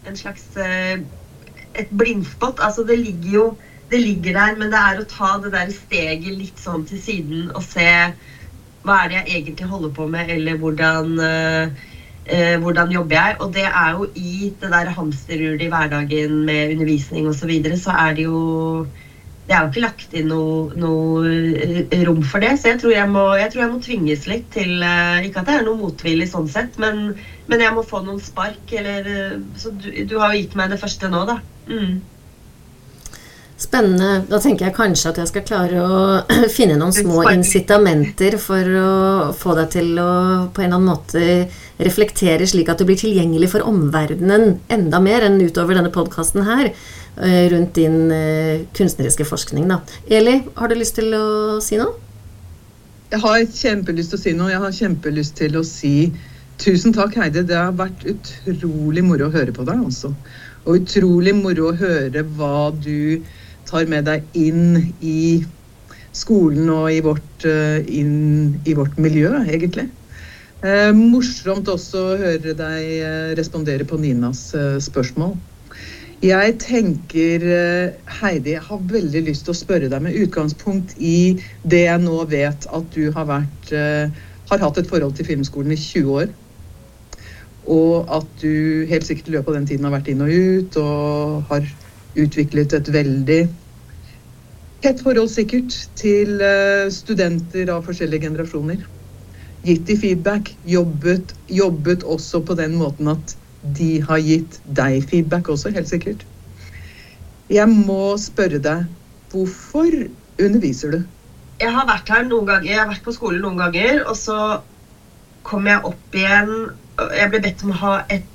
en 0.09 0.17
slags 0.17 0.47
et 1.79 1.89
blindspott. 1.91 2.61
Altså 2.63 2.85
det 2.87 2.99
ligger 3.01 3.31
jo 3.37 3.45
det 3.91 4.01
ligger 4.01 4.33
der, 4.33 4.55
men 4.57 4.71
det 4.73 4.79
er 4.79 4.99
å 4.99 5.09
ta 5.09 5.35
det 5.43 5.51
der 5.53 5.69
steget 5.73 6.33
litt 6.33 6.61
sånn 6.61 6.85
til 6.89 7.01
siden 7.01 7.49
og 7.53 7.61
se 7.65 7.89
hva 8.83 8.95
er 9.03 9.11
det 9.11 9.19
jeg 9.19 9.41
egentlig 9.41 9.67
holder 9.69 9.91
på 9.95 10.07
med, 10.11 10.31
eller 10.33 10.57
hvordan 10.59 11.11
eh, 11.23 11.83
eh, 12.25 12.55
hvordan 12.59 12.91
jobber 12.91 13.15
jeg? 13.15 13.37
Og 13.39 13.53
det 13.55 13.65
er 13.67 13.93
jo 13.95 14.07
i 14.15 14.49
det 14.59 14.71
der 14.73 14.91
hamsterhjulet 14.97 15.65
i 15.67 15.71
hverdagen 15.71 16.41
med 16.47 16.73
undervisning 16.73 17.29
osv., 17.29 17.39
så, 17.43 17.49
videre, 17.51 17.79
så 17.79 17.95
er 18.07 18.19
det 18.19 18.27
jo 18.27 18.87
Det 19.43 19.51
er 19.51 19.65
jo 19.65 19.71
ikke 19.73 19.81
lagt 19.83 20.13
inn 20.15 20.29
noe, 20.31 20.71
noe 20.79 22.03
rom 22.07 22.21
for 22.23 22.39
det. 22.39 22.53
Så 22.59 22.69
jeg 22.71 22.79
tror 22.79 22.93
jeg, 22.95 23.09
må, 23.11 23.23
jeg 23.35 23.51
tror 23.51 23.61
jeg 23.61 23.71
må 23.73 23.79
tvinges 23.83 24.27
litt 24.31 24.45
til 24.55 24.83
eh, 24.87 25.25
Ikke 25.27 25.43
at 25.43 25.49
det 25.49 25.57
er 25.59 25.65
noe 25.67 25.81
motvillig 25.81 26.29
sånn 26.31 26.47
sett, 26.47 26.79
men, 26.79 27.09
men 27.51 27.63
jeg 27.65 27.75
må 27.75 27.83
få 27.83 27.99
noen 28.05 28.23
spark. 28.23 28.63
Eller, 28.71 29.03
eh, 29.03 29.41
så 29.59 29.73
du, 29.75 29.89
du 30.07 30.15
har 30.21 30.31
jo 30.31 30.39
gitt 30.39 30.55
meg 30.55 30.71
det 30.71 30.79
første 30.79 31.11
nå, 31.11 31.25
da. 31.27 31.41
Mm. 31.67 32.01
Spennende. 33.63 34.23
Da 34.27 34.39
tenker 34.41 34.67
jeg 34.67 34.75
kanskje 34.75 35.11
at 35.11 35.19
jeg 35.21 35.29
skal 35.29 35.45
klare 35.47 35.83
å 35.83 35.99
finne 36.55 36.75
noen 36.79 36.95
små 36.95 37.23
incitamenter 37.31 38.35
for 38.41 38.79
å 38.79 38.89
få 39.37 39.55
deg 39.59 39.69
til 39.77 39.93
å 40.01 40.09
på 40.53 40.63
en 40.63 40.67
eller 40.67 40.79
annen 40.79 40.89
måte 40.89 41.83
reflektere 41.83 42.47
slik 42.49 42.71
at 42.71 42.81
du 42.81 42.87
blir 42.89 42.99
tilgjengelig 42.99 43.51
for 43.53 43.65
omverdenen 43.69 44.57
enda 44.73 44.99
mer 45.03 45.27
enn 45.27 45.39
utover 45.41 45.77
denne 45.77 45.93
podkasten 45.93 46.45
her, 46.47 46.71
eh, 47.17 47.45
rundt 47.53 47.73
din 47.77 48.11
eh, 48.11 48.65
kunstneriske 48.75 49.27
forskning. 49.29 49.69
Da. 49.71 49.79
Eli, 50.09 50.41
har 50.59 50.69
du 50.69 50.77
lyst 50.79 50.99
til 50.99 51.13
å 51.17 51.25
si 51.63 51.79
noe? 51.81 51.95
Jeg 53.13 53.21
har 53.21 53.43
kjempelyst 53.45 54.09
til 54.09 54.17
å 54.17 54.23
si 54.23 54.31
noe. 54.37 54.49
Jeg 54.49 54.61
har 54.63 54.71
kjempelyst 54.73 55.35
til 55.37 55.59
å 55.59 55.65
si 55.67 55.95
tusen 56.61 56.95
takk, 56.95 57.15
Heidi. 57.21 57.43
Det 57.45 57.57
har 57.57 57.75
vært 57.77 58.07
utrolig 58.09 59.03
moro 59.05 59.29
å 59.29 59.33
høre 59.33 59.53
på 59.53 59.65
deg, 59.67 59.83
altså. 59.85 60.13
Og 60.63 60.79
utrolig 60.79 61.33
moro 61.35 61.71
å 61.71 61.77
høre 61.79 62.23
hva 62.37 62.71
du 62.75 63.19
tar 63.67 63.89
med 63.91 64.07
deg 64.07 64.23
inn 64.37 64.93
i 65.01 65.43
skolen 66.13 66.69
og 66.69 66.91
i 66.93 67.01
vårt, 67.03 67.45
eh, 67.45 67.81
inn 67.89 68.61
i 68.65 68.75
vårt 68.77 68.97
miljø, 69.01 69.33
egentlig. 69.43 69.89
Eh, 70.63 70.93
morsomt 70.95 71.67
også 71.67 72.01
å 72.13 72.19
høre 72.21 72.53
deg 72.55 72.83
eh, 73.03 73.31
respondere 73.35 73.83
på 73.83 73.97
Ninas 73.99 74.45
eh, 74.55 74.77
spørsmål. 74.79 75.33
Jeg 76.23 76.53
tenker, 76.63 77.43
Heidi, 78.21 78.53
jeg 78.53 78.63
har 78.63 78.85
veldig 78.87 79.25
lyst 79.25 79.43
til 79.43 79.51
å 79.51 79.57
spørre 79.59 79.89
deg 79.91 80.05
med 80.05 80.15
utgangspunkt 80.15 80.93
i 80.95 81.33
det 81.67 81.81
jeg 81.81 81.99
nå 82.05 82.21
vet 82.31 82.63
at 82.63 82.85
du 82.95 83.09
har 83.11 83.27
vært 83.27 83.73
har 83.73 84.61
hatt 84.61 84.79
et 84.79 84.87
forhold 84.87 85.17
til 85.17 85.27
filmskolen 85.27 85.75
i 85.75 85.81
20 85.81 86.15
år. 86.21 86.31
Og 87.71 88.09
at 88.11 88.27
du 88.41 88.85
helt 88.89 89.07
sikkert 89.07 89.29
i 89.29 89.35
løpet 89.37 89.53
av 89.53 89.59
den 89.59 89.67
tiden 89.69 89.87
har 89.87 89.95
vært 89.95 90.09
inn 90.11 90.23
og 90.25 90.31
ut 90.31 90.79
og 90.81 91.51
har 91.51 91.67
utviklet 92.19 92.75
et 92.75 92.89
veldig 92.93 93.41
tett 94.83 94.99
forhold 94.99 95.31
sikkert 95.31 95.75
til 95.99 96.41
eh, 96.43 96.89
studenter 96.91 97.71
av 97.71 97.85
forskjellige 97.87 98.27
generasjoner. 98.27 98.83
Gitt 99.63 99.85
de 99.87 99.95
feedback, 99.95 100.51
jobbet, 100.67 101.31
jobbet 101.47 102.03
også 102.03 102.43
på 102.43 102.57
den 102.59 102.75
måten 102.75 103.07
at 103.13 103.37
de 103.77 104.01
har 104.03 104.19
gitt 104.19 104.59
deg 104.75 105.05
feedback 105.07 105.47
også, 105.47 105.71
helt 105.71 105.87
sikkert. 105.87 106.25
Jeg 107.51 107.69
må 107.71 108.17
spørre 108.19 108.59
deg, 108.59 108.89
hvorfor 109.31 109.87
underviser 110.41 110.97
du? 110.97 110.99
Jeg 111.63 111.71
har 111.71 111.87
vært 111.87 112.11
her 112.11 112.27
noen 112.27 112.49
ganger, 112.49 112.67
jeg 112.67 112.81
har 112.81 112.91
vært 112.91 113.05
på 113.05 113.15
skolen 113.15 113.43
noen 113.45 113.61
ganger, 113.61 114.03
og 114.03 114.17
så 114.19 114.37
kom 115.47 115.67
jeg 115.69 115.83
opp 115.87 116.17
igjen 116.17 116.51
Jeg 116.93 117.25
ble 117.31 117.39
bedt 117.41 117.63
om 117.65 117.71
å 117.73 117.81
ha 117.81 117.93
et 118.13 118.27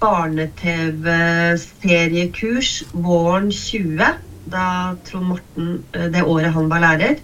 barne-TV-seriekurs 0.00 2.70
våren 2.94 3.50
20, 3.52 4.14
da 4.48 4.94
Trond 5.04 5.26
Morten, 5.34 5.84
eh, 5.92 6.08
det 6.14 6.22
året 6.22 6.52
han 6.54 6.68
var 6.70 6.80
lærer. 6.84 7.16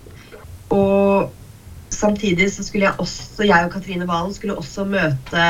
Og 0.75 1.31
samtidig 1.95 2.51
så 2.53 2.63
skulle 2.67 2.87
jeg 2.89 2.99
også, 3.01 3.43
jeg 3.47 3.65
og 3.65 3.73
Katrine 3.73 4.07
Valen 4.09 4.35
skulle 4.35 4.57
også 4.59 4.85
møte 4.85 5.45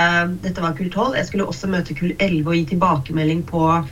Dette 0.45 0.63
var 0.63 0.75
kull 0.77 0.91
12. 0.93 1.15
Jeg 1.17 1.27
skulle 1.27 1.47
også 1.49 1.67
møte 1.73 1.95
kull 1.99 2.13
11 2.19 2.47
og 2.47 2.55
gi 2.55 2.65
tilbakemelding 2.75 3.43
på 3.49 3.87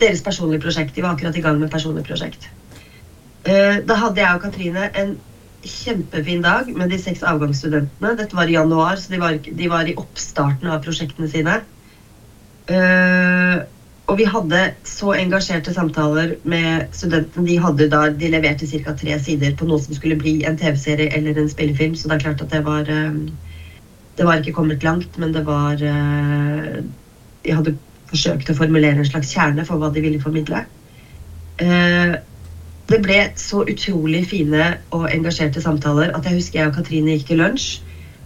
deres 0.00 0.22
personlige 0.24 0.60
prosjekt. 0.64 0.94
De 0.96 1.02
var 1.04 1.10
akkurat 1.14 1.36
i 1.36 1.40
gang 1.44 1.58
med 1.60 1.70
personlig 1.72 2.04
prosjekt. 2.04 2.48
Eh, 3.44 3.76
Da 3.86 3.94
hadde 3.94 4.20
jeg 4.20 4.34
og 4.34 4.42
Katrine 4.42 4.90
en 4.94 5.18
kjempefin 5.66 6.42
dag 6.44 6.70
med 6.76 6.90
de 6.92 6.98
seks 7.00 7.22
avgangsstudentene. 7.26 8.14
Dette 8.18 8.36
var 8.36 8.48
i 8.48 8.56
januar, 8.56 8.96
så 8.96 9.12
de 9.12 9.20
var, 9.20 9.36
de 9.36 9.68
var 9.68 9.88
i 9.88 9.96
oppstarten 10.00 10.70
av 10.70 10.80
prosjektene 10.84 11.28
sine. 11.30 11.60
Uh, 12.70 13.60
og 14.10 14.16
vi 14.18 14.26
hadde 14.26 14.60
så 14.86 15.12
engasjerte 15.14 15.74
samtaler 15.74 16.34
med 16.48 16.88
studentene. 16.96 17.46
De, 17.46 17.58
hadde 17.62 17.90
da, 17.92 18.06
de 18.10 18.32
leverte 18.32 18.68
ca. 18.70 18.94
tre 18.98 19.18
sider 19.22 19.54
på 19.58 19.68
noe 19.68 19.82
som 19.82 19.94
skulle 19.96 20.18
bli 20.18 20.40
en 20.48 20.58
TV-serie 20.58 21.12
eller 21.16 21.38
en 21.38 21.50
spillefilm, 21.50 21.94
så 21.94 22.10
det 22.10 22.18
er 22.18 22.26
klart 22.26 22.42
at 22.46 22.56
det 22.56 22.64
var 22.66 22.90
uh, 22.90 23.20
Det 24.18 24.26
var 24.26 24.40
ikke 24.40 24.56
kommet 24.56 24.82
langt, 24.84 25.16
men 25.18 25.32
det 25.32 25.46
var 25.46 25.80
uh, 25.80 26.80
De 27.44 27.54
hadde 27.56 27.78
forsøkt 28.10 28.50
å 28.50 28.58
formulere 28.58 28.98
en 28.98 29.06
slags 29.06 29.30
kjerne 29.32 29.64
for 29.64 29.78
hva 29.78 29.92
de 29.94 30.02
ville 30.02 30.20
formidle. 30.22 30.64
Eh, 31.60 32.14
det 32.90 32.98
ble 33.04 33.20
så 33.38 33.62
utrolig 33.70 34.24
fine 34.30 34.72
og 34.96 35.06
engasjerte 35.12 35.62
samtaler 35.62 36.10
at 36.16 36.26
jeg 36.26 36.40
husker 36.40 36.60
jeg 36.60 36.70
og 36.72 36.76
Katrine 36.78 37.14
gikk 37.14 37.28
til 37.30 37.42
lunsj. 37.42 37.68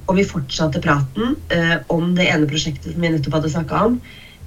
Og 0.09 0.19
vi 0.19 0.27
fortsatte 0.29 0.83
praten 0.85 1.35
eh, 1.53 1.79
om 1.93 2.13
det 2.17 2.27
ene 2.29 2.49
prosjektet 2.49 2.93
som 2.93 3.05
vi 3.05 3.11
nettopp 3.13 3.39
hadde 3.39 3.53
snakka 3.53 3.83
om. 3.89 3.99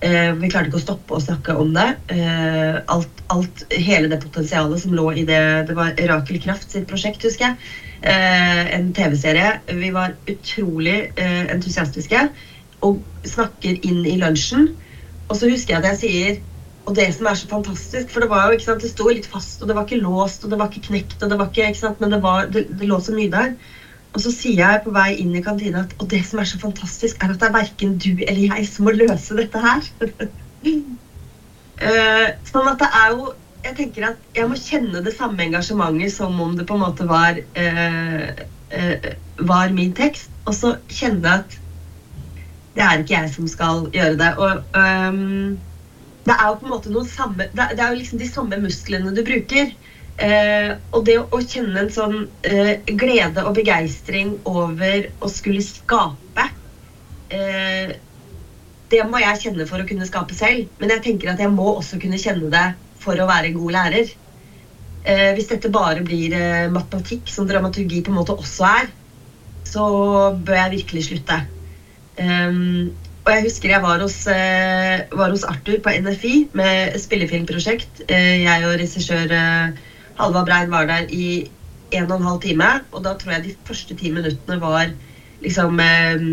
Eh, 0.06 0.30
vi 0.38 0.50
klarte 0.54 0.70
ikke 0.70 0.78
å 0.78 0.84
stoppe 0.84 1.18
å 1.18 1.22
snakke 1.22 1.56
om 1.58 1.72
det. 1.74 1.88
Eh, 2.14 2.78
alt, 2.94 3.24
alt, 3.34 3.64
hele 3.74 4.10
det 4.12 4.20
potensialet 4.22 4.84
som 4.84 4.94
lå 4.94 5.08
i 5.18 5.26
det 5.26 5.42
Det 5.70 5.78
var 5.78 5.98
Rakel 6.12 6.38
Kraft 6.44 6.74
sitt 6.74 6.86
prosjekt, 6.90 7.26
husker 7.26 7.50
jeg. 7.50 7.72
eh, 8.02 8.76
en 8.78 8.92
TV-serie. 8.94 9.56
Vi 9.82 9.90
var 9.94 10.14
utrolig 10.30 11.00
eh, 11.18 11.46
entusiastiske 11.54 12.28
og 12.86 13.02
snakker 13.26 13.82
inn 13.82 14.06
i 14.06 14.18
lunsjen. 14.22 14.70
Og 15.28 15.38
så 15.40 15.50
husker 15.50 15.74
jeg 15.74 15.82
at 15.82 15.90
jeg 15.92 16.02
sier 16.04 16.38
og 16.88 16.96
det 16.96 17.08
som 17.18 17.28
er 17.28 17.36
så 17.36 17.48
fantastisk, 17.52 18.12
for 18.14 18.24
det 18.24 18.30
var 18.32 18.46
jo, 18.48 18.56
ikke 18.56 18.64
sant, 18.70 18.84
det 18.84 18.90
sto 18.94 19.10
litt 19.12 19.28
fast, 19.28 19.60
og 19.60 19.68
det 19.68 19.76
var 19.76 19.84
ikke 19.84 20.00
låst, 20.00 20.46
og 20.46 20.54
det 20.54 20.60
var 20.60 20.70
ikke 20.72 20.88
knekt, 20.88 21.18
og 21.20 21.32
det 21.34 21.38
var 21.40 21.50
ikke, 21.50 21.66
ikke 21.74 21.82
sant, 21.82 22.00
men 22.00 22.14
det, 22.14 22.22
var, 22.24 22.48
det, 22.54 22.64
det 22.80 22.88
lå 22.88 23.00
så 23.04 23.16
mye 23.16 23.32
der. 23.34 23.52
Og 24.16 24.24
så 24.24 24.32
sier 24.32 24.62
jeg 24.62 24.84
på 24.86 24.94
vei 24.96 25.10
inn 25.20 25.36
i 25.36 25.44
kantina 25.44 25.84
at 25.84 25.92
og 26.00 26.08
det 26.14 26.22
som 26.26 26.40
er 26.40 26.48
så 26.48 26.60
fantastisk, 26.62 27.20
er 27.20 27.34
at 27.34 27.42
det 27.42 27.50
er 27.50 27.58
verken 27.58 27.98
du 28.00 28.14
eller 28.16 28.56
jeg 28.56 28.64
som 28.70 28.88
må 28.88 28.96
løse 28.96 29.36
dette 29.38 29.62
her. 29.62 29.84
uh, 31.84 32.28
sånn 32.54 32.72
at 32.72 32.80
det 32.82 32.90
er 33.02 33.12
jo 33.14 33.28
Jeg 33.66 33.74
tenker 33.76 34.04
at 34.08 34.36
jeg 34.38 34.48
må 34.48 34.56
kjenne 34.56 35.02
det 35.04 35.12
samme 35.18 35.44
engasjementet 35.44 36.14
som 36.14 36.36
om 36.40 36.54
det 36.56 36.64
på 36.70 36.78
en 36.78 36.84
måte 36.86 37.04
var 37.10 37.36
uh, 37.36 38.28
uh, 38.72 39.08
var 39.50 39.74
min 39.76 39.92
tekst, 39.98 40.32
og 40.48 40.56
så 40.56 40.78
kjenne 40.88 41.34
at 41.42 41.58
det 42.78 42.86
er 42.86 43.02
ikke 43.02 43.18
jeg 43.18 43.34
som 43.34 43.50
skal 43.50 43.88
gjøre 43.92 44.16
det. 44.22 44.30
Og 44.40 44.78
um, 44.78 45.58
det 46.28 46.36
er 46.36 46.50
jo 46.50 46.58
på 46.60 46.68
en 46.68 46.74
måte 46.74 46.92
noen 46.92 47.08
samme 47.08 47.48
Det, 47.54 47.78
er 47.78 47.92
jo 47.92 48.00
liksom 48.00 48.20
de 48.20 48.28
samme 48.28 48.60
musklene 48.60 49.14
du 49.16 49.22
bruker. 49.26 49.72
Eh, 50.18 50.72
og 50.92 51.06
det 51.06 51.20
å, 51.22 51.40
kjenne 51.40 51.84
en 51.84 51.94
sånn 51.94 52.24
eh, 52.48 52.74
glede 53.00 53.44
og 53.46 53.54
begeistring 53.54 54.34
over 54.50 55.06
å 55.22 55.30
skulle 55.30 55.62
skape 55.62 56.48
eh, 57.30 57.94
Det 58.90 59.04
må 59.06 59.22
jeg 59.22 59.44
kjenne 59.44 59.68
for 59.70 59.84
å 59.84 59.88
kunne 59.88 60.08
skape 60.10 60.36
selv. 60.38 60.68
Men 60.82 60.96
jeg 60.96 61.06
tenker 61.06 61.32
at 61.32 61.44
jeg 61.44 61.54
må 61.54 61.70
også 61.76 62.02
kunne 62.02 62.20
kjenne 62.22 62.50
det 62.52 62.68
for 63.04 63.20
å 63.20 63.28
være 63.30 63.52
en 63.52 63.60
god 63.60 63.76
lærer. 63.78 64.16
Eh, 65.08 65.30
hvis 65.38 65.52
dette 65.52 65.72
bare 65.72 66.04
blir 66.04 66.34
eh, 66.36 66.68
matematikk, 66.72 67.30
som 67.32 67.48
dramaturgi 67.48 68.02
på 68.04 68.12
en 68.12 68.18
måte 68.18 68.36
også 68.36 68.68
er, 68.68 68.90
så 69.68 69.84
bør 70.36 70.58
jeg 70.64 70.74
virkelig 70.80 71.06
slutte. 71.08 71.38
Um, 72.18 72.90
og 73.28 73.34
jeg 73.34 73.44
husker 73.50 73.74
jeg 73.76 73.84
var 73.84 74.00
hos, 74.00 74.22
uh, 74.32 75.20
var 75.20 75.34
hos, 75.36 75.44
Arthur 75.44 75.82
på 75.84 75.92
NFI 76.00 76.34
med 76.56 76.96
spillefilmprosjekt. 77.04 78.06
Uh, 78.08 78.38
jeg 78.48 78.64
og 78.64 78.78
regissør 78.80 79.36
uh, 79.36 79.86
Halvard 80.18 80.48
Brein 80.48 80.72
var 80.72 80.88
der 80.88 81.12
i 81.12 81.28
en 81.92 82.08
og 82.12 82.18
en 82.18 82.28
halv 82.28 82.40
time. 82.42 82.70
Og 82.92 83.04
da 83.06 83.14
tror 83.20 83.36
jeg 83.36 83.44
de 83.44 83.56
første 83.68 83.98
ti 84.00 84.12
minuttene 84.14 84.60
var 84.62 84.90
liksom 85.44 85.80
eh, 85.84 86.24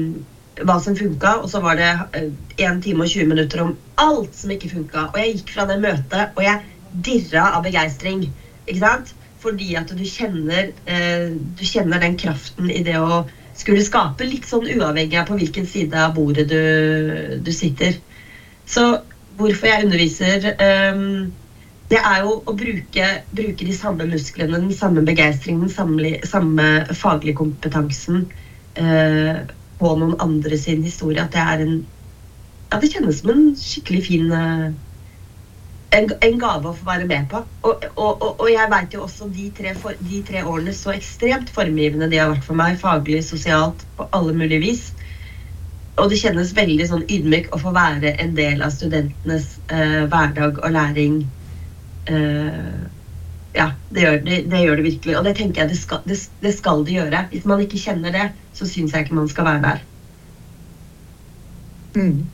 hva 0.64 0.78
som 0.80 0.96
funka, 0.96 1.36
og 1.42 1.50
så 1.50 1.60
var 1.64 1.78
det 1.80 1.90
eh, 2.16 2.30
1 2.62 2.82
time 2.84 3.04
og 3.04 3.10
20 3.10 3.30
minutter 3.30 3.64
om 3.64 3.74
alt 4.00 4.36
som 4.36 4.54
ikke 4.54 4.72
funka. 4.72 5.08
Og 5.12 5.20
jeg 5.20 5.36
gikk 5.36 5.54
fra 5.56 5.68
det 5.70 5.80
møtet, 5.82 6.32
og 6.34 6.42
jeg 6.44 6.62
dirra 7.04 7.50
av 7.52 7.64
begeistring. 7.66 8.26
Ikke 8.66 8.80
sant? 8.80 9.14
Fordi 9.44 9.74
at 9.76 9.90
du 9.92 10.04
kjenner, 10.08 10.70
eh, 10.88 11.32
du 11.34 11.64
kjenner 11.68 12.00
den 12.00 12.16
kraften 12.20 12.70
i 12.72 12.82
det 12.86 12.96
å 13.00 13.24
skulle 13.58 13.84
skape, 13.86 14.26
litt 14.26 14.48
sånn 14.48 14.66
uavhengig 14.66 15.18
av 15.20 15.28
på 15.28 15.38
hvilken 15.38 15.66
side 15.68 15.98
av 15.98 16.14
bordet 16.16 16.48
du, 16.50 16.60
du 17.44 17.52
sitter. 17.54 17.96
Så 18.66 18.86
hvorfor 19.38 19.68
jeg 19.68 19.86
underviser 19.86 20.46
um, 20.94 21.32
det 21.92 22.00
er 22.00 22.22
jo 22.24 22.38
å 22.48 22.54
bruke, 22.56 23.08
bruke, 23.36 23.66
de 23.66 23.74
samme 23.76 24.06
musklene, 24.08 24.56
den 24.56 24.72
samme 24.74 25.04
begeistringen, 25.04 25.68
den 25.68 26.22
samme, 26.26 26.68
faglige 26.96 27.36
kompetansen 27.42 28.24
eh, 28.80 29.42
på 29.78 29.90
noen 30.00 30.16
andre 30.24 30.56
sin 30.58 30.80
historie. 30.86 31.22
At 31.22 31.34
det 31.36 31.44
er 31.44 31.66
en 31.66 31.76
Ja, 32.72 32.80
det 32.80 32.88
kjennes 32.90 33.20
som 33.20 33.30
en 33.30 33.42
skikkelig 33.60 34.00
fin 34.08 34.32
eh, 34.34 34.72
en, 35.94 36.10
en, 36.26 36.40
gave 36.42 36.70
å 36.70 36.74
få 36.76 36.88
være 36.88 37.06
med 37.10 37.28
på. 37.30 37.44
Og, 37.62 37.86
og, 37.94 38.10
og, 38.10 38.42
og 38.42 38.50
jeg 38.50 38.72
veit 38.72 38.96
jo 38.96 39.04
også 39.06 39.30
de 39.34 39.46
tre, 39.56 39.76
for, 39.78 39.96
de 40.10 40.20
tre, 40.26 40.42
årene 40.42 40.74
så 40.76 40.94
ekstremt 40.94 41.52
formgivende 41.54 42.10
de 42.10 42.20
har 42.20 42.32
vært 42.32 42.46
for 42.46 42.58
meg. 42.58 42.80
Faglig, 42.82 43.22
sosialt, 43.26 43.86
på 43.98 44.08
alle 44.16 44.34
mulige 44.36 44.64
vis. 44.64 44.88
Og 46.02 46.10
det 46.10 46.18
kjennes 46.18 46.50
veldig 46.56 46.90
sånn 46.90 47.06
ydmyk 47.06 47.52
å 47.54 47.62
få 47.62 47.70
være 47.74 48.16
en 48.22 48.34
del 48.34 48.64
av 48.66 48.74
studentenes 48.74 49.56
eh, 49.70 50.02
hverdag 50.10 50.58
og 50.58 50.74
læring 50.74 51.22
Eh, 52.06 52.74
ja, 53.54 53.70
det 53.88 54.00
gjør 54.02 54.18
det, 54.24 54.38
det 54.50 54.60
gjør 54.60 54.76
det, 54.76 54.84
virkelig. 54.84 55.16
Og 55.18 55.24
det 55.24 55.34
tenker 55.38 55.62
jeg 55.62 55.72
det 55.72 55.78
skal, 55.78 56.02
det, 56.08 56.18
det 56.42 56.54
skal 56.56 56.84
det 56.86 56.96
gjøre. 56.98 57.26
Hvis 57.32 57.46
man 57.48 57.62
ikke 57.64 57.80
kjenner 57.80 58.14
det, 58.14 58.30
så 58.54 58.68
syns 58.68 58.94
jeg 58.94 59.06
ikke 59.06 59.18
man 59.20 59.30
skal 59.30 59.48
være 59.48 59.62
der. 59.64 59.84
Mm. 61.94 62.24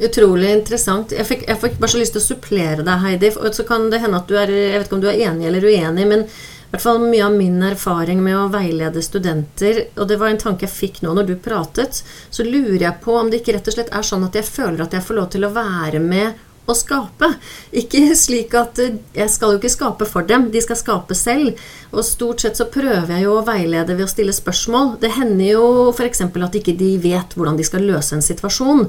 Utrolig 0.00 0.54
interessant. 0.54 1.12
Jeg 1.12 1.28
fikk, 1.28 1.42
jeg 1.48 1.60
fikk, 1.60 1.74
bare 1.80 1.92
så 1.92 2.00
lyst 2.00 2.14
til 2.16 2.22
å 2.22 2.28
supplere 2.30 2.84
deg, 2.86 3.02
Heidi. 3.04 3.32
Så 3.52 3.66
kan 3.68 3.90
det 3.92 4.00
hende 4.00 4.22
at 4.22 4.30
du 4.30 4.38
er 4.40 4.48
Jeg 4.48 4.78
vet 4.78 4.88
ikke 4.88 4.96
om 4.96 5.04
du 5.04 5.10
er 5.10 5.20
enig 5.28 5.50
eller 5.50 5.66
uenig, 5.68 6.06
men 6.08 6.24
i 6.24 6.72
hvert 6.72 6.84
fall 6.84 7.00
mye 7.02 7.24
av 7.26 7.34
min 7.34 7.62
erfaring 7.66 8.20
med 8.22 8.36
å 8.38 8.48
veilede 8.52 9.02
studenter, 9.02 9.80
og 9.98 10.06
det 10.06 10.20
var 10.20 10.30
en 10.30 10.38
tanke 10.38 10.68
jeg 10.68 10.70
fikk 10.70 11.00
nå 11.02 11.16
når 11.16 11.26
du 11.26 11.32
pratet, 11.42 11.98
så 12.30 12.46
lurer 12.46 12.84
jeg 12.84 13.00
på 13.02 13.16
om 13.18 13.26
det 13.26 13.40
ikke 13.40 13.56
rett 13.56 13.70
og 13.72 13.74
slett 13.74 13.90
er 13.90 14.06
sånn 14.06 14.28
at 14.28 14.38
jeg 14.38 14.46
føler 14.46 14.84
at 14.84 14.94
jeg 14.94 15.02
får 15.02 15.18
lov 15.18 15.26
til 15.34 15.48
å 15.48 15.50
være 15.56 15.98
med 16.04 16.38
å 16.70 16.78
skape. 16.78 17.28
Ikke 17.76 18.02
slik 18.18 18.54
at 18.58 18.80
eh, 18.82 18.98
jeg 19.16 19.32
skal 19.32 19.54
jo 19.54 19.60
ikke 19.60 19.72
skape 19.72 20.08
for 20.08 20.26
dem, 20.26 20.48
de 20.54 20.62
skal 20.64 20.78
skape 20.78 21.16
selv. 21.18 21.58
Og 21.90 22.06
stort 22.06 22.44
sett 22.44 22.60
så 22.60 22.68
prøver 22.70 23.10
jeg 23.16 23.26
jo 23.26 23.38
å 23.38 23.46
veilede 23.46 23.96
ved 23.96 24.06
å 24.06 24.10
stille 24.10 24.34
spørsmål. 24.34 24.94
Det 25.02 25.12
hender 25.16 25.52
jo 25.52 25.66
f.eks. 25.94 26.22
at 26.28 26.60
ikke 26.60 26.76
de 26.78 26.92
vet 27.02 27.34
hvordan 27.36 27.58
de 27.58 27.66
skal 27.66 27.86
løse 27.86 28.16
en 28.16 28.24
situasjon. 28.24 28.86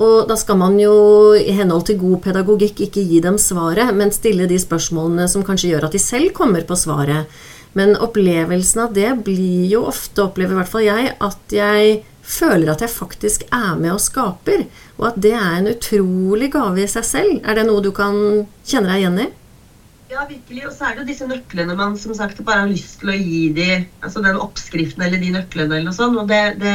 Og 0.00 0.28
da 0.30 0.36
skal 0.38 0.58
man 0.60 0.76
jo 0.80 0.94
i 1.36 1.54
henhold 1.56 1.88
til 1.88 2.00
god 2.00 2.20
pedagogikk 2.26 2.84
ikke 2.86 3.04
gi 3.06 3.22
dem 3.24 3.38
svaret, 3.40 3.90
men 3.94 4.14
stille 4.14 4.48
de 4.50 4.58
spørsmålene 4.60 5.26
som 5.30 5.46
kanskje 5.46 5.74
gjør 5.74 5.88
at 5.88 5.96
de 5.96 6.02
selv 6.02 6.34
kommer 6.36 6.66
på 6.66 6.78
svaret. 6.78 7.30
Men 7.78 7.94
opplevelsen 8.02 8.86
av 8.86 8.94
det 8.94 9.10
blir 9.26 9.68
jo 9.70 9.84
ofte, 9.90 10.24
opplever 10.24 10.56
i 10.56 10.58
hvert 10.58 10.72
fall 10.72 10.86
jeg, 10.86 11.12
at 11.22 11.54
jeg 11.54 12.00
føler 12.30 12.70
at 12.72 12.84
jeg 12.84 12.92
faktisk 12.92 13.44
er 13.52 13.74
med 13.80 13.94
og 13.96 14.02
skaper. 14.02 14.64
Og 15.00 15.10
at 15.10 15.20
det 15.22 15.34
er 15.36 15.58
en 15.58 15.70
utrolig 15.72 16.50
gave 16.54 16.84
i 16.84 16.88
seg 16.90 17.06
selv. 17.06 17.36
Er 17.44 17.58
det 17.58 17.66
noe 17.68 17.82
du 17.84 17.90
kan 17.96 18.16
kjenne 18.66 18.90
deg 18.92 19.02
igjen 19.02 19.22
i? 19.26 19.28
Ja, 20.10 20.24
virkelig. 20.26 20.64
Og 20.66 20.74
så 20.74 20.88
er 20.88 20.96
det 20.96 21.04
jo 21.04 21.08
disse 21.12 21.26
nøklene 21.30 21.76
man 21.78 21.94
som 21.98 22.14
sagt 22.18 22.40
bare 22.46 22.64
har 22.64 22.70
lyst 22.70 22.98
til 23.02 23.12
å 23.12 23.18
gi 23.18 23.42
de, 23.54 23.68
altså 24.02 24.22
den 24.24 24.40
oppskriften 24.42 25.04
eller 25.06 25.22
de 25.22 25.30
nøklene 25.36 25.76
eller 25.76 25.90
noe 25.90 25.96
sånt. 25.96 26.18
Og 26.18 26.30
det, 26.30 26.42
det, 26.62 26.74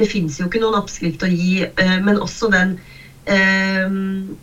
det 0.00 0.08
fins 0.10 0.36
jo 0.40 0.48
ikke 0.48 0.60
noen 0.64 0.80
oppskrift 0.82 1.24
å 1.24 1.32
gi, 1.32 1.64
eh, 1.64 1.96
men 2.04 2.20
også 2.20 2.52
den 2.52 2.76
um, 3.28 4.36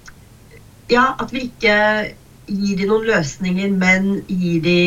Ja, 0.89 1.15
at 1.17 1.31
vi 1.33 1.47
ikke 1.47 1.77
gir 2.45 2.77
de 2.77 2.89
noen 2.89 3.07
løsninger, 3.07 3.71
men 3.73 4.09
gir 4.29 4.59
de, 4.61 4.81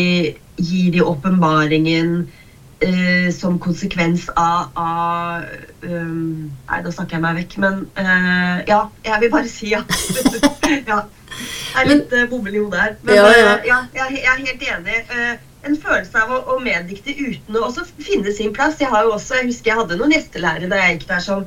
gir 0.58 0.92
de 0.94 1.02
åpenbaringen 1.02 2.20
eh, 2.80 3.28
som 3.34 3.58
konsekvens 3.58 4.28
av, 4.36 4.70
av 4.78 5.44
um, 5.82 6.48
Nei, 6.68 6.80
da 6.84 6.92
snakker 6.92 7.18
jeg 7.18 7.24
meg 7.24 7.38
vekk, 7.42 7.58
men 7.64 7.84
uh, 7.98 8.58
ja, 8.68 8.82
jeg 9.06 9.22
vil 9.24 9.32
bare 9.34 9.50
si 9.50 9.72
ja. 9.74 9.84
ja. 10.90 11.04
Jeg 11.38 11.84
er 11.84 11.90
litt 11.90 12.14
uh, 12.14 12.24
bommel 12.30 12.56
i 12.56 12.62
hodet 12.62 12.82
her. 12.82 12.96
Men 13.06 13.18
ja, 13.18 13.28
ja. 13.28 13.52
Uh, 13.54 13.68
ja 13.68 13.78
jeg, 14.00 14.18
jeg, 14.22 14.32
er 14.32 14.44
helt 14.46 14.66
enig. 14.72 14.98
Uh, 15.12 15.46
en 15.68 15.78
følelse 15.78 16.20
av 16.22 16.34
å, 16.34 16.42
å 16.54 16.58
meddikte 16.62 17.14
uten 17.14 17.58
å 17.58 17.64
også 17.68 17.86
finne 17.98 18.32
sin 18.34 18.54
plass. 18.56 18.78
Jeg 18.82 18.92
har 18.92 19.06
jo 19.06 19.16
også, 19.16 19.40
jeg 19.40 19.50
husker 19.50 19.72
jeg 19.72 19.80
hadde 19.80 19.98
noen 19.98 20.14
gjestelærere 20.14 20.70
da 20.70 20.78
jeg 20.80 20.96
gikk 20.96 21.08
der 21.10 21.24
som, 21.24 21.42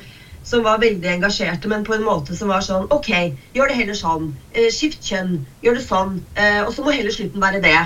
som 0.47 0.65
var 0.67 0.81
veldig 0.83 1.13
engasjerte, 1.15 1.71
men 1.71 1.85
på 1.87 1.95
en 1.95 2.05
måte 2.05 2.35
som 2.37 2.51
var 2.51 2.65
sånn 2.65 2.89
OK, 2.93 3.11
gjør 3.55 3.71
det 3.71 3.79
heller 3.79 3.97
sånn. 3.97 4.33
skift 4.73 5.05
kjønn. 5.07 5.39
Gjør 5.63 5.79
det 5.79 5.85
sånn. 5.85 6.19
og 6.65 6.73
så 6.75 6.83
må 6.85 6.93
heller 6.95 7.15
slutten 7.15 7.43
være 7.43 7.63
det. 7.63 7.77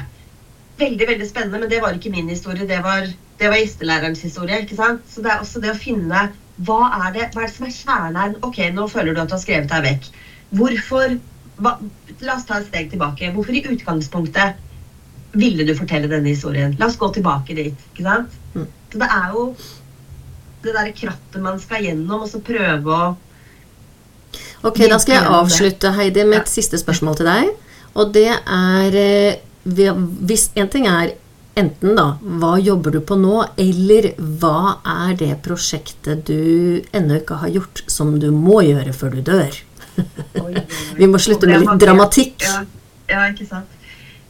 Veldig, 0.82 1.08
veldig 1.14 1.30
spennende, 1.30 1.62
men 1.62 1.72
det 1.72 1.84
var 1.84 1.96
ikke 1.96 2.12
min 2.12 2.32
historie. 2.32 2.68
Det 2.68 2.82
var 2.84 3.06
det 3.40 3.52
var 3.52 3.60
gjestelærerens 3.60 4.22
historie. 4.24 4.62
ikke 4.64 4.78
sant? 4.78 5.06
Så 5.12 5.22
det 5.22 5.32
er 5.32 5.44
også 5.44 5.62
det 5.64 5.74
å 5.74 5.80
finne 5.80 6.28
hva 6.66 6.82
er 7.06 7.16
det, 7.16 7.30
hva 7.34 7.44
er 7.44 7.50
det 7.50 7.56
som 7.58 7.66
er 7.68 7.74
kjernen 7.76 8.36
Ok, 8.48 8.62
nå 8.72 8.88
føler 8.88 9.16
du 9.16 9.20
at 9.20 9.32
du 9.32 9.36
har 9.36 9.42
skrevet 9.44 9.72
deg 9.72 9.88
vekk. 9.90 10.12
Hvorfor 10.56 11.18
hva, 11.60 11.78
La 12.24 12.36
oss 12.38 12.46
ta 12.48 12.60
et 12.62 12.70
steg 12.70 12.94
tilbake. 12.94 13.32
Hvorfor 13.36 13.56
i 13.56 13.64
utgangspunktet 13.68 14.62
ville 15.36 15.66
du 15.68 15.74
fortelle 15.76 16.08
denne 16.12 16.32
historien? 16.32 16.76
La 16.80 16.88
oss 16.88 17.00
gå 17.00 17.10
tilbake 17.16 17.58
dit. 17.58 17.86
ikke 17.92 18.06
sant? 18.06 18.38
Mm. 18.54 18.70
Så 18.92 19.02
det 19.02 19.10
er 19.18 19.36
jo 19.36 19.46
det 20.66 20.74
derre 20.74 20.96
krattet 20.96 21.44
man 21.44 21.60
skal 21.62 21.84
gjennom, 21.86 22.24
og 22.24 22.32
så 22.32 22.42
prøve 22.44 22.96
å 22.96 23.14
Ok, 24.66 24.80
da 24.90 24.98
skal 24.98 25.20
jeg 25.20 25.30
avslutte, 25.30 25.92
Heidi, 25.94 26.24
med 26.26 26.40
et 26.40 26.50
siste 26.50 26.80
spørsmål 26.82 27.20
til 27.20 27.28
deg. 27.30 27.52
Og 27.94 28.10
det 28.16 28.32
er 28.34 28.98
eh, 28.98 29.38
Hvis 29.64 30.50
en 30.58 30.72
ting 30.72 30.88
er 30.90 31.14
enten 31.60 31.96
da 31.98 32.08
hva 32.22 32.56
jobber 32.62 32.96
du 32.96 33.02
på 33.06 33.18
nå, 33.20 33.38
eller 33.62 34.12
hva 34.42 34.80
er 34.96 35.16
det 35.20 35.32
prosjektet 35.46 36.26
du 36.30 36.82
ennå 36.96 37.22
ikke 37.22 37.40
har 37.44 37.54
gjort, 37.60 37.86
som 37.92 38.18
du 38.22 38.30
må 38.36 38.62
gjøre 38.66 38.96
før 38.96 39.16
du 39.18 39.24
dør? 39.26 39.62
Vi 41.00 41.08
må 41.08 41.22
slutte 41.22 41.48
med 41.50 41.64
litt 41.64 41.82
dramatikk. 41.82 42.44
Ja, 42.46 42.62
ja 43.12 43.30
ikke 43.32 43.48
sant. 43.48 43.72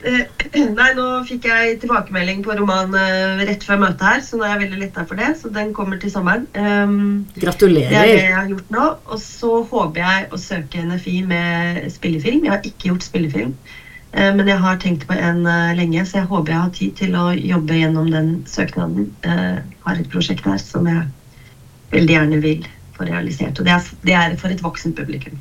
Eh, 0.05 0.25
nei, 0.77 0.89
nå 0.97 1.05
fikk 1.25 1.47
jeg 1.49 1.77
tilbakemelding 1.81 2.43
på 2.45 2.53
roman 2.59 2.93
uh, 2.93 3.41
rett 3.47 3.63
før 3.65 3.79
møtet 3.81 4.05
her, 4.05 4.19
så 4.25 4.37
nå 4.37 4.45
er 4.45 4.53
jeg 4.53 4.63
veldig 4.65 4.81
letta 4.83 5.05
for 5.09 5.21
det. 5.21 5.31
Så 5.39 5.49
den 5.53 5.71
kommer 5.77 6.01
til 6.01 6.13
sommeren. 6.13 6.45
Um, 6.53 7.25
Gratulerer. 7.41 7.89
Det 7.89 8.01
er 8.01 8.11
det 8.11 8.19
jeg 8.27 8.35
har 8.37 8.51
gjort 8.51 8.75
nå. 8.75 8.91
Og 9.09 9.23
så 9.23 9.55
håper 9.71 10.03
jeg 10.03 10.27
å 10.29 10.41
søke 10.41 10.85
NFI 10.91 11.17
med 11.31 11.81
spillefilm. 11.95 12.45
Jeg 12.45 12.53
har 12.53 12.69
ikke 12.69 12.91
gjort 12.91 13.07
spillefilm. 13.07 13.57
Eh, 14.15 14.35
Men 14.35 14.47
jeg 14.47 14.61
har 14.63 14.77
tenkt 14.79 15.07
på 15.07 15.13
en 15.13 15.45
eh, 15.45 15.73
lenge, 15.75 16.05
så 16.05 16.21
jeg 16.21 16.29
håper 16.31 16.53
jeg 16.53 16.61
har 16.61 16.75
tid 16.77 16.95
til 17.01 17.17
å 17.19 17.25
jobbe 17.35 17.81
gjennom 17.81 18.11
den 18.11 18.31
søknaden. 18.47 19.09
Jeg 19.25 19.65
har 19.87 19.99
et 19.99 20.11
prosjekt 20.11 20.47
der 20.47 20.61
som 20.61 20.87
jeg 20.87 21.03
veldig 21.91 22.15
gjerne 22.15 22.39
vil 22.43 22.69
få 22.95 23.09
realisert. 23.09 23.59
Og 23.59 23.67
det 23.67 24.15
er, 24.15 24.39
for 24.39 24.53
et 24.53 24.63
voksent 24.63 24.95
publikum. 24.95 25.35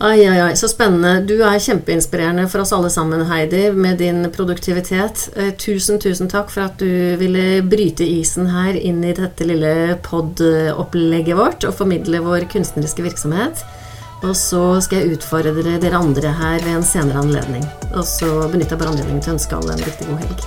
Ai, 0.00 0.22
ai, 0.24 0.38
ai, 0.40 0.54
så 0.56 0.68
spennende. 0.70 1.26
Du 1.28 1.42
er 1.44 1.58
kjempeinspirerende 1.60 2.46
for 2.48 2.62
oss 2.62 2.70
alle 2.72 2.88
sammen, 2.88 3.26
Heidi, 3.28 3.66
med 3.76 3.98
din 4.00 4.22
produktivitet. 4.32 5.26
Eh, 5.36 5.50
tusen, 5.60 5.98
tusen 6.00 6.30
takk 6.30 6.48
for 6.54 6.70
at 6.70 6.78
du 6.80 7.18
ville 7.20 7.60
bryte 7.68 8.06
isen 8.06 8.48
her 8.54 8.78
inn 8.78 9.02
i 9.04 9.12
dette 9.18 9.44
lille 9.44 9.98
pod-opplegget 10.06 11.36
vårt 11.36 11.66
og 11.68 11.76
formidle 11.82 12.22
vår 12.24 12.46
kunstneriske 12.54 13.04
virksomhet. 13.04 13.60
Og 14.20 14.34
så 14.36 14.60
skal 14.84 15.00
jeg 15.00 15.16
utfordre 15.16 15.78
dere 15.80 15.96
andre 15.96 16.28
her 16.36 16.60
ved 16.60 16.74
en 16.76 16.82
senere 16.84 17.22
anledning. 17.22 17.62
Og 17.94 18.04
så 18.04 18.28
benytter 18.52 18.74
jeg 18.76 18.80
bare 18.82 18.92
anledningen 18.92 19.22
til 19.24 19.32
å 19.32 19.36
ønske 19.38 19.56
alle 19.56 19.76
en 19.78 19.86
riktig 19.86 20.08
god 20.10 20.20
helg. 20.26 20.42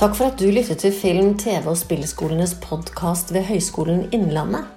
Takk 0.00 0.12
for 0.16 0.26
at 0.28 0.36
du 0.40 0.46
lyttet 0.52 0.80
til 0.84 0.92
Film, 0.96 1.34
TV 1.40 1.70
og 1.72 1.76
Spillskolenes 1.76 2.52
podkast 2.60 3.32
ved 3.32 3.48
Høgskolen 3.48 4.06
Innlandet. 4.16 4.68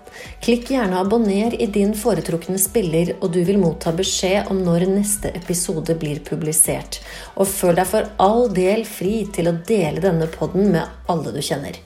Klikk 0.43 0.71
gjerne 0.71 0.99
abonner 0.99 1.55
i 1.55 1.67
din 1.71 1.91
foretrukne 1.95 2.59
spiller, 2.59 3.13
og 3.19 3.31
du 3.35 3.41
vil 3.43 3.59
motta 3.59 3.91
beskjed 3.95 4.51
om 4.51 4.61
når 4.63 4.87
neste 4.93 5.31
episode 5.35 5.95
blir 5.99 6.23
publisert. 6.23 7.01
Og 7.35 7.51
føl 7.51 7.75
deg 7.79 7.91
for 7.91 8.07
all 8.23 8.47
del 8.55 8.87
fri 8.87 9.25
til 9.35 9.51
å 9.51 9.57
dele 9.67 10.03
denne 10.03 10.31
podden 10.31 10.71
med 10.75 11.11
alle 11.11 11.35
du 11.35 11.39
kjenner. 11.43 11.79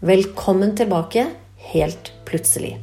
Velkommen 0.00 0.76
tilbake 0.76 1.28
helt 1.62 2.12
plutselig. 2.24 2.78